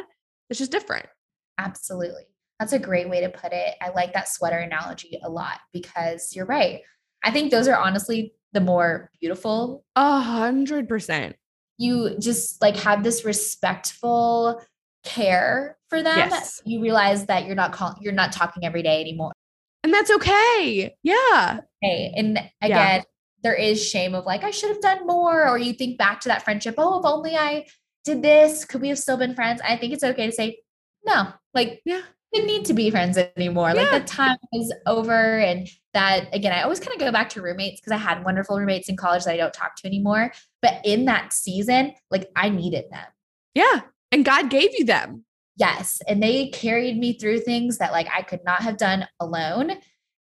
It's 0.50 0.60
just 0.60 0.72
different. 0.72 1.08
Absolutely. 1.58 2.24
That's 2.60 2.74
a 2.74 2.80
great 2.80 3.10
way 3.10 3.22
to 3.22 3.30
put 3.30 3.52
it. 3.52 3.76
I 3.82 3.90
like 3.90 4.14
that 4.14 4.30
sweater 4.30 4.60
analogy 4.60 5.20
a 5.24 5.30
lot 5.30 5.60
because 5.74 6.36
you're 6.36 6.46
right. 6.46 6.82
I 7.24 7.32
think 7.32 7.52
those 7.52 7.68
are 7.68 7.78
honestly 7.78 8.34
the 8.54 8.62
more 8.62 9.10
beautiful. 9.20 9.84
A 9.96 10.20
hundred 10.20 10.88
percent. 10.88 11.36
You 11.78 12.18
just 12.20 12.62
like 12.62 12.78
have 12.78 13.04
this 13.04 13.26
respectful 13.26 14.62
care 15.04 15.78
for 15.90 16.04
them. 16.04 16.18
Yes. 16.18 16.62
You 16.66 16.82
realize 16.82 17.26
that 17.26 17.46
you're 17.46 17.56
not 17.56 17.74
calling, 17.74 17.98
you're 18.02 18.14
not 18.14 18.32
talking 18.32 18.66
every 18.66 18.84
day 18.84 19.02
anymore. 19.02 19.32
And 19.84 19.94
that's 19.94 20.12
okay. 20.12 20.96
Yeah. 21.04 21.60
Hey, 21.82 22.14
and 22.16 22.40
Yeah. 22.62 23.02
There 23.44 23.54
is 23.54 23.86
shame 23.86 24.16
of 24.16 24.26
like, 24.26 24.44
I 24.44 24.52
should 24.52 24.70
have 24.70 24.82
done 24.82 25.06
more. 25.06 25.48
Or 25.48 25.58
you 25.58 25.74
think 25.74 25.98
back 25.98 26.22
to 26.22 26.30
that 26.30 26.44
friendship, 26.44 26.76
oh, 26.78 27.00
if 27.00 27.06
only 27.06 27.36
I 27.36 27.66
did 28.06 28.22
this, 28.22 28.66
could 28.66 28.82
we 28.82 28.90
have 28.90 29.00
still 29.00 29.18
been 29.18 29.36
friends? 29.36 29.62
I 29.64 29.78
think 29.78 29.94
it's 29.94 30.04
okay 30.04 30.26
to 30.26 30.32
say, 30.32 30.60
no, 31.06 31.28
like, 31.54 31.82
Yeah. 31.86 32.02
didn't 32.34 32.48
need 32.48 32.66
to 32.66 32.74
be 32.74 32.90
friends 32.90 33.18
anymore. 33.38 33.74
Like 33.74 33.92
the 33.92 34.00
time 34.08 34.38
is 34.54 34.74
over. 34.88 35.38
And 35.40 35.68
that 35.94 36.28
again, 36.34 36.52
I 36.52 36.64
always 36.64 36.80
kind 36.80 36.94
of 36.94 37.00
go 37.00 37.12
back 37.12 37.30
to 37.30 37.42
roommates 37.42 37.80
because 37.80 37.92
I 37.92 37.98
had 37.98 38.26
wonderful 38.26 38.58
roommates 38.58 38.90
in 38.90 38.98
college 38.98 39.26
that 39.26 39.34
I 39.34 39.38
don't 39.38 39.54
talk 39.54 39.76
to 39.78 39.88
anymore. 39.88 40.32
But 40.62 40.82
in 40.84 41.06
that 41.06 41.34
season, 41.34 41.94
like 42.10 42.30
I 42.36 42.50
needed 42.50 42.86
them. 42.92 43.06
Yeah. 43.54 43.82
And 44.12 44.26
God 44.26 44.50
gave 44.50 44.72
you 44.78 44.86
them. 44.86 45.26
Yes. 45.58 46.02
And 46.08 46.24
they 46.24 46.48
carried 46.48 46.98
me 46.98 47.14
through 47.14 47.42
things 47.42 47.78
that 47.78 47.92
like 47.92 48.08
I 48.16 48.24
could 48.24 48.44
not 48.44 48.64
have 48.64 48.78
done 48.78 49.08
alone. 49.20 49.74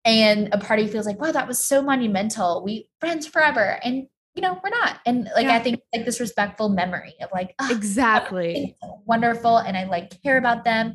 And 0.05 0.49
a 0.53 0.59
part 0.59 0.81
of 0.81 0.87
you 0.87 0.93
feels 0.93 1.07
like, 1.07 1.21
wow, 1.21 1.33
that 1.33 1.47
was 1.47 1.59
so 1.59 1.81
monumental. 1.83 2.63
We 2.65 2.89
friends 3.01 3.27
forever. 3.27 3.79
And 3.85 4.07
you 4.35 4.41
know, 4.41 4.59
we're 4.65 4.71
not. 4.71 4.99
And 5.05 5.29
like 5.37 5.45
Yeah. 5.45 5.57
I 5.57 5.59
think 5.59 5.81
like 5.95 6.07
this 6.07 6.19
respectful 6.19 6.71
memory 6.71 7.15
of 7.21 7.29
like, 7.35 7.55
"Ah, 7.59 7.71
Exactly. 7.71 8.77
wonderful. 9.05 9.59
And 9.59 9.77
I 9.77 9.85
like 9.85 10.21
care 10.23 10.39
about 10.39 10.65
them. 10.65 10.95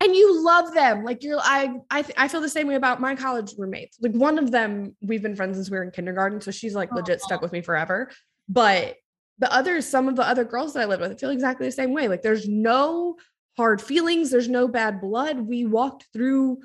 and 0.00 0.14
you 0.14 0.44
love 0.44 0.72
them 0.74 1.04
like 1.04 1.24
you're 1.24 1.40
i 1.42 1.74
i, 1.90 2.02
th- 2.02 2.14
I 2.16 2.28
feel 2.28 2.40
the 2.40 2.48
same 2.48 2.68
way 2.68 2.76
about 2.76 3.00
my 3.00 3.16
college 3.16 3.54
roommates 3.58 3.98
like 4.00 4.12
one 4.12 4.38
of 4.38 4.52
them 4.52 4.94
we've 5.00 5.22
been 5.22 5.34
friends 5.34 5.56
since 5.56 5.68
we 5.70 5.76
were 5.76 5.82
in 5.82 5.90
kindergarten 5.90 6.40
so 6.40 6.52
she's 6.52 6.76
like 6.76 6.92
legit 6.92 7.20
stuck 7.20 7.42
with 7.42 7.50
me 7.50 7.60
forever 7.62 8.08
but 8.48 8.94
the 9.40 9.52
others 9.52 9.86
some 9.88 10.06
of 10.06 10.14
the 10.14 10.22
other 10.22 10.44
girls 10.44 10.72
that 10.74 10.82
i 10.82 10.84
live 10.86 11.00
with 11.00 11.18
feel 11.18 11.30
exactly 11.30 11.66
the 11.66 11.72
same 11.72 11.92
way 11.92 12.06
like 12.06 12.22
there's 12.22 12.46
no 12.48 13.16
hard 13.56 13.82
feelings 13.82 14.30
there's 14.30 14.48
no 14.48 14.68
bad 14.68 15.00
blood 15.00 15.40
we 15.40 15.66
walked 15.66 16.06
through 16.12 16.58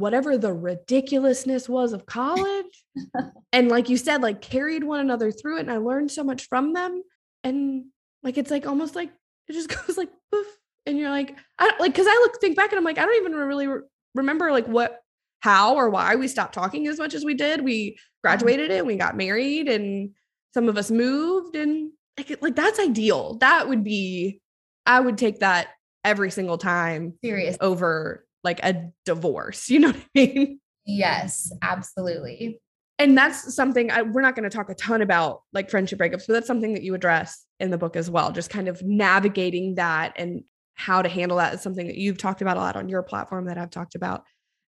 whatever 0.00 0.38
the 0.38 0.52
ridiculousness 0.52 1.68
was 1.68 1.92
of 1.92 2.06
college 2.06 2.84
and 3.52 3.68
like 3.68 3.88
you 3.88 3.96
said 3.96 4.22
like 4.22 4.40
carried 4.40 4.82
one 4.82 5.00
another 5.00 5.30
through 5.30 5.58
it 5.58 5.60
and 5.60 5.70
i 5.70 5.76
learned 5.76 6.10
so 6.10 6.24
much 6.24 6.48
from 6.48 6.72
them 6.72 7.02
and 7.44 7.84
like 8.22 8.38
it's 8.38 8.50
like 8.50 8.66
almost 8.66 8.94
like 8.94 9.10
it 9.48 9.52
just 9.52 9.68
goes 9.86 9.96
like 9.96 10.10
poof 10.32 10.46
and 10.86 10.98
you're 10.98 11.10
like 11.10 11.36
I 11.58 11.68
don't 11.68 11.80
like 11.80 11.92
because 11.92 12.06
I 12.08 12.14
look 12.14 12.40
think 12.40 12.56
back 12.56 12.70
and 12.72 12.78
I'm 12.78 12.84
like 12.84 12.98
I 12.98 13.04
don't 13.04 13.16
even 13.16 13.34
really 13.34 13.66
re- 13.66 13.82
remember 14.14 14.50
like 14.50 14.66
what 14.66 15.00
how 15.40 15.74
or 15.74 15.88
why 15.88 16.16
we 16.16 16.28
stopped 16.28 16.54
talking 16.54 16.86
as 16.86 16.98
much 16.98 17.14
as 17.14 17.24
we 17.24 17.34
did. 17.34 17.62
We 17.62 17.96
uh-huh. 17.96 18.18
graduated 18.22 18.70
and 18.70 18.86
we 18.86 18.96
got 18.96 19.16
married 19.16 19.68
and 19.68 20.10
some 20.52 20.68
of 20.68 20.76
us 20.76 20.90
moved 20.90 21.56
and 21.56 21.92
like 22.18 22.42
like 22.42 22.56
that's 22.56 22.80
ideal. 22.80 23.36
That 23.40 23.68
would 23.68 23.84
be 23.84 24.40
I 24.86 25.00
would 25.00 25.18
take 25.18 25.40
that 25.40 25.68
every 26.04 26.30
single 26.30 26.58
time 26.58 27.14
Serious. 27.22 27.56
over 27.60 28.26
like 28.44 28.60
a 28.62 28.90
divorce. 29.04 29.68
You 29.68 29.80
know 29.80 29.88
what 29.88 29.96
I 29.96 30.08
mean? 30.14 30.60
Yes, 30.86 31.52
absolutely. 31.62 32.58
and 32.98 33.16
that's 33.16 33.54
something 33.54 33.90
I, 33.90 34.02
we're 34.02 34.20
not 34.22 34.34
going 34.34 34.48
to 34.48 34.54
talk 34.54 34.68
a 34.70 34.74
ton 34.74 35.02
about 35.02 35.42
like 35.52 35.70
friendship 35.70 35.98
breakups 35.98 36.26
but 36.26 36.34
that's 36.34 36.46
something 36.46 36.74
that 36.74 36.82
you 36.82 36.94
address 36.94 37.44
in 37.60 37.70
the 37.70 37.78
book 37.78 37.96
as 37.96 38.10
well 38.10 38.32
just 38.32 38.50
kind 38.50 38.66
of 38.68 38.82
navigating 38.82 39.76
that 39.76 40.12
and 40.16 40.42
how 40.74 41.00
to 41.02 41.08
handle 41.08 41.36
that 41.38 41.54
is 41.54 41.60
something 41.60 41.86
that 41.86 41.96
you've 41.96 42.18
talked 42.18 42.42
about 42.42 42.56
a 42.56 42.60
lot 42.60 42.76
on 42.76 42.88
your 42.88 43.02
platform 43.02 43.44
that 43.46 43.56
i've 43.58 43.70
talked 43.70 43.94
about 43.94 44.24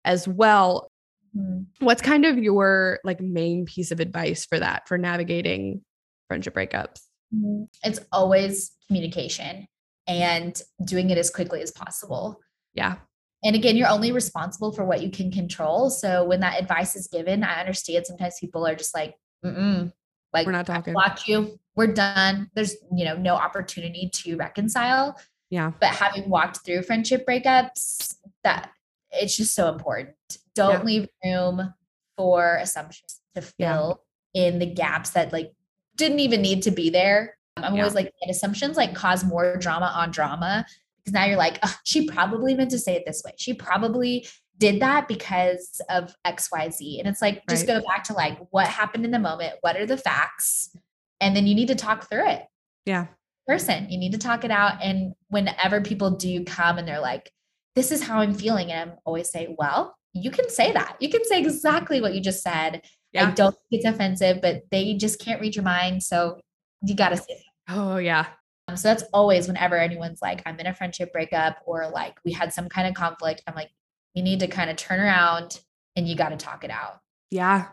as 0.05 0.27
well 0.29 0.91
Mhm. 1.37 1.67
what's 1.81 2.03
kind 2.03 2.25
of 2.25 2.39
your 2.39 2.99
like 3.05 3.21
main 3.21 3.67
piece 3.67 3.91
of 3.91 4.01
advice 4.01 4.45
for 4.47 4.59
that 4.59 4.89
for 4.89 4.97
navigating 4.99 5.83
friendship 6.27 6.55
breakups 6.55 7.03
Mhm. 7.35 7.69
It's 7.85 8.01
always 8.13 8.73
communication 8.89 9.67
and 10.07 10.61
doing 10.85 11.11
it 11.11 11.19
as 11.19 11.29
quickly 11.31 11.61
as 11.63 11.71
possible. 11.71 12.41
yeah 12.75 12.97
And 13.45 13.55
again, 13.55 13.77
you're 13.77 13.89
only 13.89 14.11
responsible 14.13 14.73
for 14.73 14.85
what 14.85 15.01
you 15.03 15.11
can 15.11 15.31
control. 15.31 15.91
So 15.91 16.25
when 16.25 16.41
that 16.41 16.61
advice 16.61 16.97
is 16.97 17.07
given, 17.07 17.45
I 17.45 17.61
understand 17.61 18.07
sometimes 18.07 18.37
people 18.41 18.67
are 18.67 18.75
just 18.75 18.95
like, 18.95 19.15
Mm-mm, 19.45 19.93
like 20.33 20.47
we're 20.47 20.53
not 20.53 20.67
talking 20.67 20.93
blocked 20.93 21.29
you. 21.29 21.59
We're 21.77 21.93
done. 21.95 22.51
There's 22.55 22.75
you 22.93 23.05
know 23.05 23.17
no 23.17 23.35
opportunity 23.35 24.11
to 24.13 24.37
reconcile. 24.37 25.17
yeah 25.51 25.71
But 25.81 25.91
having 25.91 26.29
walked 26.29 26.65
through 26.65 26.83
friendship 26.83 27.25
breakups, 27.27 28.17
that 28.43 28.71
it's 29.13 29.37
just 29.37 29.55
so 29.55 29.69
important. 29.69 30.17
Don't 30.57 30.81
Yeah. 30.81 30.83
leave 30.83 31.09
room 31.25 31.75
for 32.17 32.57
assumptions 32.57 33.21
to 33.37 33.43
Yeah. 33.59 33.75
fill 33.77 34.03
in 34.35 34.59
the 34.59 34.67
gaps 34.67 35.11
that 35.11 35.33
like 35.33 35.53
didn't 35.95 36.19
even 36.19 36.43
need 36.43 36.63
to 36.65 36.73
be 36.73 36.91
there. 36.91 37.37
I'm 37.57 37.75
Yeah. 37.77 37.83
always 37.83 37.95
like, 37.95 38.13
assumptions 38.29 38.77
like 38.77 38.95
cause 38.95 39.23
more 39.25 39.57
drama 39.57 39.87
on 39.95 40.11
drama 40.11 40.67
because 41.09 41.21
now 41.21 41.27
you're 41.27 41.37
like, 41.39 41.59
"Ugh, 41.63 41.75
she 41.85 42.07
probably 42.07 42.55
meant 42.55 42.71
to 42.71 42.79
say 42.79 42.95
it 42.95 43.05
this 43.07 43.23
way. 43.25 43.33
She 43.39 43.55
probably 43.55 44.27
did 44.59 44.81
that 44.83 45.07
because 45.09 45.81
of 45.89 46.15
XYZ. 46.27 46.99
And 46.99 47.07
it's 47.09 47.23
like, 47.23 47.43
just 47.49 47.67
Right. 47.69 47.81
go 47.81 47.87
back 47.87 48.03
to 48.05 48.13
like 48.13 48.39
what 48.51 48.67
happened 48.67 49.05
in 49.05 49.13
the 49.13 49.19
moment, 49.21 49.55
what 49.61 49.77
are 49.77 49.87
the 49.87 49.97
facts? 49.97 50.75
And 51.21 51.37
then 51.37 51.47
you 51.47 51.55
need 51.55 51.69
to 51.69 51.75
talk 51.77 52.09
through 52.11 52.29
it 52.29 52.43
yeah 52.87 53.07
person. 53.47 53.89
You 53.89 53.99
need 53.99 54.13
to 54.13 54.19
talk 54.19 54.45
it 54.45 54.51
out. 54.51 54.83
And 54.83 55.15
whenever 55.29 55.81
people 55.81 56.11
do 56.11 56.45
come 56.45 56.77
and 56.77 56.87
they're 56.89 57.01
like, 57.01 57.31
this 57.77 57.93
is 57.93 58.03
how 58.03 58.19
I'm 58.19 58.35
feeling, 58.35 58.71
and 58.73 58.91
I'm 58.91 58.97
always 59.07 59.31
say, 59.31 59.55
well, 59.59 59.97
you 60.13 60.31
can 60.31 60.51
say 60.51 60.73
that. 60.73 60.97
You 61.01 61.09
can 61.09 61.25
say 61.25 61.39
exactly 61.41 62.01
what 62.01 62.15
you 62.15 62.21
just 62.21 62.43
said. 62.43 62.83
I 63.17 63.31
don't 63.31 63.55
think 63.55 63.63
it's 63.71 63.85
offensive, 63.87 64.41
but 64.43 64.63
they 64.71 64.95
just 64.95 65.21
can't 65.21 65.41
read 65.41 65.55
your 65.57 65.65
mind. 65.65 66.03
So 66.03 66.41
you 66.83 66.95
got 66.97 67.11
to 67.11 67.17
say 67.17 67.25
it. 67.29 67.43
oh 67.69 67.97
yeah 67.99 68.27
Um, 68.69 68.77
so 68.77 68.89
that's 68.89 69.03
always 69.15 69.49
whenever 69.49 69.77
anyone's 69.77 70.21
like, 70.21 70.43
I'm 70.47 70.61
in 70.61 70.67
a 70.67 70.75
friendship 70.75 71.13
breakup 71.13 71.57
or 71.67 71.89
like 71.89 72.19
we 72.25 72.33
had 72.33 72.53
some 72.53 72.69
kind 72.69 72.87
of 72.87 72.95
conflict, 72.95 73.43
I'm 73.47 73.55
like, 73.55 73.71
you 74.15 74.23
need 74.23 74.41
to 74.41 74.47
kind 74.47 74.69
of 74.71 74.77
turn 74.77 75.01
around 75.01 75.61
and 75.97 76.07
you 76.07 76.15
got 76.15 76.29
to 76.29 76.37
talk 76.37 76.65
it 76.65 76.71
out. 76.71 77.01
yeah 77.31 77.69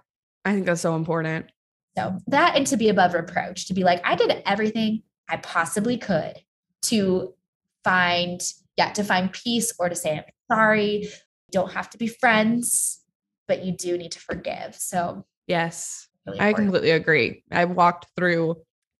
i 0.45 0.53
think 0.53 0.65
that's 0.65 0.81
so 0.81 0.95
important 0.95 1.45
So 1.97 2.17
that 2.27 2.55
and 2.55 2.65
to 2.67 2.77
be 2.77 2.89
above 2.89 3.13
reproach, 3.13 3.67
to 3.67 3.73
be 3.73 3.83
like, 3.83 4.01
I 4.03 4.15
did 4.15 4.41
everything 4.45 5.03
I 5.29 5.37
possibly 5.37 5.97
could 5.97 6.35
to 6.83 7.33
find, 7.83 8.41
yeah, 8.77 8.91
to 8.93 9.03
find 9.03 9.31
peace 9.31 9.73
or 9.79 9.89
to 9.89 9.95
say 9.95 10.17
I'm 10.17 10.23
sorry. 10.51 11.01
You 11.03 11.09
don't 11.51 11.71
have 11.71 11.89
to 11.91 11.97
be 11.97 12.07
friends, 12.07 13.01
but 13.47 13.63
you 13.65 13.71
do 13.75 13.97
need 13.97 14.11
to 14.11 14.19
forgive. 14.19 14.75
So 14.75 15.25
yes 15.47 16.07
really 16.25 16.39
I 16.39 16.53
completely 16.53 16.91
agree. 16.91 17.43
I 17.51 17.65
walked 17.65 18.07
through 18.15 18.55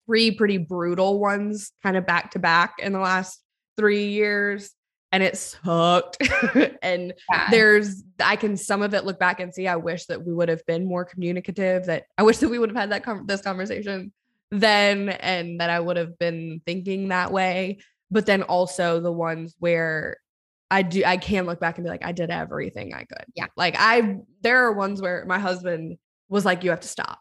three 0.06 0.32
pretty 0.32 0.58
brutal 0.58 1.20
ones 1.20 1.72
kind 1.84 1.98
of 1.98 2.06
back 2.06 2.32
to 2.32 2.40
back 2.40 2.76
in 2.80 2.94
the 2.94 3.00
last 3.00 3.42
three 3.78 4.08
years, 4.10 4.72
and 5.12 5.24
it 5.24 5.38
sucked. 5.38 6.18
and 6.82 7.14
Yeah. 7.32 7.48
there's, 7.52 8.04
I 8.24 8.36
can 8.36 8.58
some 8.58 8.82
of 8.82 8.94
it 8.94 9.06
look 9.06 9.20
back 9.20 9.40
and 9.40 9.54
see. 9.54 9.68
I 9.68 9.76
wish 9.78 10.06
that 10.06 10.26
we 10.26 10.34
would 10.34 10.50
have 10.50 10.66
been 10.66 10.86
more 10.86 11.06
communicative. 11.06 11.86
That 11.86 12.04
I 12.18 12.24
wish 12.24 12.38
that 12.38 12.50
we 12.50 12.60
would 12.60 12.70
have 12.70 12.78
had 12.78 12.92
that 12.92 13.04
con 13.04 13.26
this 13.26 13.42
conversation 13.42 14.12
then, 14.52 15.10
and 15.10 15.60
that 15.60 15.70
I 15.70 15.80
would 15.80 15.98
have 15.98 16.18
been 16.20 16.62
thinking 16.66 17.10
that 17.10 17.32
way. 17.32 17.80
But 18.12 18.26
then 18.26 18.44
also 18.44 19.00
the 19.00 19.12
ones 19.12 19.56
where 19.60 20.18
I 20.72 20.82
do, 20.84 21.04
I 21.06 21.18
can 21.18 21.46
look 21.46 21.60
back 21.60 21.78
and 21.78 21.86
be 21.86 21.90
like, 21.90 22.06
I 22.06 22.12
did 22.12 22.30
everything 22.30 22.94
I 22.94 23.04
could. 23.06 23.26
Yeah. 23.36 23.48
Like 23.58 23.76
I, 23.78 24.18
there 24.42 24.66
are 24.66 24.74
ones 24.74 25.02
where 25.02 25.24
my 25.26 25.40
husband 25.40 25.98
was 26.30 26.44
like, 26.46 26.64
you 26.64 26.70
have 26.72 26.80
to 26.82 26.88
stop. 26.88 27.20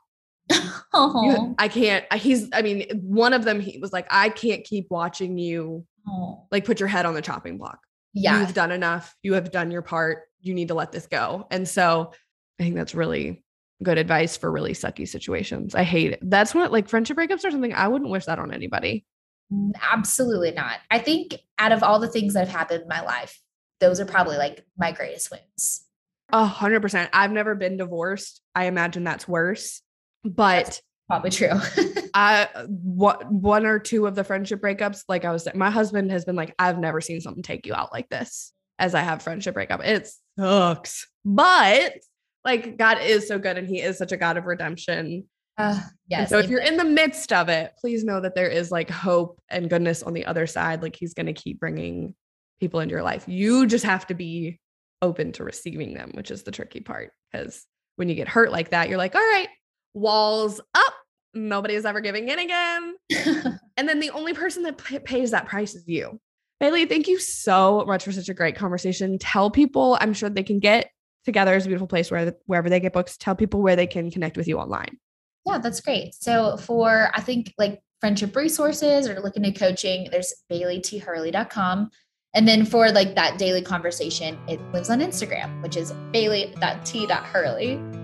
Oh, 0.96 1.56
I 1.58 1.66
can't. 1.66 2.04
I- 2.12 2.18
He's. 2.18 2.48
I 2.52 2.62
mean, 2.62 2.84
one 3.02 3.32
of 3.32 3.44
them. 3.44 3.58
He 3.58 3.78
was 3.78 3.92
like, 3.92 4.06
I 4.10 4.28
can't 4.28 4.62
keep 4.62 4.86
watching 4.90 5.38
you 5.38 5.84
oh. 6.06 6.46
like 6.52 6.64
put 6.64 6.78
your 6.78 6.88
head 6.88 7.04
on 7.04 7.14
the 7.14 7.22
chopping 7.22 7.58
block. 7.58 7.80
yeah. 8.12 8.40
You've 8.40 8.54
done 8.54 8.70
enough. 8.70 9.12
You 9.22 9.34
have 9.34 9.50
done 9.50 9.72
your 9.72 9.82
part. 9.82 10.22
You 10.40 10.54
need 10.54 10.68
to 10.68 10.74
let 10.74 10.92
this 10.92 11.06
go. 11.08 11.48
And 11.50 11.66
so, 11.68 12.12
I 12.60 12.62
think 12.62 12.76
that's 12.76 12.94
really 12.94 13.42
good 13.82 13.98
advice 13.98 14.36
for 14.36 14.50
really 14.52 14.72
sucky 14.72 15.06
situations. 15.08 15.74
I 15.74 15.82
hate 15.82 16.12
it. 16.12 16.20
That's 16.22 16.54
what 16.54 16.70
like 16.70 16.88
friendship 16.88 17.16
breakups 17.16 17.44
or 17.44 17.50
something. 17.50 17.74
I 17.74 17.88
wouldn't 17.88 18.10
wish 18.10 18.26
that 18.26 18.38
on 18.38 18.52
anybody. 18.52 19.04
Mm, 19.52 19.72
absolutely 19.92 20.52
not. 20.52 20.78
I 20.90 21.00
think 21.00 21.36
out 21.58 21.72
of 21.72 21.82
all 21.82 21.98
the 21.98 22.08
things 22.08 22.34
that 22.34 22.46
have 22.46 22.56
happened 22.56 22.82
in 22.82 22.88
my 22.88 23.02
life, 23.02 23.40
those 23.80 24.00
are 24.00 24.06
probably 24.06 24.36
like 24.36 24.64
my 24.78 24.92
greatest 24.92 25.30
wins. 25.30 25.84
A 26.32 26.46
hundred 26.46 26.80
percent. 26.80 27.10
I've 27.12 27.32
never 27.32 27.54
been 27.54 27.76
divorced. 27.76 28.40
I 28.54 28.66
imagine 28.66 29.04
that's 29.04 29.28
worse. 29.28 29.82
But 30.24 30.80
Probably 31.08 31.30
true. 31.30 31.50
I 32.14 32.48
what 32.66 33.30
one 33.30 33.66
or 33.66 33.78
two 33.78 34.06
of 34.06 34.14
the 34.14 34.24
friendship 34.24 34.62
breakups, 34.62 35.02
like 35.08 35.24
I 35.24 35.32
was 35.32 35.44
saying, 35.44 35.58
my 35.58 35.70
husband 35.70 36.10
has 36.12 36.24
been 36.24 36.36
like, 36.36 36.54
I've 36.58 36.78
never 36.78 37.00
seen 37.00 37.20
something 37.20 37.42
take 37.42 37.66
you 37.66 37.74
out 37.74 37.92
like 37.92 38.08
this 38.08 38.52
as 38.78 38.94
I 38.94 39.00
have 39.00 39.22
friendship 39.22 39.54
breakup. 39.54 39.84
It 39.84 40.08
sucks. 40.38 41.06
But 41.24 41.98
like 42.44 42.78
God 42.78 42.98
is 43.02 43.28
so 43.28 43.38
good 43.38 43.58
and 43.58 43.68
he 43.68 43.80
is 43.80 43.98
such 43.98 44.12
a 44.12 44.16
God 44.16 44.38
of 44.38 44.46
redemption. 44.46 45.24
uh, 45.58 45.74
And 45.74 45.82
yes. 46.08 46.30
so 46.30 46.38
if 46.38 46.48
you're 46.48 46.62
in 46.62 46.78
the 46.78 46.84
midst 46.84 47.32
of 47.32 47.50
it, 47.50 47.72
please 47.78 48.02
know 48.02 48.20
that 48.20 48.34
there 48.34 48.48
is 48.48 48.70
like 48.70 48.88
hope 48.90 49.38
and 49.50 49.68
goodness 49.68 50.02
on 50.02 50.14
the 50.14 50.24
other 50.24 50.46
side. 50.46 50.82
Like 50.82 50.96
he's 50.96 51.12
going 51.14 51.26
to 51.26 51.34
keep 51.34 51.60
bringing 51.60 52.14
people 52.60 52.80
into 52.80 52.94
your 52.94 53.02
life. 53.02 53.24
You 53.26 53.66
just 53.66 53.84
have 53.84 54.06
to 54.06 54.14
be 54.14 54.58
open 55.02 55.32
to 55.32 55.44
receiving 55.44 55.92
them, 55.92 56.12
which 56.14 56.30
is 56.30 56.44
the 56.44 56.50
tricky 56.50 56.80
part. 56.80 57.12
Because 57.30 57.66
when 57.96 58.08
you 58.08 58.14
get 58.14 58.28
hurt 58.28 58.50
like 58.50 58.70
that, 58.70 58.88
you're 58.88 58.98
like, 58.98 59.14
all 59.14 59.20
right, 59.20 59.48
walls 59.94 60.60
up. 60.74 60.94
Nobody's 61.32 61.84
ever 61.84 62.00
giving 62.00 62.28
in 62.28 62.38
again. 62.38 62.94
And 63.76 63.88
then 63.88 64.00
the 64.00 64.10
only 64.10 64.34
person 64.34 64.62
that 64.64 64.78
p- 64.78 65.00
pays 65.00 65.32
that 65.32 65.46
price 65.46 65.74
is 65.74 65.86
you. 65.88 66.20
Bailey, 66.60 66.86
thank 66.86 67.08
you 67.08 67.18
so 67.18 67.84
much 67.86 68.04
for 68.04 68.12
such 68.12 68.28
a 68.28 68.34
great 68.34 68.56
conversation. 68.56 69.18
Tell 69.18 69.50
people, 69.50 69.98
I'm 70.00 70.12
sure 70.12 70.30
they 70.30 70.44
can 70.44 70.60
get 70.60 70.90
Together 71.24 71.54
Is 71.54 71.64
a 71.64 71.68
Beautiful 71.68 71.88
Place 71.88 72.10
where 72.10 72.34
wherever 72.46 72.70
they 72.70 72.80
get 72.80 72.92
books. 72.92 73.16
Tell 73.16 73.34
people 73.34 73.62
where 73.62 73.76
they 73.76 73.86
can 73.86 74.10
connect 74.10 74.36
with 74.36 74.46
you 74.46 74.58
online. 74.58 74.98
Yeah, 75.46 75.58
that's 75.58 75.80
great. 75.80 76.14
So 76.14 76.56
for 76.56 77.10
I 77.14 77.20
think 77.20 77.52
like 77.58 77.80
friendship 78.00 78.36
resources 78.36 79.08
or 79.08 79.20
looking 79.20 79.44
at 79.46 79.58
coaching, 79.58 80.08
there's 80.10 80.32
baileythurley.com. 80.50 81.90
And 82.34 82.48
then 82.48 82.64
for 82.64 82.90
like 82.90 83.14
that 83.14 83.38
daily 83.38 83.62
conversation, 83.62 84.38
it 84.48 84.60
lives 84.72 84.90
on 84.90 85.00
Instagram, 85.00 85.62
which 85.62 85.76
is 85.76 85.92
bailey.t.hurley. 86.12 88.03